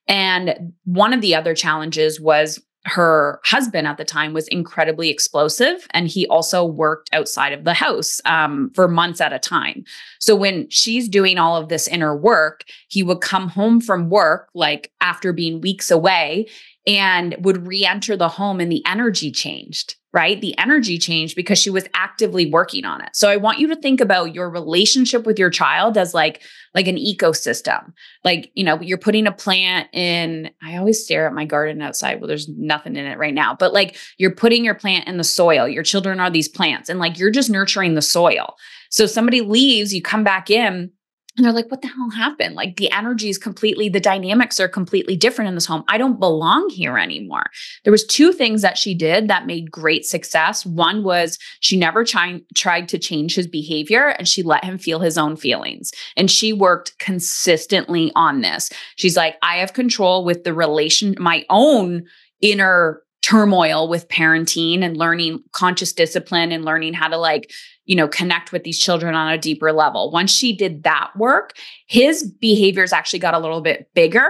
And 0.07 0.75
one 0.85 1.15
of 1.15 1.23
the 1.23 1.35
other 1.35 1.55
challenges 1.55 2.21
was 2.21 2.63
her 2.85 3.41
husband 3.45 3.87
at 3.87 3.97
the 3.97 4.05
time 4.05 4.33
was 4.33 4.49
incredibly 4.49 5.09
explosive 5.09 5.87
and 5.91 6.09
he 6.09 6.27
also 6.27 6.65
worked 6.65 7.09
outside 7.13 7.53
of 7.53 7.65
the 7.65 7.75
house 7.75 8.21
um, 8.25 8.71
for 8.75 8.89
months 8.89 9.21
at 9.21 9.33
a 9.33 9.39
time. 9.39 9.85
So 10.19 10.35
when 10.35 10.69
she's 10.69 11.09
doing 11.09 11.39
all 11.39 11.57
of 11.57 11.69
this 11.69 11.87
inner 11.87 12.17
work 12.17 12.65
he 12.89 13.03
would 13.03 13.21
come 13.21 13.49
home 13.49 13.81
from 13.81 14.11
work 14.11 14.49
like 14.55 14.91
after 15.01 15.33
being 15.33 15.61
weeks 15.61 15.91
away 15.91 16.49
and 16.87 17.37
would 17.41 17.67
re-enter 17.67 18.17
the 18.17 18.29
home 18.29 18.59
and 18.61 18.71
the 18.71 18.83
energy 18.87 19.31
changed 19.31 19.97
right? 20.13 20.41
The 20.41 20.57
energy 20.59 20.99
changed 20.99 21.37
because 21.37 21.59
she 21.59 21.71
was 21.71 21.89
actively 21.95 22.51
working 22.51 22.85
on 22.85 23.01
it. 23.01 23.11
So 23.15 23.29
i 23.29 23.37
want 23.37 23.59
you 23.59 23.69
to 23.69 23.77
think 23.77 24.01
about 24.01 24.35
your 24.35 24.51
relationship 24.51 25.25
with 25.25 25.39
your 25.39 25.51
child 25.51 25.97
as 25.97 26.15
like 26.15 26.43
like 26.75 26.87
an 26.87 26.97
ecosystem. 26.97 27.93
Like 28.25 28.51
you 28.55 28.65
know 28.65 28.81
you're 28.81 28.99
putting 28.99 29.27
a 29.27 29.33
plant 29.33 29.89
in 29.93 30.51
i 30.63 30.77
always 30.77 31.03
stare 31.05 31.27
at 31.27 31.35
my 31.35 31.45
garden 31.45 31.83
outside 31.83 32.21
well 32.21 32.29
there's 32.29 32.49
nothing 32.49 32.97
in 32.97 33.07
it 33.07 33.19
right 33.19 33.35
now 33.35 33.55
but 33.55 33.73
like 33.73 33.97
you're 34.19 34.35
putting 34.35 34.65
your 34.65 34.75
plant 34.75 35.09
in 35.09 35.17
the 35.17 35.25
soil. 35.25 35.67
Your 35.69 35.83
children 35.83 36.21
are 36.21 36.31
these 36.31 36.49
plants 36.49 36.89
and 36.89 36.99
like 36.99 37.19
you're 37.19 37.31
just 37.31 37.51
nurturing 37.51 37.95
the 37.95 38.03
soil. 38.03 38.55
So 38.91 39.07
somebody 39.07 39.41
leaves 39.41 39.95
you 39.95 40.03
come 40.03 40.25
back 40.25 40.51
in 40.51 40.93
and 41.37 41.47
they're 41.47 41.53
like, 41.53 41.71
what 41.71 41.81
the 41.81 41.89
hell 41.89 42.11
happened? 42.11 42.55
Like 42.55 42.77
the 42.77 42.91
energy 42.93 43.31
is 43.31 43.39
completely, 43.39 43.89
the 43.89 44.01
dynamics 44.01 44.61
are 44.61 44.69
completely 44.69 45.17
different 45.17 45.49
in 45.49 45.55
this 45.55 45.65
home. 45.65 45.83
I 45.89 45.97
don't 45.97 46.21
belong 46.21 46.69
here 46.69 46.99
anymore. 46.99 47.45
There 47.85 47.91
was 47.91 48.05
two 48.05 48.33
things 48.33 48.61
that 48.61 48.77
she 48.77 48.95
did 48.95 49.29
that 49.29 49.47
made 49.47 49.71
great 49.71 50.05
success. 50.05 50.67
One 50.67 51.03
was 51.03 51.39
she 51.61 51.79
never 51.79 52.05
tried 52.05 52.43
tried 52.55 52.89
to 52.91 52.99
change 52.99 53.35
his 53.35 53.47
behavior 53.47 54.09
and 54.09 54.29
she 54.29 54.43
let 54.43 54.65
him 54.65 54.77
feel 54.77 55.01
his 55.01 55.17
own 55.17 55.37
feelings. 55.37 55.91
And 56.19 56.31
she 56.31 56.53
worked 56.53 56.99
consistently 56.99 58.13
on 58.15 58.43
this. 58.43 58.71
She's 58.97 59.17
like, 59.17 59.37
I 59.43 59.57
have 59.57 59.73
control 59.73 60.25
with 60.25 60.45
the 60.45 60.53
relation, 60.53 61.15
my 61.19 61.47
own 61.49 62.05
inner 62.43 63.03
turmoil 63.23 63.89
with 63.89 64.09
parenting 64.09 64.83
and 64.83 64.97
learning 64.97 65.43
conscious 65.53 65.93
discipline 65.93 66.53
and 66.53 66.65
learning 66.65 66.93
how 66.93 67.09
to 67.09 67.17
like 67.17 67.51
you 67.85 67.97
know, 67.97 68.09
connect 68.09 68.53
with 68.53 68.65
these 68.65 68.79
children 68.79 69.15
on 69.15 69.33
a 69.33 69.39
deeper 69.39 69.73
level. 69.73 70.11
Once 70.11 70.31
she 70.31 70.55
did 70.55 70.85
that 70.85 71.11
work, 71.17 71.55
his 71.87 72.23
behaviors 72.23 72.93
actually 72.93 73.19
got 73.19 73.35
a 73.35 73.39
little 73.39 73.61
bit 73.61 73.89
bigger. 73.95 74.29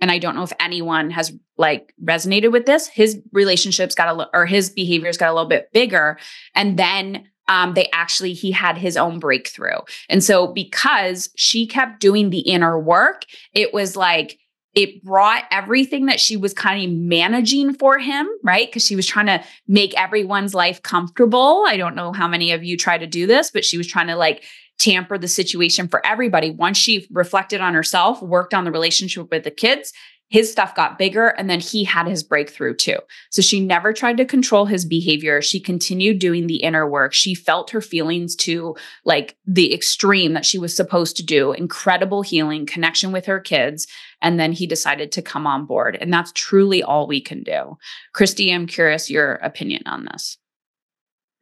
And 0.00 0.10
I 0.10 0.18
don't 0.18 0.36
know 0.36 0.42
if 0.42 0.52
anyone 0.60 1.10
has 1.10 1.32
like 1.56 1.92
resonated 2.02 2.52
with 2.52 2.66
this. 2.66 2.86
His 2.86 3.20
relationships 3.32 3.94
got 3.94 4.08
a 4.08 4.12
little 4.12 4.30
or 4.32 4.46
his 4.46 4.70
behaviors 4.70 5.16
got 5.16 5.30
a 5.30 5.34
little 5.34 5.48
bit 5.48 5.72
bigger. 5.72 6.18
And 6.54 6.78
then 6.78 7.28
um, 7.48 7.74
they 7.74 7.88
actually 7.92 8.32
he 8.32 8.50
had 8.50 8.76
his 8.76 8.96
own 8.96 9.18
breakthrough. 9.18 9.78
And 10.08 10.22
so 10.22 10.48
because 10.48 11.30
she 11.36 11.66
kept 11.66 12.00
doing 12.00 12.30
the 12.30 12.40
inner 12.40 12.78
work, 12.78 13.22
it 13.54 13.72
was 13.72 13.96
like 13.96 14.38
it 14.74 15.02
brought 15.02 15.44
everything 15.50 16.06
that 16.06 16.20
she 16.20 16.36
was 16.36 16.52
kind 16.52 16.84
of 16.84 16.96
managing 16.96 17.74
for 17.74 17.98
him, 17.98 18.28
right? 18.42 18.68
Because 18.68 18.84
she 18.84 18.96
was 18.96 19.06
trying 19.06 19.26
to 19.26 19.42
make 19.66 19.98
everyone's 19.98 20.54
life 20.54 20.82
comfortable. 20.82 21.64
I 21.66 21.76
don't 21.76 21.96
know 21.96 22.12
how 22.12 22.28
many 22.28 22.52
of 22.52 22.62
you 22.62 22.76
try 22.76 22.98
to 22.98 23.06
do 23.06 23.26
this, 23.26 23.50
but 23.50 23.64
she 23.64 23.78
was 23.78 23.86
trying 23.86 24.08
to 24.08 24.16
like 24.16 24.44
tamper 24.78 25.18
the 25.18 25.28
situation 25.28 25.88
for 25.88 26.04
everybody. 26.06 26.50
Once 26.50 26.78
she 26.78 27.06
reflected 27.10 27.60
on 27.60 27.74
herself, 27.74 28.22
worked 28.22 28.54
on 28.54 28.64
the 28.64 28.70
relationship 28.70 29.30
with 29.30 29.44
the 29.44 29.50
kids, 29.50 29.92
his 30.28 30.52
stuff 30.52 30.74
got 30.74 30.98
bigger 30.98 31.28
and 31.28 31.48
then 31.48 31.60
he 31.60 31.84
had 31.84 32.06
his 32.06 32.22
breakthrough 32.22 32.74
too. 32.74 32.98
So 33.30 33.40
she 33.40 33.60
never 33.60 33.92
tried 33.92 34.18
to 34.18 34.26
control 34.26 34.66
his 34.66 34.84
behavior. 34.84 35.40
She 35.40 35.58
continued 35.58 36.18
doing 36.18 36.46
the 36.46 36.56
inner 36.56 36.88
work. 36.88 37.14
She 37.14 37.34
felt 37.34 37.70
her 37.70 37.80
feelings 37.80 38.36
to 38.36 38.76
like 39.04 39.36
the 39.46 39.72
extreme 39.72 40.34
that 40.34 40.44
she 40.44 40.58
was 40.58 40.76
supposed 40.76 41.16
to 41.16 41.24
do, 41.24 41.52
incredible 41.52 42.22
healing, 42.22 42.66
connection 42.66 43.10
with 43.10 43.24
her 43.26 43.40
kids. 43.40 43.86
And 44.20 44.38
then 44.38 44.52
he 44.52 44.66
decided 44.66 45.12
to 45.12 45.22
come 45.22 45.46
on 45.46 45.64
board. 45.64 45.96
And 45.98 46.12
that's 46.12 46.32
truly 46.32 46.82
all 46.82 47.06
we 47.06 47.20
can 47.20 47.42
do. 47.42 47.78
Christy, 48.12 48.52
I'm 48.52 48.66
curious 48.66 49.10
your 49.10 49.34
opinion 49.36 49.82
on 49.86 50.04
this. 50.04 50.36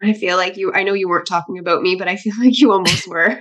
I 0.02 0.12
feel 0.12 0.36
like 0.36 0.56
you, 0.56 0.72
I 0.72 0.84
know 0.84 0.92
you 0.92 1.08
weren't 1.08 1.26
talking 1.26 1.58
about 1.58 1.82
me, 1.82 1.96
but 1.96 2.06
I 2.06 2.16
feel 2.16 2.34
like 2.40 2.58
you 2.58 2.70
almost 2.70 3.08
were. 3.08 3.40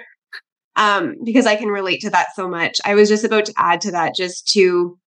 Um, 0.78 1.16
because 1.24 1.46
I 1.46 1.56
can 1.56 1.70
relate 1.70 2.02
to 2.02 2.10
that 2.10 2.36
so 2.36 2.50
much. 2.50 2.82
I 2.84 2.96
was 2.96 3.08
just 3.08 3.24
about 3.24 3.46
to 3.46 3.54
add 3.56 3.80
to 3.82 3.92
that 3.92 4.14
just 4.14 4.46
to 4.50 4.98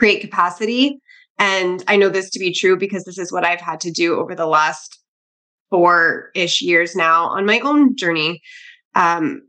create 0.00 0.22
capacity. 0.22 0.98
And 1.38 1.84
I 1.86 1.96
know 1.96 2.08
this 2.08 2.30
to 2.30 2.38
be 2.38 2.52
true 2.52 2.76
because 2.76 3.04
this 3.04 3.18
is 3.18 3.30
what 3.30 3.44
I've 3.44 3.60
had 3.60 3.80
to 3.80 3.90
do 3.90 4.18
over 4.18 4.34
the 4.34 4.46
last 4.46 4.98
four 5.68 6.30
ish 6.34 6.60
years 6.62 6.96
now 6.96 7.26
on 7.26 7.46
my 7.46 7.60
own 7.60 7.96
journey. 7.96 8.40
Um, 8.94 9.42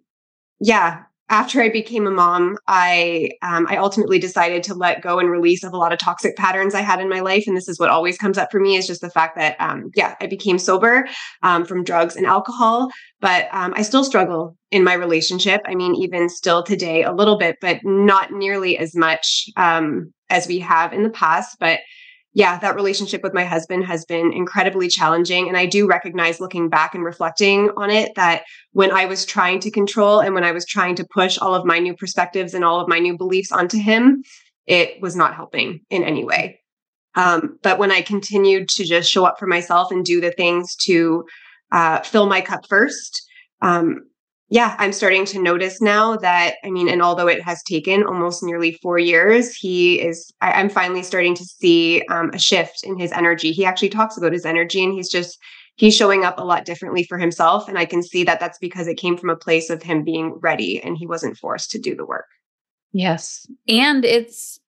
yeah, 0.59 1.03
after 1.31 1.61
I 1.61 1.69
became 1.69 2.05
a 2.05 2.11
mom, 2.11 2.57
I 2.67 3.31
um, 3.41 3.65
I 3.69 3.77
ultimately 3.77 4.19
decided 4.19 4.63
to 4.63 4.75
let 4.75 5.01
go 5.01 5.17
and 5.17 5.31
release 5.31 5.63
of 5.63 5.71
a 5.71 5.77
lot 5.77 5.93
of 5.93 5.97
toxic 5.97 6.35
patterns 6.35 6.75
I 6.75 6.81
had 6.81 6.99
in 6.99 7.09
my 7.09 7.21
life, 7.21 7.45
and 7.47 7.55
this 7.55 7.69
is 7.69 7.79
what 7.79 7.89
always 7.89 8.17
comes 8.17 8.37
up 8.37 8.51
for 8.51 8.59
me 8.59 8.75
is 8.75 8.85
just 8.85 8.99
the 8.99 9.09
fact 9.09 9.37
that 9.37 9.55
um, 9.59 9.91
yeah, 9.95 10.15
I 10.19 10.27
became 10.27 10.59
sober 10.59 11.07
um, 11.41 11.65
from 11.65 11.85
drugs 11.85 12.17
and 12.17 12.25
alcohol, 12.25 12.89
but 13.21 13.47
um, 13.53 13.73
I 13.77 13.81
still 13.81 14.03
struggle 14.03 14.57
in 14.71 14.83
my 14.83 14.93
relationship. 14.93 15.61
I 15.65 15.73
mean, 15.73 15.95
even 15.95 16.27
still 16.27 16.63
today, 16.63 17.03
a 17.03 17.13
little 17.13 17.37
bit, 17.37 17.55
but 17.61 17.79
not 17.83 18.31
nearly 18.31 18.77
as 18.77 18.93
much 18.93 19.45
um, 19.55 20.11
as 20.29 20.47
we 20.47 20.59
have 20.59 20.91
in 20.91 21.03
the 21.03 21.09
past. 21.09 21.55
But 21.61 21.79
yeah, 22.33 22.57
that 22.59 22.75
relationship 22.75 23.23
with 23.23 23.33
my 23.33 23.43
husband 23.43 23.85
has 23.85 24.05
been 24.05 24.31
incredibly 24.31 24.87
challenging. 24.87 25.47
And 25.49 25.57
I 25.57 25.65
do 25.65 25.87
recognize 25.87 26.39
looking 26.39 26.69
back 26.69 26.95
and 26.95 27.03
reflecting 27.03 27.69
on 27.75 27.89
it 27.89 28.15
that 28.15 28.43
when 28.71 28.91
I 28.91 29.05
was 29.05 29.25
trying 29.25 29.59
to 29.61 29.71
control 29.71 30.21
and 30.21 30.33
when 30.33 30.45
I 30.45 30.53
was 30.53 30.65
trying 30.65 30.95
to 30.95 31.07
push 31.13 31.37
all 31.37 31.53
of 31.53 31.65
my 31.65 31.79
new 31.79 31.93
perspectives 31.93 32.53
and 32.53 32.63
all 32.63 32.79
of 32.79 32.87
my 32.87 32.99
new 32.99 33.17
beliefs 33.17 33.51
onto 33.51 33.77
him, 33.77 34.23
it 34.65 35.01
was 35.01 35.15
not 35.15 35.35
helping 35.35 35.81
in 35.89 36.03
any 36.03 36.23
way. 36.23 36.59
Um, 37.15 37.57
but 37.61 37.77
when 37.77 37.91
I 37.91 38.01
continued 38.01 38.69
to 38.69 38.85
just 38.85 39.11
show 39.11 39.25
up 39.25 39.37
for 39.37 39.47
myself 39.47 39.91
and 39.91 40.05
do 40.05 40.21
the 40.21 40.31
things 40.31 40.75
to 40.85 41.25
uh, 41.73 41.99
fill 42.01 42.27
my 42.27 42.39
cup 42.39 42.61
first, 42.69 43.21
um, 43.61 44.03
yeah, 44.51 44.75
I'm 44.79 44.91
starting 44.91 45.23
to 45.27 45.41
notice 45.41 45.79
now 45.79 46.17
that, 46.17 46.55
I 46.65 46.71
mean, 46.71 46.89
and 46.89 47.01
although 47.01 47.29
it 47.29 47.41
has 47.41 47.63
taken 47.63 48.03
almost 48.03 48.43
nearly 48.43 48.73
four 48.81 48.99
years, 48.99 49.55
he 49.55 50.01
is, 50.01 50.29
I, 50.41 50.59
am 50.59 50.69
finally 50.69 51.03
starting 51.03 51.35
to 51.35 51.45
see 51.45 52.03
um, 52.09 52.31
a 52.33 52.37
shift 52.37 52.83
in 52.83 52.99
his 52.99 53.13
energy. 53.13 53.53
He 53.53 53.63
actually 53.63 53.87
talks 53.87 54.17
about 54.17 54.33
his 54.33 54.45
energy 54.45 54.83
and 54.83 54.91
he's 54.91 55.09
just, 55.09 55.39
he's 55.75 55.95
showing 55.95 56.25
up 56.25 56.37
a 56.37 56.43
lot 56.43 56.65
differently 56.65 57.05
for 57.05 57.17
himself. 57.17 57.69
And 57.69 57.77
I 57.77 57.85
can 57.85 58.03
see 58.03 58.25
that 58.25 58.41
that's 58.41 58.57
because 58.57 58.87
it 58.87 58.95
came 58.95 59.15
from 59.15 59.29
a 59.29 59.37
place 59.37 59.69
of 59.69 59.81
him 59.81 60.03
being 60.03 60.33
ready 60.41 60.83
and 60.83 60.97
he 60.97 61.07
wasn't 61.07 61.37
forced 61.37 61.71
to 61.71 61.79
do 61.79 61.95
the 61.95 62.05
work. 62.05 62.27
Yes. 62.91 63.47
And 63.69 64.03
it's, 64.03 64.59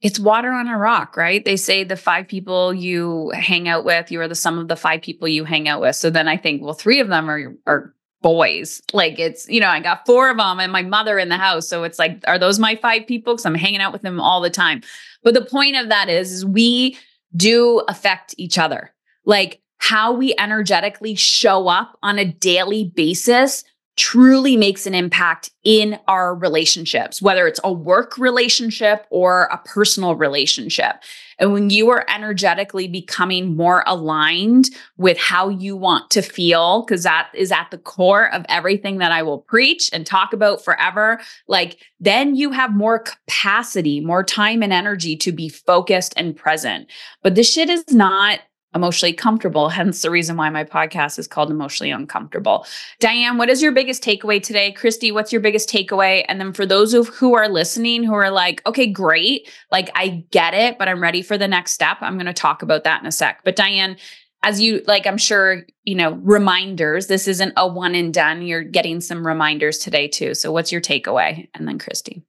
it's 0.00 0.18
water 0.18 0.50
on 0.50 0.66
a 0.66 0.78
rock, 0.78 1.14
right? 1.14 1.44
They 1.44 1.56
say 1.58 1.84
the 1.84 1.96
five 1.96 2.26
people 2.26 2.72
you 2.72 3.32
hang 3.34 3.68
out 3.68 3.84
with, 3.84 4.10
you 4.10 4.18
are 4.22 4.28
the 4.28 4.34
sum 4.34 4.58
of 4.58 4.68
the 4.68 4.76
five 4.76 5.02
people 5.02 5.28
you 5.28 5.44
hang 5.44 5.68
out 5.68 5.82
with. 5.82 5.96
So 5.96 6.08
then 6.08 6.26
I 6.26 6.38
think, 6.38 6.62
well, 6.62 6.72
three 6.72 7.00
of 7.00 7.08
them 7.08 7.28
are 7.28 7.54
are 7.66 7.95
boys. 8.26 8.82
Like 8.92 9.20
it's, 9.20 9.48
you 9.48 9.60
know, 9.60 9.68
I 9.68 9.78
got 9.78 10.04
four 10.04 10.30
of 10.30 10.38
them 10.38 10.58
and 10.58 10.72
my 10.72 10.82
mother 10.82 11.16
in 11.16 11.28
the 11.28 11.36
house. 11.36 11.68
So 11.68 11.84
it's 11.84 11.96
like, 11.96 12.24
are 12.26 12.40
those 12.40 12.58
my 12.58 12.74
five 12.74 13.06
people? 13.06 13.34
Because 13.34 13.46
I'm 13.46 13.54
hanging 13.54 13.80
out 13.80 13.92
with 13.92 14.02
them 14.02 14.20
all 14.20 14.40
the 14.40 14.50
time. 14.50 14.82
But 15.22 15.34
the 15.34 15.44
point 15.44 15.76
of 15.76 15.90
that 15.90 16.08
is, 16.08 16.32
is 16.32 16.44
we 16.44 16.98
do 17.36 17.84
affect 17.86 18.34
each 18.36 18.58
other. 18.58 18.92
Like 19.26 19.60
how 19.78 20.12
we 20.12 20.34
energetically 20.40 21.14
show 21.14 21.68
up 21.68 21.96
on 22.02 22.18
a 22.18 22.24
daily 22.24 22.92
basis 22.96 23.62
truly 23.96 24.56
makes 24.56 24.86
an 24.86 24.94
impact 24.94 25.50
in 25.64 25.98
our 26.06 26.34
relationships, 26.34 27.20
whether 27.22 27.46
it's 27.46 27.60
a 27.64 27.72
work 27.72 28.18
relationship 28.18 29.06
or 29.10 29.44
a 29.44 29.58
personal 29.64 30.14
relationship. 30.14 30.96
And 31.38 31.52
when 31.52 31.70
you 31.70 31.90
are 31.90 32.04
energetically 32.08 32.88
becoming 32.88 33.56
more 33.56 33.82
aligned 33.86 34.70
with 34.96 35.18
how 35.18 35.48
you 35.48 35.76
want 35.76 36.10
to 36.10 36.22
feel, 36.22 36.82
because 36.82 37.02
that 37.02 37.30
is 37.34 37.50
at 37.50 37.70
the 37.70 37.78
core 37.78 38.32
of 38.32 38.44
everything 38.48 38.98
that 38.98 39.12
I 39.12 39.22
will 39.22 39.40
preach 39.40 39.90
and 39.92 40.06
talk 40.06 40.32
about 40.32 40.64
forever, 40.64 41.20
like 41.48 41.78
then 41.98 42.36
you 42.36 42.52
have 42.52 42.74
more 42.74 42.98
capacity, 42.98 44.00
more 44.00 44.22
time 44.22 44.62
and 44.62 44.72
energy 44.72 45.16
to 45.16 45.32
be 45.32 45.48
focused 45.48 46.14
and 46.16 46.36
present. 46.36 46.90
But 47.22 47.34
this 47.34 47.52
shit 47.52 47.70
is 47.70 47.84
not 47.92 48.40
emotionally 48.76 49.12
comfortable. 49.12 49.68
Hence 49.68 50.02
the 50.02 50.10
reason 50.10 50.36
why 50.36 50.50
my 50.50 50.62
podcast 50.62 51.18
is 51.18 51.26
called 51.26 51.50
Emotionally 51.50 51.90
Uncomfortable. 51.90 52.66
Diane, 53.00 53.38
what 53.38 53.48
is 53.48 53.60
your 53.60 53.72
biggest 53.72 54.04
takeaway 54.04 54.40
today? 54.40 54.70
Christy, 54.70 55.10
what's 55.10 55.32
your 55.32 55.40
biggest 55.40 55.68
takeaway? 55.68 56.24
And 56.28 56.40
then 56.40 56.52
for 56.52 56.64
those 56.64 56.94
of 56.94 57.08
who 57.08 57.34
are 57.34 57.48
listening 57.48 58.04
who 58.04 58.14
are 58.14 58.30
like, 58.30 58.64
okay, 58.66 58.86
great, 58.86 59.50
like 59.72 59.90
I 59.94 60.24
get 60.30 60.54
it, 60.54 60.78
but 60.78 60.88
I'm 60.88 61.02
ready 61.02 61.22
for 61.22 61.36
the 61.36 61.48
next 61.48 61.72
step. 61.72 61.96
I'm 62.00 62.14
going 62.14 62.26
to 62.26 62.32
talk 62.32 62.62
about 62.62 62.84
that 62.84 63.00
in 63.00 63.06
a 63.08 63.12
sec. 63.12 63.40
But 63.42 63.56
Diane, 63.56 63.96
as 64.42 64.60
you 64.60 64.82
like, 64.86 65.06
I'm 65.06 65.18
sure, 65.18 65.64
you 65.82 65.96
know, 65.96 66.12
reminders, 66.22 67.08
this 67.08 67.26
isn't 67.26 67.54
a 67.56 67.66
one 67.66 67.94
and 67.96 68.14
done. 68.14 68.42
You're 68.42 68.62
getting 68.62 69.00
some 69.00 69.26
reminders 69.26 69.78
today 69.78 70.06
too. 70.06 70.34
So 70.34 70.52
what's 70.52 70.70
your 70.70 70.80
takeaway? 70.80 71.48
And 71.54 71.66
then 71.66 71.78
Christy. 71.78 72.22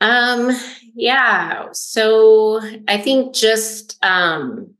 Um, 0.00 0.50
yeah. 0.94 1.68
So 1.72 2.60
I 2.86 2.98
think 2.98 3.34
just 3.34 3.98
um 4.04 4.74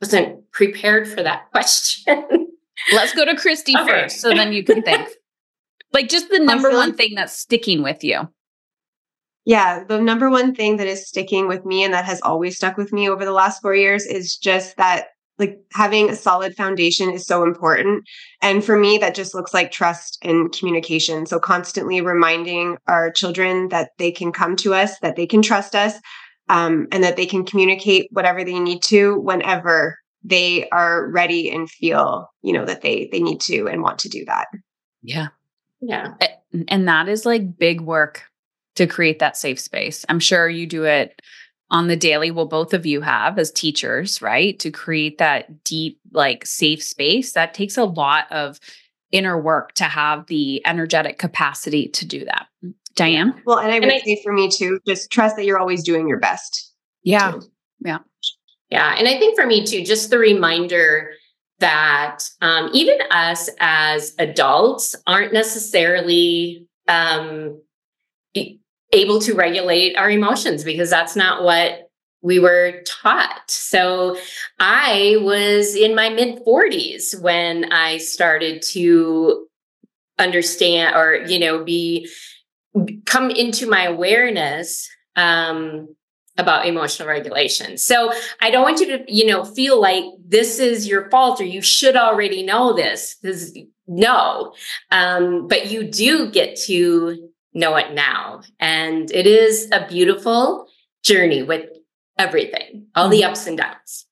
wasn't 0.00 0.50
prepared 0.52 1.08
for 1.08 1.22
that 1.22 1.50
question. 1.52 2.48
Let's 2.92 3.14
go 3.14 3.24
to 3.24 3.36
Christy 3.36 3.74
okay. 3.76 3.86
first, 3.86 4.20
so 4.20 4.30
then 4.30 4.52
you 4.52 4.62
can 4.62 4.82
think. 4.82 5.08
like 5.92 6.08
just 6.08 6.28
the 6.30 6.38
number 6.38 6.70
one 6.70 6.94
thing 6.94 7.14
that's 7.14 7.38
sticking 7.38 7.82
with 7.82 8.04
you. 8.04 8.28
Yeah, 9.44 9.84
the 9.84 10.00
number 10.00 10.30
one 10.30 10.54
thing 10.54 10.76
that 10.76 10.86
is 10.86 11.08
sticking 11.08 11.48
with 11.48 11.64
me 11.64 11.82
and 11.82 11.94
that 11.94 12.04
has 12.04 12.20
always 12.20 12.56
stuck 12.56 12.76
with 12.76 12.92
me 12.92 13.08
over 13.08 13.24
the 13.24 13.32
last 13.32 13.62
four 13.62 13.74
years 13.74 14.04
is 14.04 14.36
just 14.36 14.76
that 14.76 15.06
like 15.38 15.58
having 15.72 16.10
a 16.10 16.16
solid 16.16 16.54
foundation 16.54 17.10
is 17.10 17.26
so 17.26 17.44
important. 17.44 18.04
And 18.42 18.64
for 18.64 18.76
me, 18.76 18.98
that 18.98 19.14
just 19.14 19.34
looks 19.34 19.54
like 19.54 19.70
trust 19.70 20.18
and 20.22 20.52
communication. 20.52 21.26
So 21.26 21.38
constantly 21.38 22.00
reminding 22.00 22.76
our 22.88 23.10
children 23.10 23.68
that 23.68 23.90
they 23.98 24.10
can 24.10 24.32
come 24.32 24.56
to 24.56 24.74
us, 24.74 24.98
that 24.98 25.16
they 25.16 25.26
can 25.26 25.42
trust 25.42 25.74
us, 25.74 25.94
um, 26.48 26.88
and 26.92 27.02
that 27.04 27.16
they 27.16 27.26
can 27.26 27.44
communicate 27.44 28.08
whatever 28.12 28.44
they 28.44 28.58
need 28.58 28.82
to 28.84 29.18
whenever 29.20 29.98
they 30.24 30.68
are 30.70 31.08
ready 31.10 31.50
and 31.50 31.70
feel, 31.70 32.28
you 32.42 32.52
know, 32.52 32.64
that 32.64 32.82
they 32.82 33.08
they 33.12 33.20
need 33.20 33.40
to 33.40 33.68
and 33.68 33.82
want 33.82 33.98
to 34.00 34.08
do 34.08 34.24
that. 34.24 34.46
Yeah. 35.02 35.28
Yeah. 35.80 36.14
And 36.68 36.88
that 36.88 37.08
is 37.08 37.24
like 37.24 37.56
big 37.56 37.80
work 37.80 38.24
to 38.74 38.86
create 38.86 39.20
that 39.20 39.36
safe 39.36 39.60
space. 39.60 40.04
I'm 40.08 40.20
sure 40.20 40.48
you 40.48 40.66
do 40.66 40.84
it 40.84 41.20
on 41.70 41.88
the 41.88 41.96
daily. 41.96 42.30
Well, 42.30 42.46
both 42.46 42.74
of 42.74 42.86
you 42.86 43.00
have 43.00 43.38
as 43.38 43.52
teachers, 43.52 44.22
right? 44.22 44.58
To 44.60 44.70
create 44.70 45.18
that 45.18 45.64
deep, 45.64 46.00
like 46.12 46.46
safe 46.46 46.82
space. 46.82 47.32
That 47.32 47.54
takes 47.54 47.76
a 47.76 47.84
lot 47.84 48.30
of 48.32 48.58
inner 49.12 49.40
work 49.40 49.72
to 49.74 49.84
have 49.84 50.26
the 50.26 50.64
energetic 50.66 51.18
capacity 51.18 51.88
to 51.88 52.06
do 52.06 52.24
that. 52.24 52.46
Diane? 52.98 53.40
Well, 53.46 53.58
and 53.58 53.70
I 53.70 53.74
would 53.74 53.84
and 53.84 53.92
I, 53.92 54.00
say 54.00 54.20
for 54.22 54.32
me 54.32 54.50
too, 54.50 54.80
just 54.86 55.10
trust 55.10 55.36
that 55.36 55.44
you're 55.44 55.58
always 55.58 55.82
doing 55.84 56.08
your 56.08 56.18
best. 56.18 56.74
Yeah. 57.04 57.32
Too. 57.32 57.42
Yeah. 57.84 57.98
Yeah. 58.70 58.94
And 58.98 59.08
I 59.08 59.18
think 59.18 59.38
for 59.38 59.46
me 59.46 59.64
too, 59.64 59.84
just 59.84 60.10
the 60.10 60.18
reminder 60.18 61.12
that 61.60 62.18
um, 62.42 62.70
even 62.74 62.98
us 63.10 63.48
as 63.60 64.14
adults 64.18 64.94
aren't 65.06 65.32
necessarily 65.32 66.66
um, 66.88 67.60
able 68.92 69.20
to 69.20 69.34
regulate 69.34 69.96
our 69.96 70.10
emotions 70.10 70.64
because 70.64 70.90
that's 70.90 71.16
not 71.16 71.42
what 71.42 71.90
we 72.20 72.40
were 72.40 72.82
taught. 72.84 73.48
So 73.48 74.16
I 74.58 75.18
was 75.20 75.76
in 75.76 75.94
my 75.94 76.08
mid 76.08 76.44
40s 76.44 77.20
when 77.20 77.72
I 77.72 77.98
started 77.98 78.62
to 78.72 79.46
understand 80.18 80.96
or 80.96 81.14
you 81.28 81.38
know 81.38 81.62
be 81.62 82.08
come 83.06 83.30
into 83.30 83.68
my 83.68 83.84
awareness 83.84 84.88
um, 85.16 85.94
about 86.36 86.66
emotional 86.66 87.08
regulation. 87.08 87.76
So 87.76 88.12
I 88.40 88.50
don't 88.50 88.62
want 88.62 88.80
you 88.80 88.98
to, 88.98 89.04
you 89.08 89.26
know, 89.26 89.44
feel 89.44 89.80
like 89.80 90.04
this 90.24 90.58
is 90.58 90.86
your 90.86 91.10
fault 91.10 91.40
or 91.40 91.44
you 91.44 91.60
should 91.60 91.96
already 91.96 92.42
know 92.42 92.72
this. 92.72 93.16
This 93.22 93.56
no, 93.86 94.54
um, 94.90 95.48
but 95.48 95.70
you 95.70 95.84
do 95.84 96.30
get 96.30 96.56
to 96.66 97.30
know 97.54 97.76
it 97.76 97.92
now. 97.94 98.42
And 98.60 99.10
it 99.10 99.26
is 99.26 99.68
a 99.72 99.86
beautiful 99.88 100.68
journey 101.02 101.42
with 101.42 101.68
everything, 102.18 102.86
all 102.94 103.04
mm-hmm. 103.04 103.12
the 103.12 103.24
ups 103.24 103.46
and 103.46 103.58
downs. 103.58 104.06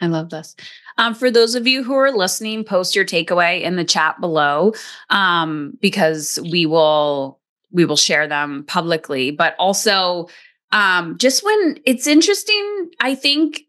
I 0.00 0.06
love 0.06 0.30
this. 0.30 0.54
Um, 0.98 1.14
for 1.14 1.30
those 1.30 1.54
of 1.54 1.66
you 1.66 1.82
who 1.82 1.94
are 1.94 2.12
listening, 2.12 2.64
post 2.64 2.94
your 2.94 3.04
takeaway 3.04 3.62
in 3.62 3.76
the 3.76 3.84
chat 3.84 4.20
below 4.20 4.74
um, 5.10 5.76
because 5.80 6.38
we 6.50 6.66
will 6.66 7.40
we 7.70 7.84
will 7.84 7.96
share 7.96 8.26
them 8.26 8.64
publicly. 8.66 9.30
But 9.30 9.54
also, 9.58 10.28
um, 10.72 11.18
just 11.18 11.44
when 11.44 11.78
it's 11.84 12.06
interesting, 12.06 12.90
I 13.00 13.14
think 13.14 13.62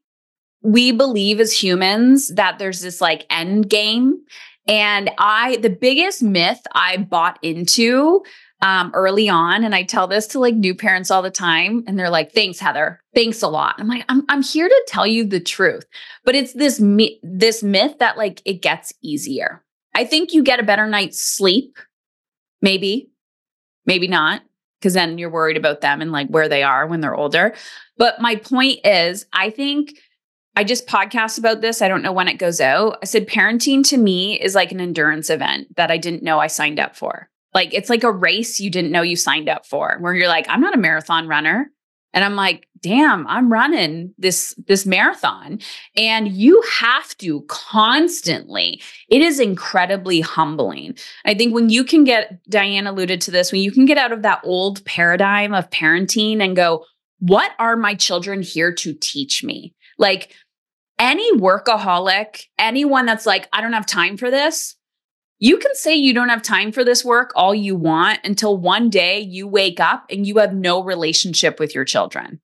we 0.62 0.92
believe 0.92 1.40
as 1.40 1.54
humans 1.54 2.30
that 2.36 2.60
there's 2.60 2.82
this 2.82 3.02
like 3.02 3.26
end 3.30 3.70
game. 3.70 4.20
And 4.68 5.10
I, 5.18 5.58
the 5.58 5.70
biggest 5.70 6.22
myth 6.22 6.60
I 6.74 6.98
bought 6.98 7.40
into 7.42 8.24
um, 8.62 8.92
early 8.94 9.30
on. 9.30 9.64
And 9.64 9.76
I 9.76 9.84
tell 9.84 10.08
this 10.08 10.28
to 10.28 10.40
like 10.40 10.56
new 10.56 10.76
parents 10.76 11.12
all 11.12 11.22
the 11.22 11.30
time. 11.30 11.84
And 11.88 11.98
they're 11.98 12.10
like, 12.10 12.34
thanks, 12.34 12.60
Heather. 12.60 13.02
Thanks 13.14 13.42
a 13.42 13.48
lot. 13.48 13.76
I'm 13.78 13.88
like, 13.88 14.04
I'm, 14.10 14.24
I'm 14.30 14.42
here 14.42 14.68
to 14.68 14.86
tell 14.88 15.08
you 15.08 15.26
the 15.26 15.40
truth. 15.40 15.86
But 16.26 16.36
it's 16.36 16.54
this, 16.54 16.80
mi- 16.80 17.20
this 17.24 17.64
myth 17.64 17.98
that 18.00 18.18
like 18.18 18.42
it 18.46 18.62
gets 18.62 18.94
easier. 19.02 19.64
I 19.96 20.06
think 20.06 20.34
you 20.34 20.44
get 20.44 20.60
a 20.60 20.64
better 20.64 20.88
night's 20.88 21.22
sleep, 21.22 21.78
maybe, 22.62 23.10
maybe 23.88 24.08
not, 24.08 24.44
because 24.80 24.94
then 24.94 25.18
you're 25.18 25.32
worried 25.32 25.58
about 25.58 25.82
them 25.82 26.02
and 26.02 26.12
like 26.12 26.28
where 26.28 26.48
they 26.48 26.62
are 26.62 26.86
when 26.86 27.02
they're 27.02 27.16
older. 27.16 27.56
But 27.98 28.22
my 28.22 28.36
point 28.36 28.86
is, 28.86 29.26
I 29.34 29.50
think 29.50 29.98
I 30.56 30.64
just 30.64 30.88
podcast 30.88 31.40
about 31.40 31.62
this. 31.62 31.82
I 31.82 31.88
don't 31.88 32.04
know 32.04 32.12
when 32.12 32.28
it 32.28 32.40
goes 32.40 32.62
out. 32.62 33.00
I 33.02 33.06
said 33.06 33.28
parenting 33.28 33.88
to 33.90 33.98
me 33.98 34.40
is 34.40 34.54
like 34.54 34.72
an 34.72 34.82
endurance 34.82 35.30
event 35.30 35.76
that 35.78 35.90
I 35.90 35.98
didn't 35.98 36.24
know 36.24 36.40
I 36.40 36.48
signed 36.48 36.80
up 36.80 36.96
for. 36.96 37.30
Like 37.54 37.74
it's 37.74 37.90
like 37.90 38.04
a 38.04 38.12
race 38.12 38.60
you 38.60 38.70
didn't 38.70 38.92
know 38.92 39.02
you 39.02 39.16
signed 39.16 39.50
up 39.50 39.66
for, 39.66 39.98
where 40.00 40.14
you're 40.14 40.28
like, 40.28 40.46
I'm 40.50 40.62
not 40.62 40.76
a 40.76 40.80
marathon 40.80 41.28
runner. 41.28 41.72
And 42.18 42.26
I'm 42.26 42.36
like, 42.36 42.68
damn, 42.82 43.28
I'm 43.28 43.54
running 43.54 44.12
this 44.18 44.56
this 44.66 44.88
marathon. 44.88 45.60
And 45.96 46.28
you 46.30 46.64
have 46.80 47.16
to 47.18 47.42
constantly. 47.42 48.82
It 49.08 49.22
is 49.22 49.40
incredibly 49.40 50.22
humbling. 50.22 50.98
I 51.26 51.36
think 51.36 51.54
when 51.54 51.70
you 51.70 51.84
can 51.84 52.06
get 52.06 52.40
Diane 52.50 52.88
alluded 52.88 53.22
to 53.22 53.30
this, 53.30 53.52
when 53.52 53.62
you 53.62 53.72
can 53.72 53.86
get 53.86 54.00
out 54.00 54.12
of 54.12 54.24
that 54.24 54.42
old 54.44 54.84
paradigm 54.84 55.54
of 55.54 55.70
parenting 55.70 56.42
and 56.42 56.56
go, 56.56 56.86
what 57.20 57.52
are 57.60 57.76
my 57.76 57.94
children 57.94 58.42
here 58.42 58.74
to 58.74 58.96
teach 58.96 59.44
me? 59.44 59.76
Like 60.00 60.34
any 60.98 61.38
workaholic, 61.38 62.46
anyone 62.58 63.06
that's 63.06 63.28
like, 63.28 63.48
I 63.54 63.62
don't 63.62 63.74
have 63.74 63.86
time 63.86 64.18
for 64.18 64.32
this, 64.32 64.76
you 65.40 65.58
can 65.58 65.76
say 65.76 65.96
you 65.96 66.14
don't 66.14 66.30
have 66.30 66.42
time 66.42 66.72
for 66.72 66.84
this 66.84 67.06
work 67.06 67.32
all 67.36 67.54
you 67.54 67.76
want 67.76 68.20
until 68.24 68.58
one 68.58 68.90
day 68.90 69.20
you 69.20 69.48
wake 69.48 69.80
up 69.80 70.06
and 70.10 70.26
you 70.26 70.38
have 70.38 70.54
no 70.54 70.84
relationship 70.84 71.60
with 71.60 71.76
your 71.76 71.86
children. 71.86 72.40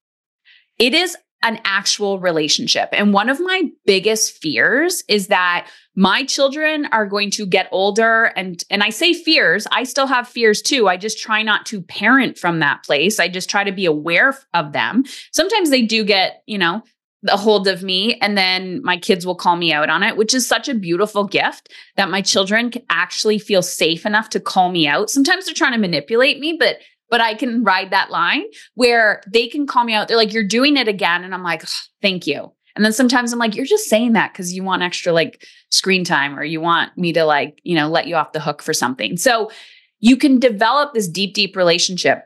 It 0.80 0.94
is 0.94 1.18
an 1.44 1.60
actual 1.66 2.20
relationship. 2.20 2.90
And 2.94 3.14
one 3.14 3.30
of 3.30 3.40
my 3.40 3.64
biggest 3.86 4.38
fears 4.38 5.04
is 5.10 5.28
that 5.28 5.68
my 5.96 6.24
children 6.24 6.88
are 6.92 7.06
going 7.06 7.30
to 7.32 7.46
get 7.46 7.68
older 7.72 8.32
and 8.38 8.64
and 8.70 8.82
I 8.82 8.90
say 8.90 9.14
fears, 9.14 9.68
I 9.72 9.84
still 9.84 10.08
have 10.08 10.28
fears 10.28 10.62
too. 10.62 10.88
I 10.88 10.96
just 10.96 11.20
try 11.20 11.44
not 11.44 11.66
to 11.68 11.82
parent 11.82 12.38
from 12.38 12.60
that 12.60 12.84
place. 12.84 13.20
I 13.20 13.28
just 13.28 13.50
try 13.50 13.64
to 13.64 13.74
be 13.74 13.86
aware 13.86 14.38
of 14.54 14.72
them. 14.72 15.04
Sometimes 15.34 15.70
they 15.70 15.82
do 15.82 16.04
get, 16.06 16.44
you 16.48 16.58
know, 16.58 16.82
a 17.28 17.38
hold 17.38 17.68
of 17.68 17.84
me 17.84 18.16
and 18.16 18.38
then 18.38 18.82
my 18.84 18.98
kids 18.98 19.26
will 19.26 19.36
call 19.36 19.56
me 19.56 19.72
out 19.72 19.90
on 19.90 20.04
it 20.04 20.18
which 20.18 20.34
is 20.34 20.48
such 20.48 20.68
a 20.68 20.74
beautiful 20.74 21.24
gift 21.24 21.72
that 21.96 22.10
my 22.10 22.22
children 22.22 22.70
can 22.70 22.84
actually 22.90 23.40
feel 23.40 23.62
safe 23.62 24.06
enough 24.06 24.30
to 24.30 24.40
call 24.40 24.70
me 24.70 24.88
out. 24.88 25.10
Sometimes 25.10 25.46
they're 25.46 25.54
trying 25.54 25.74
to 25.74 25.78
manipulate 25.78 26.40
me 26.40 26.56
but 26.60 26.78
but 27.10 27.22
i 27.22 27.34
can 27.34 27.64
ride 27.64 27.92
that 27.92 28.10
line 28.10 28.44
where 28.76 29.22
they 29.32 29.48
can 29.48 29.68
call 29.68 29.84
me 29.84 29.94
out. 29.94 30.08
They're 30.08 30.18
like 30.18 30.34
you're 30.34 30.44
doing 30.44 30.78
it 30.78 30.88
again 30.88 31.24
and 31.24 31.34
i'm 31.34 31.44
like 31.44 31.64
thank 32.02 32.28
you. 32.28 32.52
And 32.76 32.84
then 32.84 32.94
sometimes 32.94 33.32
i'm 33.32 33.40
like 33.40 33.56
you're 33.56 33.66
just 33.66 33.90
saying 33.90 34.14
that 34.14 34.34
because 34.34 34.54
you 34.54 34.64
want 34.64 34.84
extra 34.84 35.14
like 35.14 35.46
screen 35.70 36.04
time 36.04 36.38
or 36.38 36.44
you 36.44 36.60
want 36.62 36.98
me 36.98 37.14
to 37.14 37.24
like 37.26 37.60
you 37.64 37.76
know 37.76 37.88
let 37.88 38.08
you 38.08 38.16
off 38.16 38.34
the 38.34 38.40
hook 38.40 38.62
for 38.62 38.74
something. 38.74 39.18
So 39.18 39.50
you 40.00 40.18
can 40.18 40.40
develop 40.40 40.94
this 40.94 41.08
deep 41.08 41.34
deep 41.34 41.56
relationship 41.56 42.24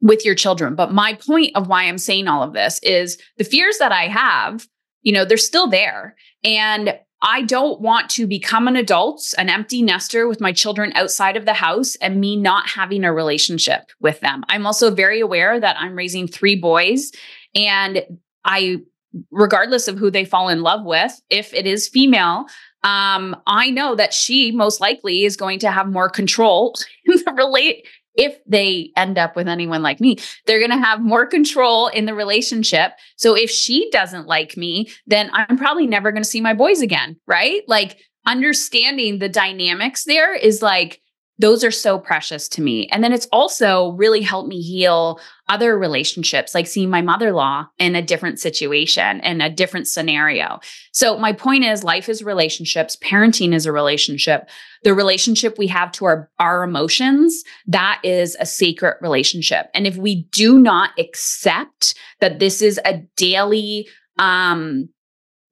with 0.00 0.24
your 0.24 0.34
children. 0.34 0.74
But 0.74 0.92
my 0.92 1.14
point 1.14 1.52
of 1.54 1.68
why 1.68 1.84
I'm 1.84 1.98
saying 1.98 2.28
all 2.28 2.42
of 2.42 2.52
this 2.52 2.78
is 2.82 3.18
the 3.36 3.44
fears 3.44 3.78
that 3.78 3.92
I 3.92 4.08
have, 4.08 4.66
you 5.02 5.12
know, 5.12 5.24
they're 5.24 5.36
still 5.36 5.68
there. 5.68 6.14
And 6.44 6.98
I 7.20 7.42
don't 7.42 7.80
want 7.80 8.10
to 8.10 8.28
become 8.28 8.68
an 8.68 8.76
adult, 8.76 9.34
an 9.38 9.48
empty 9.48 9.82
nester 9.82 10.28
with 10.28 10.40
my 10.40 10.52
children 10.52 10.92
outside 10.94 11.36
of 11.36 11.46
the 11.46 11.54
house 11.54 11.96
and 11.96 12.20
me 12.20 12.36
not 12.36 12.68
having 12.68 13.02
a 13.02 13.12
relationship 13.12 13.90
with 14.00 14.20
them. 14.20 14.44
I'm 14.48 14.66
also 14.66 14.92
very 14.92 15.18
aware 15.18 15.58
that 15.58 15.76
I'm 15.80 15.96
raising 15.96 16.28
three 16.28 16.54
boys 16.54 17.10
and 17.56 18.04
I 18.44 18.82
regardless 19.30 19.88
of 19.88 19.98
who 19.98 20.10
they 20.10 20.24
fall 20.24 20.48
in 20.48 20.62
love 20.62 20.84
with, 20.84 21.20
if 21.30 21.52
it 21.54 21.66
is 21.66 21.88
female, 21.88 22.46
um, 22.84 23.34
I 23.46 23.70
know 23.70 23.94
that 23.94 24.12
she 24.12 24.52
most 24.52 24.80
likely 24.80 25.24
is 25.24 25.36
going 25.36 25.58
to 25.60 25.70
have 25.70 25.88
more 25.88 26.08
control 26.08 26.74
in 27.04 27.16
the 27.24 27.32
relate 27.32 27.86
if 28.14 28.38
they 28.46 28.90
end 28.96 29.18
up 29.18 29.36
with 29.36 29.48
anyone 29.48 29.82
like 29.82 30.00
me, 30.00 30.16
they're 30.46 30.58
going 30.58 30.70
to 30.70 30.84
have 30.84 31.00
more 31.00 31.26
control 31.26 31.88
in 31.88 32.06
the 32.06 32.14
relationship. 32.14 32.92
So 33.16 33.34
if 33.34 33.50
she 33.50 33.88
doesn't 33.90 34.26
like 34.26 34.56
me, 34.56 34.90
then 35.06 35.30
I'm 35.32 35.56
probably 35.56 35.86
never 35.86 36.10
going 36.10 36.22
to 36.22 36.28
see 36.28 36.40
my 36.40 36.54
boys 36.54 36.80
again, 36.80 37.16
right? 37.26 37.62
Like 37.68 37.98
understanding 38.26 39.18
the 39.18 39.28
dynamics 39.28 40.04
there 40.04 40.34
is 40.34 40.62
like 40.62 41.00
those 41.38 41.62
are 41.62 41.70
so 41.70 41.98
precious 41.98 42.48
to 42.48 42.60
me. 42.60 42.88
And 42.88 43.02
then 43.02 43.12
it's 43.12 43.28
also 43.30 43.92
really 43.92 44.22
helped 44.22 44.48
me 44.48 44.60
heal 44.60 45.20
other 45.48 45.78
relationships, 45.78 46.54
like 46.54 46.66
seeing 46.66 46.90
my 46.90 47.00
mother 47.00 47.28
in 47.28 47.34
law 47.34 47.66
in 47.78 47.94
a 47.94 48.02
different 48.02 48.40
situation 48.40 49.20
and 49.20 49.40
a 49.40 49.48
different 49.48 49.86
scenario. 49.86 50.58
So, 50.92 51.16
my 51.16 51.32
point 51.32 51.64
is 51.64 51.84
life 51.84 52.08
is 52.08 52.22
relationships, 52.22 52.96
parenting 52.96 53.54
is 53.54 53.66
a 53.66 53.72
relationship. 53.72 54.48
The 54.82 54.94
relationship 54.94 55.58
we 55.58 55.68
have 55.68 55.92
to 55.92 56.04
our, 56.04 56.30
our 56.38 56.64
emotions, 56.64 57.44
that 57.66 58.00
is 58.02 58.36
a 58.40 58.46
sacred 58.46 58.96
relationship. 59.00 59.68
And 59.74 59.86
if 59.86 59.96
we 59.96 60.24
do 60.32 60.58
not 60.58 60.90
accept 60.98 61.94
that 62.20 62.40
this 62.40 62.62
is 62.62 62.80
a 62.84 63.02
daily, 63.16 63.88
um, 64.18 64.88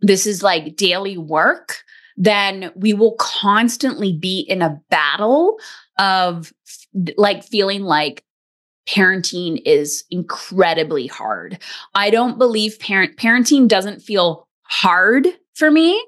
this 0.01 0.27
is 0.27 0.43
like 0.43 0.77
daily 0.77 1.17
work, 1.17 1.79
then 2.17 2.73
we 2.75 2.93
will 2.95 3.15
constantly 3.19 4.13
be 4.13 4.41
in 4.41 4.63
a 4.63 4.81
battle 4.91 5.59
of 5.99 6.53
like 7.17 7.45
feeling 7.45 7.83
like 7.83 8.25
parenting 8.89 9.61
is 9.65 10.05
incredibly 10.11 11.07
hard. 11.07 11.59
I 11.95 12.11
don't 12.11 12.39
believe 12.39 12.79
parent 12.79 13.17
parenting 13.17 13.69
doesn't 13.69 14.01
feel 14.01 14.49
hard 14.63 15.27
for 15.55 15.71
me. 15.71 16.03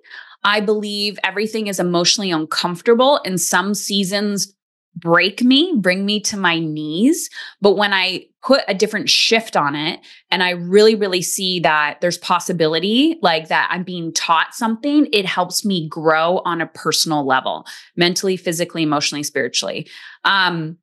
I 0.45 0.61
believe 0.61 1.19
everything 1.25 1.67
is 1.67 1.81
emotionally 1.81 2.31
uncomfortable 2.31 3.21
and 3.25 3.41
some 3.41 3.75
seasons 3.75 4.55
break 4.97 5.43
me, 5.43 5.75
bring 5.77 6.05
me 6.05 6.21
to 6.21 6.37
my 6.37 6.59
knees. 6.59 7.31
But 7.61 7.77
when 7.77 7.93
I 7.93 8.27
put 8.43 8.63
a 8.69 8.75
different 8.75 9.09
shift 9.09 9.57
on 9.57 9.75
it 9.75 10.01
and 10.31 10.43
I 10.43 10.51
really, 10.51 10.95
really 10.95 11.23
see 11.23 11.61
that 11.61 12.01
there's 12.01 12.19
possibility, 12.19 13.19
like 13.23 13.49
that 13.49 13.69
I'm 13.71 13.85
being 13.85 14.13
taught 14.13 14.55
something, 14.55 15.09
it 15.13 15.27
helps 15.27 15.65
me 15.65 15.89
grow 15.89 16.39
on 16.45 16.61
a 16.61 16.67
personal 16.67 17.27
level, 17.27 17.67
mentally, 17.97 18.37
physically, 18.37 18.83
emotionally, 18.83 19.23
spiritually. 19.23 19.89
Um, 20.25 20.79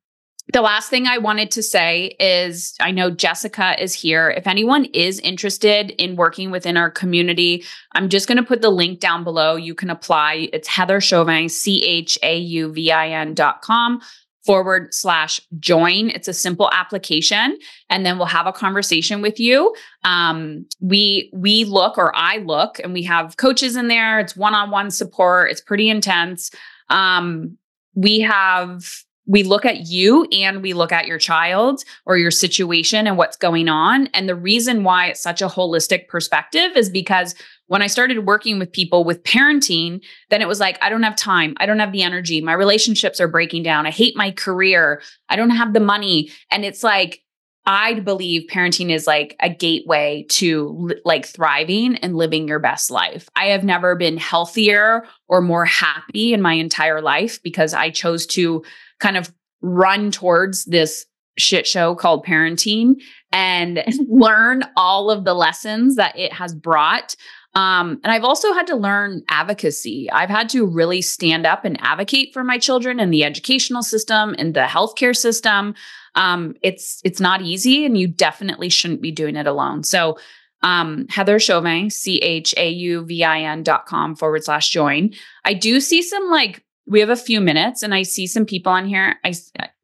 the 0.52 0.62
last 0.62 0.90
thing 0.90 1.06
I 1.06 1.18
wanted 1.18 1.50
to 1.52 1.62
say 1.62 2.16
is 2.20 2.74
I 2.80 2.92
know 2.92 3.10
Jessica 3.10 3.80
is 3.82 3.94
here. 3.94 4.30
If 4.30 4.46
anyone 4.46 4.84
is 4.86 5.18
interested 5.20 5.90
in 5.90 6.16
working 6.16 6.50
within 6.50 6.76
our 6.76 6.90
community, 6.90 7.64
I'm 7.92 8.08
just 8.08 8.28
going 8.28 8.36
to 8.36 8.44
put 8.44 8.62
the 8.62 8.70
link 8.70 9.00
down 9.00 9.24
below. 9.24 9.56
You 9.56 9.74
can 9.74 9.90
apply. 9.90 10.48
It's 10.52 10.68
Heather 10.68 11.00
Chauvin, 11.00 11.48
C 11.48 11.84
H 11.84 12.18
A 12.22 12.38
U 12.38 12.72
V 12.72 12.92
I 12.92 13.08
N 13.08 13.34
dot 13.34 13.62
com 13.62 14.00
forward 14.44 14.94
slash 14.94 15.40
join. 15.58 16.10
It's 16.10 16.28
a 16.28 16.32
simple 16.32 16.70
application, 16.72 17.58
and 17.90 18.06
then 18.06 18.16
we'll 18.16 18.28
have 18.28 18.46
a 18.46 18.52
conversation 18.52 19.20
with 19.20 19.40
you. 19.40 19.74
Um, 20.04 20.64
we 20.80 21.30
we 21.34 21.64
look 21.64 21.98
or 21.98 22.14
I 22.14 22.38
look, 22.38 22.78
and 22.78 22.92
we 22.92 23.02
have 23.02 23.36
coaches 23.36 23.74
in 23.74 23.88
there. 23.88 24.20
It's 24.20 24.36
one 24.36 24.54
on 24.54 24.70
one 24.70 24.92
support. 24.92 25.50
It's 25.50 25.60
pretty 25.60 25.90
intense. 25.90 26.52
Um, 26.88 27.58
we 27.94 28.20
have 28.20 28.84
we 29.26 29.42
look 29.42 29.64
at 29.64 29.86
you 29.86 30.24
and 30.32 30.62
we 30.62 30.72
look 30.72 30.92
at 30.92 31.06
your 31.06 31.18
child 31.18 31.82
or 32.04 32.16
your 32.16 32.30
situation 32.30 33.06
and 33.06 33.16
what's 33.16 33.36
going 33.36 33.68
on. 33.68 34.06
And 34.08 34.28
the 34.28 34.36
reason 34.36 34.84
why 34.84 35.06
it's 35.06 35.20
such 35.20 35.42
a 35.42 35.48
holistic 35.48 36.08
perspective 36.08 36.76
is 36.76 36.88
because 36.88 37.34
when 37.66 37.82
I 37.82 37.88
started 37.88 38.26
working 38.26 38.58
with 38.58 38.72
people 38.72 39.02
with 39.02 39.24
parenting, 39.24 40.00
then 40.30 40.40
it 40.40 40.48
was 40.48 40.60
like, 40.60 40.78
I 40.80 40.88
don't 40.88 41.02
have 41.02 41.16
time. 41.16 41.54
I 41.58 41.66
don't 41.66 41.80
have 41.80 41.92
the 41.92 42.02
energy. 42.02 42.40
My 42.40 42.52
relationships 42.52 43.20
are 43.20 43.28
breaking 43.28 43.64
down. 43.64 43.86
I 43.86 43.90
hate 43.90 44.16
my 44.16 44.30
career. 44.30 45.02
I 45.28 45.34
don't 45.34 45.50
have 45.50 45.72
the 45.72 45.80
money. 45.80 46.30
And 46.50 46.64
it's 46.64 46.84
like, 46.84 47.22
I 47.68 47.94
believe 47.98 48.48
parenting 48.48 48.92
is 48.92 49.08
like 49.08 49.34
a 49.40 49.50
gateway 49.50 50.24
to 50.30 50.92
like 51.04 51.26
thriving 51.26 51.96
and 51.96 52.16
living 52.16 52.46
your 52.46 52.60
best 52.60 52.92
life. 52.92 53.28
I 53.34 53.46
have 53.46 53.64
never 53.64 53.96
been 53.96 54.18
healthier 54.18 55.04
or 55.26 55.42
more 55.42 55.64
happy 55.64 56.32
in 56.32 56.40
my 56.40 56.52
entire 56.52 57.02
life 57.02 57.42
because 57.42 57.74
I 57.74 57.90
chose 57.90 58.24
to 58.26 58.62
kind 59.00 59.16
of 59.16 59.32
run 59.62 60.10
towards 60.10 60.64
this 60.66 61.06
shit 61.38 61.66
show 61.66 61.94
called 61.94 62.24
parenting 62.24 62.94
and 63.32 63.82
learn 64.08 64.62
all 64.76 65.10
of 65.10 65.24
the 65.24 65.34
lessons 65.34 65.96
that 65.96 66.18
it 66.18 66.32
has 66.32 66.54
brought. 66.54 67.14
Um, 67.54 68.00
and 68.04 68.12
I've 68.12 68.24
also 68.24 68.52
had 68.52 68.66
to 68.66 68.76
learn 68.76 69.22
advocacy. 69.30 70.10
I've 70.10 70.28
had 70.28 70.50
to 70.50 70.66
really 70.66 71.00
stand 71.00 71.46
up 71.46 71.64
and 71.64 71.78
advocate 71.80 72.34
for 72.34 72.44
my 72.44 72.58
children 72.58 73.00
in 73.00 73.10
the 73.10 73.24
educational 73.24 73.82
system 73.82 74.34
and 74.38 74.52
the 74.52 74.64
healthcare 74.64 75.16
system. 75.16 75.74
Um, 76.16 76.54
it's 76.62 77.00
it's 77.02 77.20
not 77.20 77.40
easy, 77.40 77.86
and 77.86 77.96
you 77.96 78.08
definitely 78.08 78.68
shouldn't 78.68 79.00
be 79.00 79.10
doing 79.10 79.36
it 79.36 79.46
alone. 79.46 79.84
So 79.84 80.18
um, 80.62 81.06
Heather 81.08 81.38
Chauvin, 81.38 81.88
C 81.88 82.18
H 82.18 82.54
A 82.58 82.68
U 82.68 83.06
V 83.06 83.24
I 83.24 83.40
N 83.40 83.62
dot 83.62 83.86
com 83.86 84.16
forward 84.16 84.44
slash 84.44 84.68
join. 84.68 85.12
I 85.44 85.54
do 85.54 85.80
see 85.80 86.02
some 86.02 86.28
like 86.30 86.62
we 86.86 87.00
have 87.00 87.10
a 87.10 87.16
few 87.16 87.40
minutes 87.40 87.82
and 87.82 87.94
I 87.94 88.02
see 88.02 88.26
some 88.26 88.46
people 88.46 88.72
on 88.72 88.86
here. 88.86 89.16
I, 89.24 89.34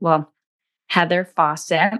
well, 0.00 0.32
Heather 0.88 1.24
Fawcett. 1.24 1.94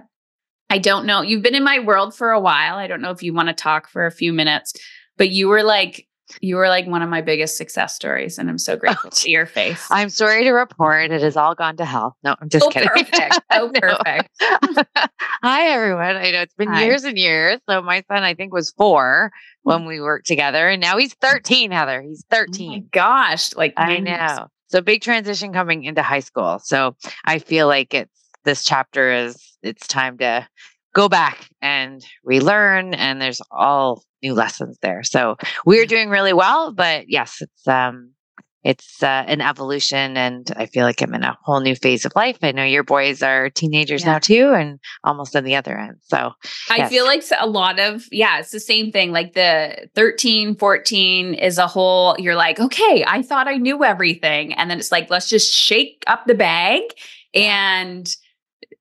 I 0.69 0.77
don't 0.77 1.05
know. 1.05 1.21
You've 1.21 1.43
been 1.43 1.55
in 1.55 1.63
my 1.63 1.79
world 1.79 2.15
for 2.15 2.31
a 2.31 2.39
while. 2.39 2.75
I 2.75 2.87
don't 2.87 3.01
know 3.01 3.11
if 3.11 3.21
you 3.21 3.33
want 3.33 3.49
to 3.49 3.53
talk 3.53 3.89
for 3.89 4.05
a 4.05 4.11
few 4.11 4.33
minutes, 4.33 4.73
but 5.17 5.29
you 5.29 5.47
were 5.47 5.63
like, 5.63 6.07
you 6.41 6.55
were 6.55 6.67
like 6.67 6.87
one 6.87 7.01
of 7.01 7.09
my 7.09 7.21
biggest 7.21 7.57
success 7.57 7.93
stories, 7.95 8.37
and 8.37 8.49
I'm 8.49 8.57
so 8.57 8.73
oh, 8.73 8.77
grateful 8.77 9.09
oh, 9.13 9.15
to 9.15 9.29
your 9.29 9.45
face. 9.45 9.85
I'm 9.91 10.09
sorry 10.09 10.43
to 10.45 10.51
report 10.51 11.11
it 11.11 11.21
has 11.21 11.37
all 11.37 11.53
gone 11.53 11.77
to 11.77 11.85
hell. 11.85 12.17
No, 12.23 12.35
I'm 12.39 12.49
just 12.49 12.65
oh, 12.65 12.69
kidding. 12.69 12.89
Perfect. 12.89 13.39
Oh, 13.51 13.71
perfect. 13.71 14.29
Hi, 15.43 15.67
everyone. 15.67 16.15
I 16.15 16.31
know 16.31 16.41
it's 16.41 16.55
been 16.55 16.69
Hi. 16.69 16.85
years 16.85 17.03
and 17.03 17.17
years. 17.17 17.59
So 17.69 17.81
my 17.83 18.03
son, 18.07 18.23
I 18.23 18.33
think, 18.33 18.51
was 18.51 18.71
four 18.71 19.31
when 19.61 19.81
mm. 19.81 19.87
we 19.87 20.01
worked 20.01 20.25
together, 20.25 20.69
and 20.69 20.81
now 20.81 20.97
he's 20.97 21.13
13. 21.15 21.71
Heather, 21.71 22.01
he's 22.01 22.25
13. 22.31 22.83
Oh 22.83 22.89
gosh, 22.91 23.55
like 23.55 23.73
I 23.77 23.99
know. 23.99 24.47
So 24.73 24.81
big 24.81 25.03
transition 25.03 25.53
coming 25.53 25.83
into 25.83 26.01
high 26.01 26.21
school. 26.21 26.57
So 26.57 26.95
I 27.25 27.37
feel 27.37 27.67
like 27.67 27.93
it's 27.93 28.29
this 28.43 28.63
chapter 28.63 29.11
is 29.11 29.37
it's 29.61 29.85
time 29.85 30.17
to 30.17 30.47
go 30.95 31.07
back 31.07 31.47
and 31.61 32.03
relearn 32.23 32.95
and 32.95 33.21
there's 33.21 33.39
all 33.51 34.01
new 34.23 34.33
lessons 34.33 34.79
there. 34.81 35.03
So 35.03 35.37
we're 35.63 35.85
doing 35.85 36.09
really 36.09 36.33
well, 36.33 36.73
but 36.73 37.05
yes, 37.07 37.37
it's 37.39 37.67
um 37.67 38.13
it's 38.63 39.03
uh, 39.03 39.23
an 39.27 39.41
evolution 39.41 40.17
and 40.17 40.51
i 40.55 40.65
feel 40.65 40.85
like 40.85 41.01
i'm 41.01 41.13
in 41.13 41.23
a 41.23 41.37
whole 41.43 41.59
new 41.59 41.75
phase 41.75 42.05
of 42.05 42.11
life 42.15 42.37
i 42.41 42.51
know 42.51 42.63
your 42.63 42.83
boys 42.83 43.21
are 43.21 43.49
teenagers 43.49 44.03
yeah. 44.03 44.13
now 44.13 44.19
too 44.19 44.53
and 44.53 44.79
almost 45.03 45.35
on 45.35 45.43
the 45.43 45.55
other 45.55 45.77
end 45.77 45.95
so 46.01 46.31
i 46.69 46.77
yes. 46.77 46.89
feel 46.89 47.05
like 47.05 47.23
a 47.39 47.47
lot 47.47 47.79
of 47.79 48.05
yeah 48.11 48.39
it's 48.39 48.51
the 48.51 48.59
same 48.59 48.91
thing 48.91 49.11
like 49.11 49.33
the 49.33 49.87
13 49.95 50.55
14 50.55 51.33
is 51.33 51.57
a 51.57 51.67
whole 51.67 52.15
you're 52.19 52.35
like 52.35 52.59
okay 52.59 53.03
i 53.07 53.21
thought 53.21 53.47
i 53.47 53.55
knew 53.55 53.83
everything 53.83 54.53
and 54.53 54.69
then 54.69 54.79
it's 54.79 54.91
like 54.91 55.09
let's 55.09 55.29
just 55.29 55.53
shake 55.53 56.03
up 56.07 56.25
the 56.25 56.35
bag 56.35 56.81
and 57.33 58.15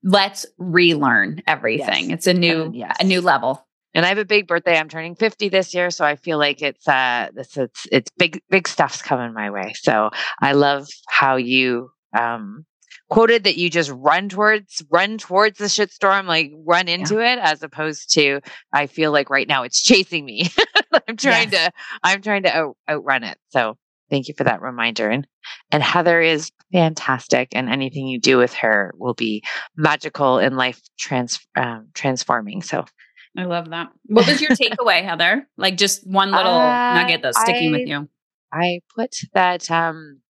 let's 0.04 0.46
relearn 0.58 1.42
everything 1.46 2.10
yes. 2.10 2.18
it's 2.18 2.26
a 2.26 2.34
new 2.34 2.70
yes. 2.74 2.96
a 3.00 3.04
new 3.04 3.20
level 3.20 3.66
and 3.94 4.06
I 4.06 4.08
have 4.08 4.18
a 4.18 4.24
big 4.24 4.46
birthday. 4.46 4.76
I'm 4.76 4.88
turning 4.88 5.14
50 5.14 5.48
this 5.48 5.74
year, 5.74 5.90
so 5.90 6.04
I 6.04 6.16
feel 6.16 6.38
like 6.38 6.62
it's 6.62 6.86
uh 6.88 7.28
this 7.34 7.56
it's 7.56 7.86
it's 7.90 8.10
big 8.16 8.40
big 8.50 8.68
stuff's 8.68 9.02
coming 9.02 9.32
my 9.34 9.50
way. 9.50 9.74
So 9.76 10.10
I 10.40 10.52
love 10.52 10.88
how 11.08 11.36
you 11.36 11.90
um 12.18 12.64
quoted 13.10 13.44
that 13.44 13.58
you 13.58 13.68
just 13.68 13.90
run 13.94 14.28
towards 14.28 14.82
run 14.90 15.18
towards 15.18 15.58
the 15.58 15.66
shitstorm, 15.66 16.26
like 16.26 16.52
run 16.64 16.88
into 16.88 17.16
yeah. 17.16 17.34
it, 17.34 17.38
as 17.40 17.62
opposed 17.62 18.12
to 18.14 18.40
I 18.72 18.86
feel 18.86 19.12
like 19.12 19.30
right 19.30 19.48
now 19.48 19.62
it's 19.64 19.82
chasing 19.82 20.24
me. 20.24 20.50
I'm 21.08 21.16
trying 21.16 21.52
yes. 21.52 21.66
to 21.66 21.72
I'm 22.02 22.22
trying 22.22 22.44
to 22.44 22.56
out, 22.56 22.76
outrun 22.88 23.24
it. 23.24 23.38
So 23.50 23.76
thank 24.10 24.28
you 24.28 24.34
for 24.36 24.44
that 24.44 24.62
reminder. 24.62 25.10
And 25.10 25.26
and 25.70 25.82
Heather 25.82 26.20
is 26.20 26.50
fantastic, 26.72 27.48
and 27.52 27.68
anything 27.68 28.06
you 28.06 28.18
do 28.18 28.38
with 28.38 28.54
her 28.54 28.94
will 28.96 29.14
be 29.14 29.42
magical 29.76 30.38
and 30.38 30.56
life 30.56 30.80
trans 30.98 31.40
um, 31.56 31.88
transforming. 31.94 32.62
So 32.62 32.86
I 33.36 33.44
love 33.44 33.70
that. 33.70 33.90
What 34.06 34.26
was 34.26 34.40
your 34.42 34.50
takeaway, 34.50 35.02
Heather? 35.02 35.46
Like 35.56 35.76
just 35.76 36.06
one 36.06 36.30
little 36.32 36.52
uh, 36.52 36.94
nugget 36.94 37.22
that's 37.22 37.40
sticking 37.40 37.68
I, 37.68 37.78
with 37.78 37.88
you. 37.88 38.08
I 38.52 38.80
put 38.94 39.16
that 39.32 39.70
um 39.70 40.20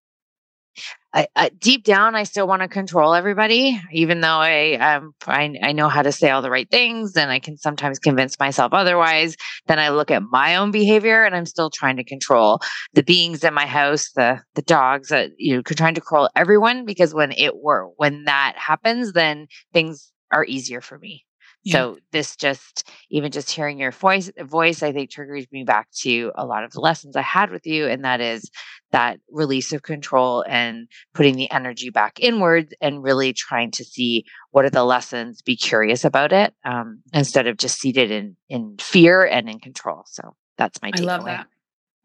I, 1.15 1.27
I, 1.37 1.49
deep 1.51 1.85
down, 1.85 2.15
I 2.15 2.23
still 2.23 2.47
want 2.47 2.63
to 2.63 2.69
control 2.69 3.13
everybody, 3.15 3.79
even 3.93 4.23
though 4.23 4.29
I, 4.29 4.75
um, 4.77 5.13
I 5.27 5.55
I 5.63 5.73
know 5.73 5.91
how 5.91 6.01
to 6.01 6.11
say 6.11 6.31
all 6.31 6.41
the 6.41 6.51
right 6.51 6.71
things, 6.71 7.17
and 7.17 7.31
I 7.31 7.39
can 7.39 7.59
sometimes 7.59 7.99
convince 7.99 8.39
myself 8.39 8.73
otherwise. 8.73 9.37
Then 9.67 9.79
I 9.79 9.91
look 9.91 10.11
at 10.11 10.23
my 10.23 10.57
own 10.57 10.71
behavior, 10.71 11.23
and 11.23 11.37
I'm 11.37 11.45
still 11.45 11.69
trying 11.69 11.97
to 11.97 12.05
control 12.05 12.61
the 12.95 13.03
beings 13.03 13.45
in 13.45 13.53
my 13.53 13.67
house, 13.67 14.11
the 14.13 14.41
the 14.55 14.63
dogs, 14.63 15.09
that 15.09 15.33
you 15.37 15.57
know, 15.57 15.63
trying 15.63 15.95
to 15.95 16.01
control 16.01 16.31
everyone. 16.35 16.87
Because 16.87 17.13
when 17.13 17.33
it 17.33 17.59
were 17.59 17.89
when 17.97 18.25
that 18.25 18.55
happens, 18.57 19.13
then 19.13 19.49
things 19.75 20.11
are 20.31 20.47
easier 20.47 20.81
for 20.81 20.99
me. 20.99 21.27
Yeah. 21.65 21.73
So 21.73 21.99
this 22.11 22.35
just 22.35 22.91
even 23.11 23.31
just 23.31 23.51
hearing 23.51 23.79
your 23.79 23.93
voice 23.93 24.31
voice 24.41 24.83
I 24.83 24.93
think 24.93 25.11
triggers 25.11 25.47
me 25.53 25.63
back 25.63 25.89
to 26.01 26.33
a 26.35 26.45
lot 26.45 26.65
of 26.65 26.73
the 26.73 26.81
lessons 26.81 27.17
I 27.17 27.23
had 27.23 27.51
with 27.51 27.67
you 27.67 27.87
and 27.87 28.05
that 28.05 28.21
is 28.21 28.51
that 28.91 29.21
release 29.31 29.73
of 29.73 29.83
control 29.83 30.45
and 30.49 30.89
putting 31.15 31.37
the 31.37 31.51
energy 31.51 31.91
back 31.91 32.19
inwards 32.21 32.75
and 32.81 33.03
really 33.03 33.33
trying 33.33 33.71
to 33.73 33.85
see 33.85 34.25
what 34.51 34.65
are 34.65 34.71
the 34.71 34.85
lessons 34.85 35.43
be 35.43 35.57
curious 35.57 36.05
about 36.05 36.33
it 36.33 36.55
um, 36.65 37.03
instead 37.13 37.47
of 37.47 37.57
just 37.57 37.79
seated 37.79 38.11
in 38.11 38.37
in 38.49 38.77
fear 38.79 39.25
and 39.25 39.49
in 39.49 39.59
control. 39.59 40.05
So 40.07 40.35
that's 40.59 40.81
my 40.83 40.91
takeaway. 40.91 41.01
I 41.01 41.05
love 41.05 41.25
that. 41.25 41.47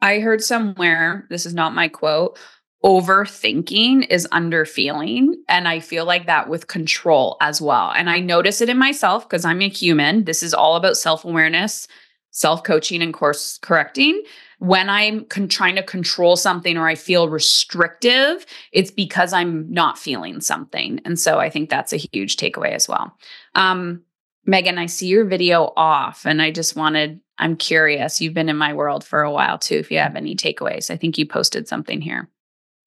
I 0.01 0.19
heard 0.19 0.43
somewhere 0.43 1.25
this 1.29 1.45
is 1.45 1.53
not 1.53 1.73
my 1.73 1.87
quote 1.87 2.37
overthinking 2.83 4.07
is 4.09 4.27
under 4.31 4.65
feeling. 4.65 5.35
And 5.47 5.67
I 5.67 5.79
feel 5.79 6.05
like 6.05 6.27
that 6.27 6.49
with 6.49 6.67
control 6.67 7.37
as 7.41 7.61
well. 7.61 7.91
And 7.91 8.09
I 8.09 8.19
notice 8.19 8.61
it 8.61 8.69
in 8.69 8.77
myself 8.77 9.27
because 9.27 9.45
I'm 9.45 9.61
a 9.61 9.69
human. 9.69 10.25
This 10.25 10.43
is 10.43 10.53
all 10.53 10.75
about 10.75 10.97
self 10.97 11.25
awareness, 11.25 11.87
self 12.31 12.63
coaching, 12.63 13.01
and 13.01 13.13
course 13.13 13.57
correcting. 13.61 14.21
When 14.59 14.89
I'm 14.89 15.25
con- 15.25 15.47
trying 15.47 15.75
to 15.75 15.83
control 15.83 16.35
something 16.35 16.77
or 16.77 16.87
I 16.87 16.95
feel 16.95 17.29
restrictive, 17.29 18.45
it's 18.71 18.91
because 18.91 19.33
I'm 19.33 19.71
not 19.71 19.99
feeling 19.99 20.41
something. 20.41 20.99
And 21.05 21.19
so 21.19 21.39
I 21.39 21.49
think 21.49 21.69
that's 21.69 21.93
a 21.93 21.97
huge 21.97 22.37
takeaway 22.37 22.71
as 22.71 22.87
well. 22.87 23.15
Um, 23.53 24.03
Megan, 24.45 24.77
I 24.77 24.85
see 24.85 25.07
your 25.07 25.25
video 25.25 25.73
off 25.75 26.25
and 26.25 26.41
I 26.41 26.51
just 26.51 26.75
wanted, 26.75 27.19
I'm 27.37 27.57
curious. 27.57 28.21
You've 28.21 28.33
been 28.33 28.49
in 28.49 28.57
my 28.57 28.73
world 28.73 29.03
for 29.03 29.21
a 29.21 29.31
while 29.31 29.59
too. 29.59 29.75
If 29.75 29.91
you 29.91 29.99
have 29.99 30.15
any 30.15 30.35
takeaways, 30.35 30.89
I 30.89 30.95
think 30.95 31.17
you 31.17 31.27
posted 31.27 31.67
something 31.67 32.01
here. 32.01 32.29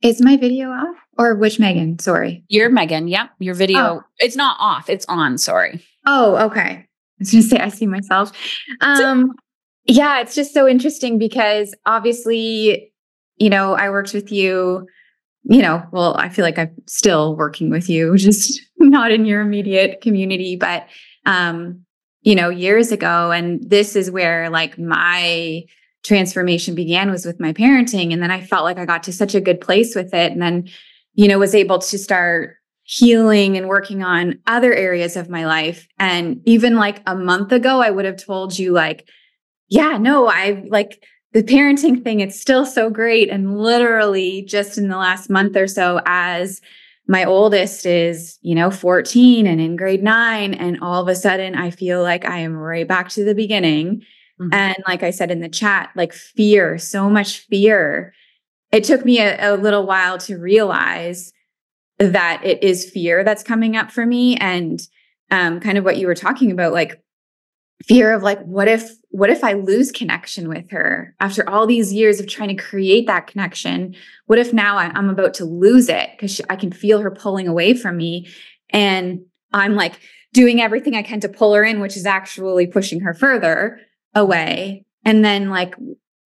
Is 0.03 0.23
my 0.23 0.37
video 0.37 0.71
off 0.71 0.97
or 1.19 1.35
which 1.35 1.59
Megan? 1.59 1.99
Sorry. 1.99 2.43
Your 2.49 2.71
Megan. 2.71 3.07
Yep. 3.07 3.31
Your 3.39 3.55
video. 3.55 3.79
Oh. 3.79 4.03
It's 4.19 4.37
not 4.37 4.57
off. 4.59 4.89
It's 4.89 5.05
on. 5.07 5.37
Sorry. 5.37 5.85
Oh, 6.07 6.37
okay. 6.47 6.61
I 6.61 6.87
was 7.19 7.31
going 7.31 7.43
to 7.43 7.49
say 7.49 7.59
I 7.59 7.69
see 7.69 7.87
myself. 7.87 8.33
Um, 8.81 9.33
yeah, 9.85 10.21
it's 10.21 10.35
just 10.35 10.55
so 10.55 10.67
interesting 10.67 11.19
because 11.19 11.75
obviously, 11.85 12.93
you 13.37 13.51
know, 13.51 13.75
I 13.75 13.91
worked 13.91 14.15
with 14.15 14.33
you. 14.33 14.87
You 15.45 15.63
know, 15.63 15.83
well, 15.91 16.17
I 16.19 16.29
feel 16.29 16.45
like 16.45 16.59
I'm 16.59 16.75
still 16.87 17.35
working 17.35 17.71
with 17.71 17.89
you, 17.89 18.17
just 18.19 18.61
not 18.79 19.11
in 19.11 19.25
your 19.25 19.41
immediate 19.41 20.01
community, 20.01 20.57
but 20.57 20.87
um, 21.27 21.85
you 22.23 22.35
know, 22.35 22.49
years 22.51 22.93
ago. 22.93 23.33
And 23.33 23.63
this 23.69 23.97
is 23.97 24.11
where 24.11 24.49
like 24.51 24.79
my 24.79 25.65
transformation 26.03 26.75
began 26.75 27.11
was 27.11 27.25
with 27.25 27.41
my 27.41 27.53
parenting. 27.53 28.13
And 28.13 28.23
then 28.23 28.31
I 28.31 28.41
felt 28.41 28.65
like 28.65 28.79
I 28.79 28.87
got 28.87 29.03
to 29.05 29.13
such 29.13 29.35
a 29.35 29.41
good 29.41 29.61
place 29.61 29.95
with 29.95 30.15
it. 30.15 30.33
And 30.33 30.41
then, 30.41 30.69
you 31.15 31.29
know, 31.29 31.39
was 31.39 31.55
able 31.55 31.79
to 31.79 31.99
start 31.99 32.57
healing 32.85 33.57
and 33.57 33.69
working 33.69 34.03
on 34.03 34.39
other 34.47 34.73
areas 34.73 35.17
of 35.17 35.29
my 35.29 35.47
life. 35.47 35.87
And 35.99 36.41
even 36.45 36.77
like 36.77 37.03
a 37.07 37.15
month 37.15 37.53
ago, 37.53 37.81
I 37.81 37.91
would 37.91 38.05
have 38.05 38.17
told 38.17 38.59
you, 38.59 38.73
like, 38.73 39.09
yeah, 39.69 39.99
no, 39.99 40.27
I 40.27 40.65
like 40.69 41.05
the 41.33 41.45
parenting 41.45 42.03
thing, 42.03 42.19
it's 42.19 42.41
still 42.41 42.67
so 42.67 42.91
great. 42.91 43.29
And 43.29 43.57
literally 43.59 44.43
just 44.43 44.77
in 44.77 44.89
the 44.89 44.97
last 44.97 45.31
month 45.31 45.57
or 45.57 45.69
so, 45.69 46.01
as 46.07 46.61
my 47.07 47.25
oldest 47.25 47.87
is, 47.87 48.39
you 48.43 48.55
know, 48.55 48.71
14 48.71 49.47
and 49.47 49.61
in 49.61 49.77
grade 49.77 50.03
nine. 50.03 50.55
And 50.55 50.81
all 50.81 51.03
of 51.03 51.09
a 51.09 51.15
sudden, 51.15 51.55
I 51.55 51.71
feel 51.71 52.03
like 52.03 52.25
I 52.25 52.39
am 52.39 52.57
right 52.57 52.87
back 52.87 53.09
to 53.11 53.25
the 53.25 53.35
beginning. 53.35 54.03
Mm-hmm. 54.41 54.55
And 54.55 54.77
like 54.87 55.03
I 55.03 55.11
said 55.11 55.31
in 55.31 55.41
the 55.41 55.49
chat, 55.49 55.91
like 55.95 56.13
fear, 56.13 56.79
so 56.79 57.11
much 57.11 57.41
fear. 57.41 58.15
It 58.73 58.85
took 58.85 59.05
me 59.05 59.19
a, 59.19 59.55
a 59.55 59.57
little 59.57 59.87
while 59.87 60.19
to 60.19 60.39
realize 60.39 61.33
that 61.99 62.41
it 62.45 62.63
is 62.63 62.89
fear 62.89 63.25
that's 63.25 63.43
coming 63.43 63.77
up 63.77 63.91
for 63.91 64.07
me. 64.07 64.37
And 64.37 64.81
um, 65.31 65.61
kind 65.61 65.77
of 65.77 65.85
what 65.85 65.99
you 65.99 66.07
were 66.07 66.15
talking 66.15 66.51
about, 66.51 66.73
like 66.73 67.03
fear 67.87 68.13
of 68.13 68.23
like 68.23 68.41
what 68.43 68.69
if 68.69 68.91
what 69.11 69.31
if 69.31 69.43
i 69.43 69.53
lose 69.53 69.91
connection 69.91 70.49
with 70.49 70.71
her 70.71 71.15
after 71.21 71.49
all 71.49 71.67
these 71.67 71.93
years 71.93 72.21
of 72.21 72.27
trying 72.27 72.55
to 72.55 72.63
create 72.63 73.07
that 73.07 73.27
connection 73.27 73.95
what 74.27 74.39
if 74.39 74.53
now 74.53 74.77
I, 74.77 74.97
am 74.99 75.09
about 75.09 75.35
to 75.35 75.45
lose 75.45 75.89
it 75.89 76.11
because 76.13 76.41
i 76.51 76.57
can 76.57 76.73
feel 76.73 77.01
her 77.01 77.11
pulling 77.11 77.49
away 77.49 77.75
from 77.75 77.97
me 77.97 78.29
and 78.71 79.21
i'm 79.53 79.77
like 79.77 79.99
doing 80.35 80.61
everything 80.61 80.95
i 80.95 81.03
can 81.03 81.21
to 81.21 81.29
pull 81.29 81.55
her 81.55 81.65
in 81.65 81.81
which 81.81 81.97
is 81.97 82.05
actually 82.05 82.67
pushing 82.67 83.01
her 83.01 83.15
further 83.15 83.81
away 84.15 84.85
and 85.05 85.25
then 85.25 85.51
like 85.51 85.75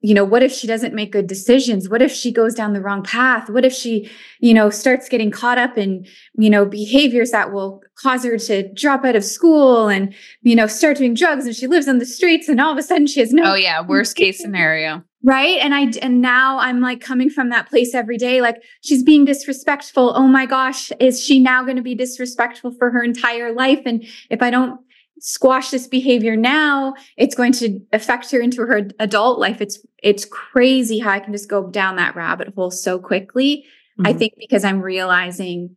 you 0.05 0.13
know, 0.13 0.23
what 0.23 0.43
if 0.43 0.53
she 0.53 0.67
doesn't 0.67 0.93
make 0.93 1.13
good 1.13 1.27
decisions? 1.27 1.89
What 1.89 2.03
if 2.03 2.13
she 2.13 2.31
goes 2.31 2.53
down 2.53 2.75
the 2.75 2.81
wrong 2.83 3.03
path? 3.03 3.49
What 3.49 3.65
if 3.65 3.73
she, 3.73 4.11
you 4.39 4.53
know, 4.53 4.69
starts 4.69 5.09
getting 5.09 5.31
caught 5.31 5.57
up 5.57 5.79
in, 5.79 6.05
you 6.35 6.51
know, 6.51 6.67
behaviors 6.67 7.31
that 7.31 7.55
will 7.55 7.81
cause 7.95 8.23
her 8.23 8.37
to 8.37 8.71
drop 8.75 9.03
out 9.07 9.17
of 9.17 9.25
school 9.25 9.89
and, 9.89 10.15
you 10.43 10.55
know, 10.55 10.67
start 10.67 10.99
doing 10.99 11.15
drugs 11.15 11.47
and 11.47 11.57
she 11.57 11.67
lives 11.67 11.89
on 11.89 12.01
the 12.01 12.05
streets 12.05 12.51
and 12.51 12.61
all 12.61 12.71
of 12.71 12.77
a 12.77 12.83
sudden 12.83 13.07
she 13.07 13.21
has 13.21 13.33
no 13.33 13.53
Oh 13.53 13.55
yeah, 13.55 13.81
worst 13.81 14.15
case 14.15 14.39
scenario. 14.39 15.03
Right? 15.23 15.59
And 15.63 15.75
I 15.75 15.91
and 16.03 16.21
now 16.21 16.59
I'm 16.59 16.83
like 16.83 17.01
coming 17.01 17.31
from 17.31 17.49
that 17.49 17.71
place 17.71 17.95
every 17.95 18.19
day 18.19 18.43
like 18.43 18.63
she's 18.83 19.03
being 19.03 19.25
disrespectful. 19.25 20.13
Oh 20.15 20.27
my 20.27 20.45
gosh, 20.45 20.93
is 21.01 21.25
she 21.25 21.41
now 21.41 21.63
going 21.65 21.79
to 21.79 21.83
be 21.83 21.95
disrespectful 21.95 22.73
for 22.73 22.91
her 22.91 23.03
entire 23.03 23.55
life 23.55 23.81
and 23.87 24.05
if 24.29 24.43
I 24.43 24.51
don't 24.51 24.81
squash 25.27 25.71
this 25.71 25.87
behavior 25.87 26.37
now, 26.37 26.93
it's 27.17 27.35
going 27.35 27.53
to 27.53 27.81
affect 27.95 28.31
her 28.31 28.41
into 28.41 28.61
her 28.61 28.89
adult 28.99 29.39
life. 29.39 29.63
It's 29.63 29.79
it's 30.03 30.27
crazy 30.27 30.99
how 30.99 31.11
I 31.11 31.19
can 31.19 31.33
just 31.33 31.49
go 31.49 31.71
down 31.71 31.97
that 31.97 32.15
rabbit 32.15 32.53
hole 32.55 32.71
so 32.71 32.99
quickly. 32.99 33.65
Mm-hmm. 33.99 34.07
I 34.07 34.13
think 34.13 34.35
because 34.39 34.65
I'm 34.65 34.83
realizing 34.83 35.77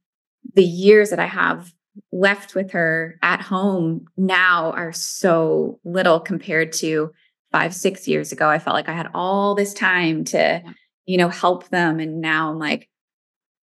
the 0.53 0.65
years 0.65 1.11
that 1.11 1.19
I 1.19 1.27
have 1.27 1.71
left 2.11 2.55
with 2.55 2.71
her 2.71 3.17
at 3.23 3.41
home 3.41 4.05
now 4.17 4.71
are 4.71 4.91
so 4.91 5.79
little 5.85 6.19
compared 6.19 6.73
to 6.73 7.13
five, 7.53 7.73
six 7.73 8.05
years 8.05 8.33
ago. 8.33 8.49
I 8.49 8.59
felt 8.59 8.75
like 8.75 8.89
I 8.89 8.93
had 8.93 9.09
all 9.13 9.55
this 9.55 9.73
time 9.73 10.25
to, 10.25 10.61
you 11.05 11.17
know, 11.17 11.29
help 11.29 11.69
them. 11.69 12.01
And 12.01 12.19
now 12.19 12.51
I'm 12.51 12.59
like, 12.59 12.89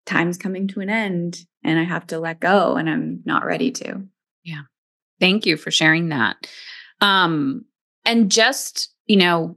time's 0.04 0.36
coming 0.36 0.68
to 0.68 0.80
an 0.80 0.90
end 0.90 1.38
and 1.64 1.78
I 1.78 1.84
have 1.84 2.06
to 2.08 2.18
let 2.18 2.38
go 2.38 2.76
and 2.76 2.88
I'm 2.88 3.22
not 3.24 3.46
ready 3.46 3.70
to. 3.72 4.02
Yeah. 4.44 4.62
Thank 5.20 5.46
you 5.46 5.56
for 5.56 5.70
sharing 5.70 6.08
that. 6.08 6.48
Um, 7.00 7.64
and 8.04 8.30
just, 8.30 8.92
you 9.06 9.16
know, 9.16 9.56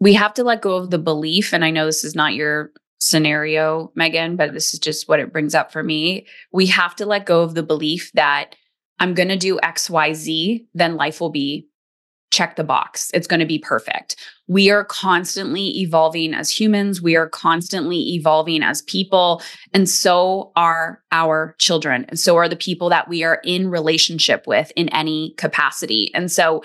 we 0.00 0.14
have 0.14 0.34
to 0.34 0.44
let 0.44 0.62
go 0.62 0.76
of 0.76 0.90
the 0.90 0.98
belief. 0.98 1.52
And 1.52 1.64
I 1.64 1.70
know 1.70 1.86
this 1.86 2.04
is 2.04 2.14
not 2.14 2.34
your 2.34 2.72
scenario, 2.98 3.92
Megan, 3.94 4.36
but 4.36 4.52
this 4.52 4.74
is 4.74 4.80
just 4.80 5.08
what 5.08 5.20
it 5.20 5.32
brings 5.32 5.54
up 5.54 5.72
for 5.72 5.82
me. 5.82 6.26
We 6.52 6.66
have 6.66 6.94
to 6.96 7.06
let 7.06 7.26
go 7.26 7.42
of 7.42 7.54
the 7.54 7.62
belief 7.62 8.10
that 8.14 8.54
I'm 8.98 9.14
going 9.14 9.28
to 9.28 9.36
do 9.36 9.58
XYZ, 9.58 10.66
then 10.74 10.96
life 10.96 11.20
will 11.20 11.30
be 11.30 11.68
check 12.34 12.56
the 12.56 12.64
box. 12.64 13.10
It's 13.14 13.28
going 13.28 13.40
to 13.40 13.46
be 13.46 13.60
perfect. 13.60 14.16
We 14.48 14.68
are 14.68 14.84
constantly 14.84 15.80
evolving 15.80 16.34
as 16.34 16.50
humans. 16.50 17.00
We 17.00 17.14
are 17.14 17.28
constantly 17.28 18.14
evolving 18.14 18.62
as 18.62 18.82
people. 18.82 19.40
And 19.72 19.88
so 19.88 20.50
are 20.56 21.00
our 21.12 21.54
children. 21.58 22.04
And 22.08 22.18
so 22.18 22.36
are 22.36 22.48
the 22.48 22.56
people 22.56 22.88
that 22.90 23.08
we 23.08 23.22
are 23.22 23.40
in 23.44 23.70
relationship 23.70 24.46
with 24.48 24.72
in 24.74 24.88
any 24.88 25.34
capacity. 25.38 26.10
And 26.12 26.30
so 26.30 26.64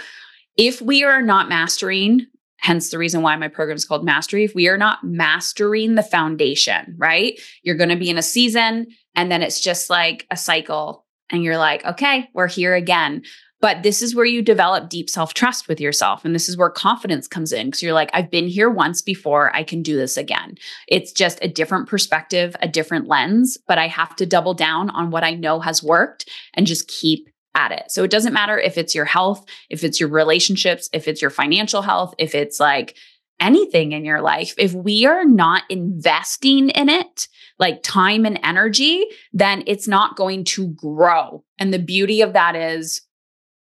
if 0.58 0.82
we 0.82 1.04
are 1.04 1.22
not 1.22 1.50
mastering, 1.50 2.26
hence 2.58 2.90
the 2.90 2.98
reason 2.98 3.22
why 3.22 3.36
my 3.36 3.48
program 3.48 3.78
is 3.78 3.86
called 3.86 4.04
Mastery, 4.04 4.44
if 4.44 4.56
we 4.56 4.68
are 4.68 4.78
not 4.78 5.04
mastering 5.04 5.94
the 5.96 6.04
foundation, 6.04 6.96
right? 6.98 7.40
You're 7.62 7.78
going 7.78 7.90
to 7.90 7.96
be 7.96 8.10
in 8.10 8.18
a 8.18 8.24
season 8.24 8.88
and 9.16 9.32
then 9.32 9.44
it's 9.44 9.62
just 9.62 9.90
like 9.90 10.26
a 10.32 10.36
cycle. 10.36 11.06
And 11.32 11.44
you're 11.44 11.60
like, 11.60 11.86
okay, 11.86 12.28
we're 12.34 12.48
here 12.48 12.74
again. 12.74 13.22
But 13.62 13.84
this 13.84 14.02
is 14.02 14.16
where 14.16 14.26
you 14.26 14.42
develop 14.42 14.90
deep 14.90 15.10
self 15.10 15.34
trust 15.34 15.68
with 15.68 15.82
yourself. 15.82 16.24
And 16.24 16.34
this 16.34 16.48
is 16.48 16.58
where 16.58 16.70
confidence 16.70 17.28
comes 17.28 17.52
in 17.52 17.68
because 17.68 17.84
you're 17.84 17.94
like, 17.94 18.10
I've 18.14 18.32
been 18.32 18.48
here 18.48 18.70
once 18.70 19.02
before. 19.02 19.54
I 19.56 19.64
can 19.64 19.82
do 19.82 19.98
this 19.98 20.18
again. 20.18 20.56
It's 20.88 21.12
just 21.12 21.40
a 21.42 21.50
different 21.50 21.88
perspective, 21.88 22.56
a 22.62 22.68
different 22.68 23.08
lens, 23.08 23.58
but 23.68 23.78
I 23.78 23.88
have 23.88 24.16
to 24.18 24.26
double 24.26 24.54
down 24.54 24.90
on 24.92 25.12
what 25.12 25.24
I 25.24 25.34
know 25.34 25.60
has 25.60 25.84
worked 25.84 26.30
and 26.54 26.68
just 26.68 26.88
keep 26.88 27.30
at 27.56 27.72
it. 27.72 27.92
So 27.92 28.04
it 28.04 28.12
doesn't 28.12 28.34
matter 28.34 28.58
if 28.58 28.78
it's 28.78 28.96
your 28.96 29.06
health, 29.06 29.44
if 29.70 29.84
it's 29.84 30.00
your 30.00 30.10
relationships, 30.10 30.90
if 30.94 31.08
it's 31.08 31.22
your 31.22 31.32
financial 31.32 31.82
health, 31.82 32.14
if 32.18 32.36
it's 32.36 32.60
like 32.60 32.96
anything 33.40 33.92
in 33.92 34.06
your 34.06 34.22
life. 34.22 34.54
If 34.58 34.74
we 34.74 35.06
are 35.06 35.26
not 35.26 35.64
investing 35.70 36.70
in 36.70 36.90
it, 36.90 37.28
like 37.58 37.84
time 37.84 38.26
and 38.26 38.40
energy, 38.44 39.06
then 39.34 39.64
it's 39.68 39.88
not 39.88 40.16
going 40.16 40.44
to 40.46 40.68
grow. 40.70 41.44
And 41.58 41.74
the 41.74 41.80
beauty 41.80 42.22
of 42.22 42.34
that 42.34 42.56
is 42.56 43.02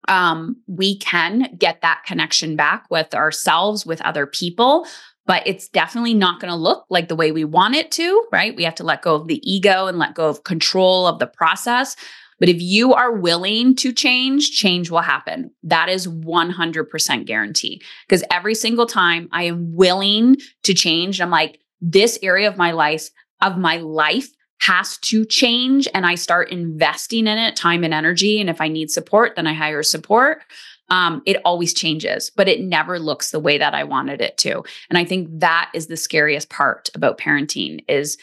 um, 0.07 0.57
we 0.67 0.97
can 0.99 1.55
get 1.57 1.81
that 1.81 2.03
connection 2.05 2.55
back 2.55 2.85
with 2.89 3.13
ourselves, 3.13 3.85
with 3.85 4.01
other 4.01 4.25
people, 4.25 4.85
but 5.25 5.45
it's 5.45 5.67
definitely 5.67 6.13
not 6.13 6.39
going 6.39 6.51
to 6.51 6.57
look 6.57 6.85
like 6.89 7.07
the 7.07 7.15
way 7.15 7.31
we 7.31 7.43
want 7.43 7.75
it 7.75 7.91
to, 7.91 8.25
right? 8.31 8.55
We 8.55 8.63
have 8.63 8.75
to 8.75 8.83
let 8.83 9.01
go 9.01 9.15
of 9.15 9.27
the 9.27 9.41
ego 9.49 9.87
and 9.87 9.97
let 9.97 10.15
go 10.15 10.27
of 10.27 10.43
control 10.43 11.07
of 11.07 11.19
the 11.19 11.27
process. 11.27 11.95
But 12.39 12.49
if 12.49 12.61
you 12.61 12.93
are 12.93 13.13
willing 13.13 13.75
to 13.77 13.93
change, 13.93 14.51
change 14.51 14.91
will 14.91 14.99
happen. 14.99 15.51
That 15.63 15.89
is 15.89 16.07
100% 16.07 17.25
guarantee. 17.25 17.81
Because 18.07 18.23
every 18.29 18.55
single 18.55 18.85
time 18.85 19.29
I 19.31 19.43
am 19.43 19.73
willing 19.73 20.37
to 20.63 20.73
change, 20.73 21.21
I'm 21.21 21.29
like, 21.29 21.59
this 21.81 22.19
area 22.21 22.47
of 22.47 22.57
my 22.57 22.71
life, 22.71 23.09
of 23.41 23.57
my 23.57 23.77
life 23.77 24.27
has 24.59 24.97
to 24.97 25.25
change 25.25 25.87
and 25.93 26.05
I 26.05 26.15
start 26.15 26.51
investing 26.51 27.27
in 27.27 27.37
it, 27.37 27.55
time 27.55 27.83
and 27.83 27.93
energy. 27.93 28.39
And 28.39 28.49
if 28.49 28.61
I 28.61 28.67
need 28.67 28.89
support, 28.89 29.35
then 29.35 29.47
I 29.47 29.53
hire 29.53 29.83
support. 29.83 30.41
Um, 30.89 31.21
it 31.25 31.41
always 31.43 31.73
changes, 31.73 32.31
but 32.35 32.47
it 32.47 32.61
never 32.61 32.99
looks 32.99 33.31
the 33.31 33.39
way 33.39 33.57
that 33.57 33.73
I 33.73 33.83
wanted 33.83 34.21
it 34.21 34.37
to. 34.39 34.63
And 34.89 34.97
I 34.97 35.05
think 35.05 35.29
that 35.39 35.71
is 35.73 35.87
the 35.87 35.97
scariest 35.97 36.49
part 36.49 36.89
about 36.93 37.17
parenting 37.17 37.83
is 37.87 38.17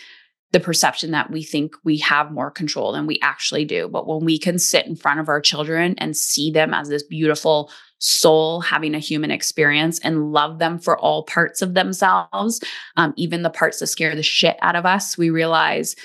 the 0.52 0.60
perception 0.60 1.10
that 1.12 1.30
we 1.30 1.42
think 1.42 1.74
we 1.82 1.96
have 1.98 2.30
more 2.30 2.50
control 2.50 2.92
than 2.92 3.06
we 3.06 3.18
actually 3.22 3.64
do. 3.64 3.88
But 3.88 4.06
when 4.06 4.24
we 4.24 4.38
can 4.38 4.58
sit 4.58 4.86
in 4.86 4.96
front 4.96 5.18
of 5.18 5.28
our 5.28 5.40
children 5.40 5.94
and 5.98 6.16
see 6.16 6.50
them 6.50 6.74
as 6.74 6.88
this 6.88 7.02
beautiful 7.02 7.70
soul 7.98 8.60
having 8.60 8.94
a 8.94 8.98
human 8.98 9.30
experience 9.30 9.98
and 10.00 10.32
love 10.32 10.58
them 10.58 10.78
for 10.78 10.98
all 10.98 11.22
parts 11.24 11.62
of 11.62 11.74
themselves, 11.74 12.60
um, 12.96 13.14
even 13.16 13.42
the 13.42 13.50
parts 13.50 13.78
that 13.78 13.86
scare 13.86 14.14
the 14.14 14.22
shit 14.22 14.56
out 14.60 14.76
of 14.76 14.84
us, 14.84 15.16
we 15.16 15.30
realize 15.30 15.96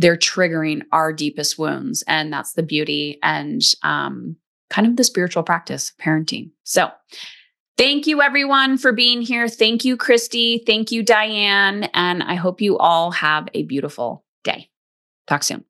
they're 0.00 0.16
triggering 0.16 0.82
our 0.92 1.12
deepest 1.12 1.58
wounds. 1.58 2.02
And 2.06 2.32
that's 2.32 2.54
the 2.54 2.62
beauty 2.62 3.18
and 3.22 3.60
um, 3.82 4.36
kind 4.70 4.86
of 4.86 4.96
the 4.96 5.04
spiritual 5.04 5.42
practice 5.42 5.90
of 5.90 5.96
parenting. 5.98 6.50
So, 6.64 6.90
thank 7.76 8.06
you 8.06 8.22
everyone 8.22 8.78
for 8.78 8.92
being 8.92 9.20
here. 9.20 9.46
Thank 9.46 9.84
you, 9.84 9.98
Christy. 9.98 10.62
Thank 10.66 10.90
you, 10.90 11.02
Diane. 11.02 11.84
And 11.92 12.22
I 12.22 12.34
hope 12.34 12.62
you 12.62 12.78
all 12.78 13.10
have 13.10 13.48
a 13.52 13.64
beautiful 13.64 14.24
day. 14.42 14.70
Talk 15.26 15.42
soon. 15.42 15.64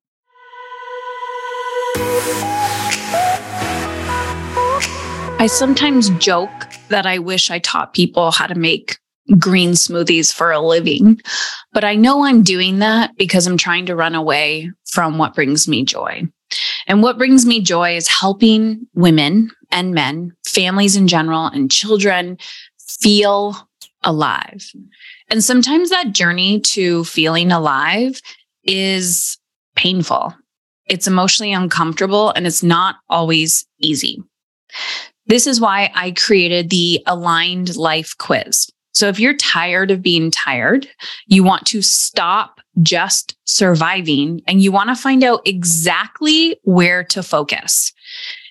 I 5.40 5.48
sometimes 5.48 6.10
joke 6.10 6.50
that 6.88 7.04
I 7.04 7.18
wish 7.18 7.50
I 7.50 7.58
taught 7.58 7.94
people 7.94 8.30
how 8.30 8.46
to 8.46 8.54
make 8.54 8.99
green 9.38 9.72
smoothies 9.72 10.32
for 10.32 10.50
a 10.50 10.60
living. 10.60 11.20
But 11.72 11.84
I 11.84 11.94
know 11.94 12.24
I'm 12.24 12.42
doing 12.42 12.80
that 12.80 13.16
because 13.16 13.46
I'm 13.46 13.56
trying 13.56 13.86
to 13.86 13.96
run 13.96 14.14
away 14.14 14.70
from 14.86 15.18
what 15.18 15.34
brings 15.34 15.68
me 15.68 15.84
joy. 15.84 16.28
And 16.86 17.02
what 17.02 17.18
brings 17.18 17.46
me 17.46 17.60
joy 17.60 17.96
is 17.96 18.08
helping 18.08 18.86
women 18.94 19.50
and 19.70 19.94
men, 19.94 20.32
families 20.44 20.96
in 20.96 21.06
general, 21.06 21.46
and 21.46 21.70
children 21.70 22.38
feel 23.00 23.56
alive. 24.02 24.68
And 25.28 25.44
sometimes 25.44 25.90
that 25.90 26.12
journey 26.12 26.60
to 26.60 27.04
feeling 27.04 27.52
alive 27.52 28.20
is 28.64 29.38
painful. 29.76 30.34
It's 30.86 31.06
emotionally 31.06 31.52
uncomfortable 31.52 32.30
and 32.30 32.46
it's 32.46 32.62
not 32.62 32.96
always 33.08 33.64
easy. 33.78 34.22
This 35.26 35.46
is 35.46 35.60
why 35.60 35.92
I 35.94 36.10
created 36.10 36.70
the 36.70 37.02
Aligned 37.06 37.76
Life 37.76 38.16
Quiz. 38.18 38.68
So 38.92 39.08
if 39.08 39.20
you're 39.20 39.36
tired 39.36 39.90
of 39.90 40.02
being 40.02 40.30
tired, 40.30 40.88
you 41.26 41.42
want 41.44 41.66
to 41.66 41.82
stop 41.82 42.60
just 42.82 43.36
surviving 43.44 44.40
and 44.46 44.62
you 44.62 44.72
want 44.72 44.90
to 44.90 44.94
find 44.94 45.22
out 45.24 45.42
exactly 45.46 46.58
where 46.64 47.04
to 47.04 47.22
focus 47.22 47.92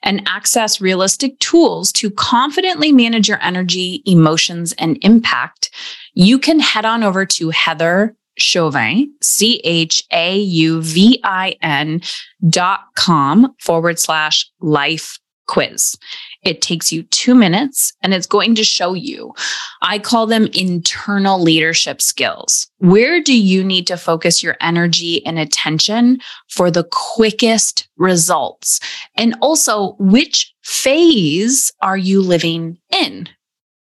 and 0.03 0.27
access 0.27 0.81
realistic 0.81 1.37
tools 1.39 1.91
to 1.93 2.09
confidently 2.11 2.91
manage 2.91 3.27
your 3.27 3.41
energy, 3.41 4.01
emotions, 4.05 4.73
and 4.77 4.97
impact, 5.01 5.69
you 6.13 6.39
can 6.39 6.59
head 6.59 6.85
on 6.85 7.03
over 7.03 7.25
to 7.25 7.49
Heather 7.49 8.15
Chauvin, 8.37 9.13
C 9.21 9.61
H 9.63 10.03
A 10.11 10.37
U 10.37 10.81
V 10.81 11.19
I 11.23 11.55
N 11.61 12.01
dot 12.47 12.81
com 12.95 13.53
forward 13.59 13.99
slash 13.99 14.49
life 14.61 15.19
quiz. 15.49 15.97
It 16.43 16.61
takes 16.61 16.91
you 16.91 17.03
two 17.03 17.35
minutes 17.35 17.91
and 18.01 18.13
it's 18.13 18.27
going 18.27 18.55
to 18.55 18.63
show 18.63 18.93
you, 18.93 19.33
I 19.81 19.99
call 19.99 20.27
them 20.27 20.47
internal 20.53 21.41
leadership 21.41 22.01
skills. 22.01 22.69
Where 22.77 23.21
do 23.21 23.37
you 23.37 23.63
need 23.63 23.87
to 23.87 23.97
focus 23.97 24.41
your 24.43 24.55
energy 24.61 25.25
and 25.25 25.39
attention 25.39 26.19
for 26.49 26.69
the 26.69 26.87
quickest 26.91 27.89
results? 27.97 28.79
And 29.15 29.35
also, 29.41 29.95
which 29.99 30.53
phase 30.63 31.73
are 31.81 31.97
you 31.97 32.21
living 32.21 32.77
in? 32.91 33.27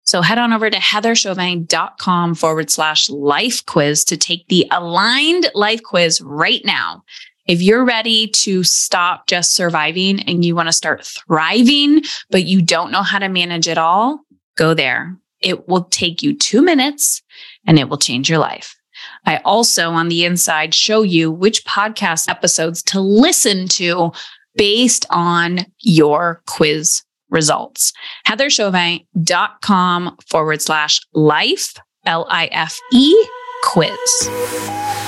So 0.07 0.21
head 0.21 0.37
on 0.37 0.53
over 0.53 0.69
to 0.69 0.77
heatherchauvin.com 0.77 2.35
forward 2.35 2.69
slash 2.69 3.09
life 3.09 3.65
quiz 3.65 4.05
to 4.05 4.15
take 4.15 4.47
the 4.47 4.65
aligned 4.71 5.51
life 5.53 5.83
quiz 5.83 6.21
right 6.21 6.61
now. 6.63 7.03
If 7.47 7.61
you're 7.61 7.85
ready 7.85 8.27
to 8.27 8.63
stop 8.63 9.27
just 9.27 9.55
surviving 9.55 10.19
and 10.21 10.43
you 10.43 10.53
want 10.53 10.67
to 10.67 10.73
start 10.73 11.05
thriving, 11.05 12.01
but 12.29 12.45
you 12.45 12.61
don't 12.61 12.91
know 12.91 13.03
how 13.03 13.19
to 13.19 13.29
manage 13.29 13.69
it 13.69 13.77
all, 13.77 14.19
go 14.57 14.73
there. 14.73 15.17
It 15.39 15.67
will 15.67 15.85
take 15.85 16.21
you 16.21 16.35
two 16.35 16.61
minutes 16.61 17.21
and 17.65 17.79
it 17.79 17.87
will 17.87 17.97
change 17.97 18.29
your 18.29 18.39
life. 18.39 18.75
I 19.25 19.37
also 19.45 19.91
on 19.91 20.09
the 20.09 20.25
inside 20.25 20.73
show 20.73 21.03
you 21.03 21.31
which 21.31 21.63
podcast 21.63 22.27
episodes 22.29 22.83
to 22.83 22.99
listen 22.99 23.69
to 23.69 24.11
based 24.55 25.05
on 25.09 25.67
your 25.79 26.41
quiz 26.47 27.03
results. 27.29 27.93
HeatherChauvin.com 28.27 30.17
forward 30.29 30.61
slash 30.61 30.99
life, 31.13 31.75
L 32.05 32.25
I 32.29 32.47
F 32.47 32.77
E 32.91 33.15
quiz. 33.63 35.06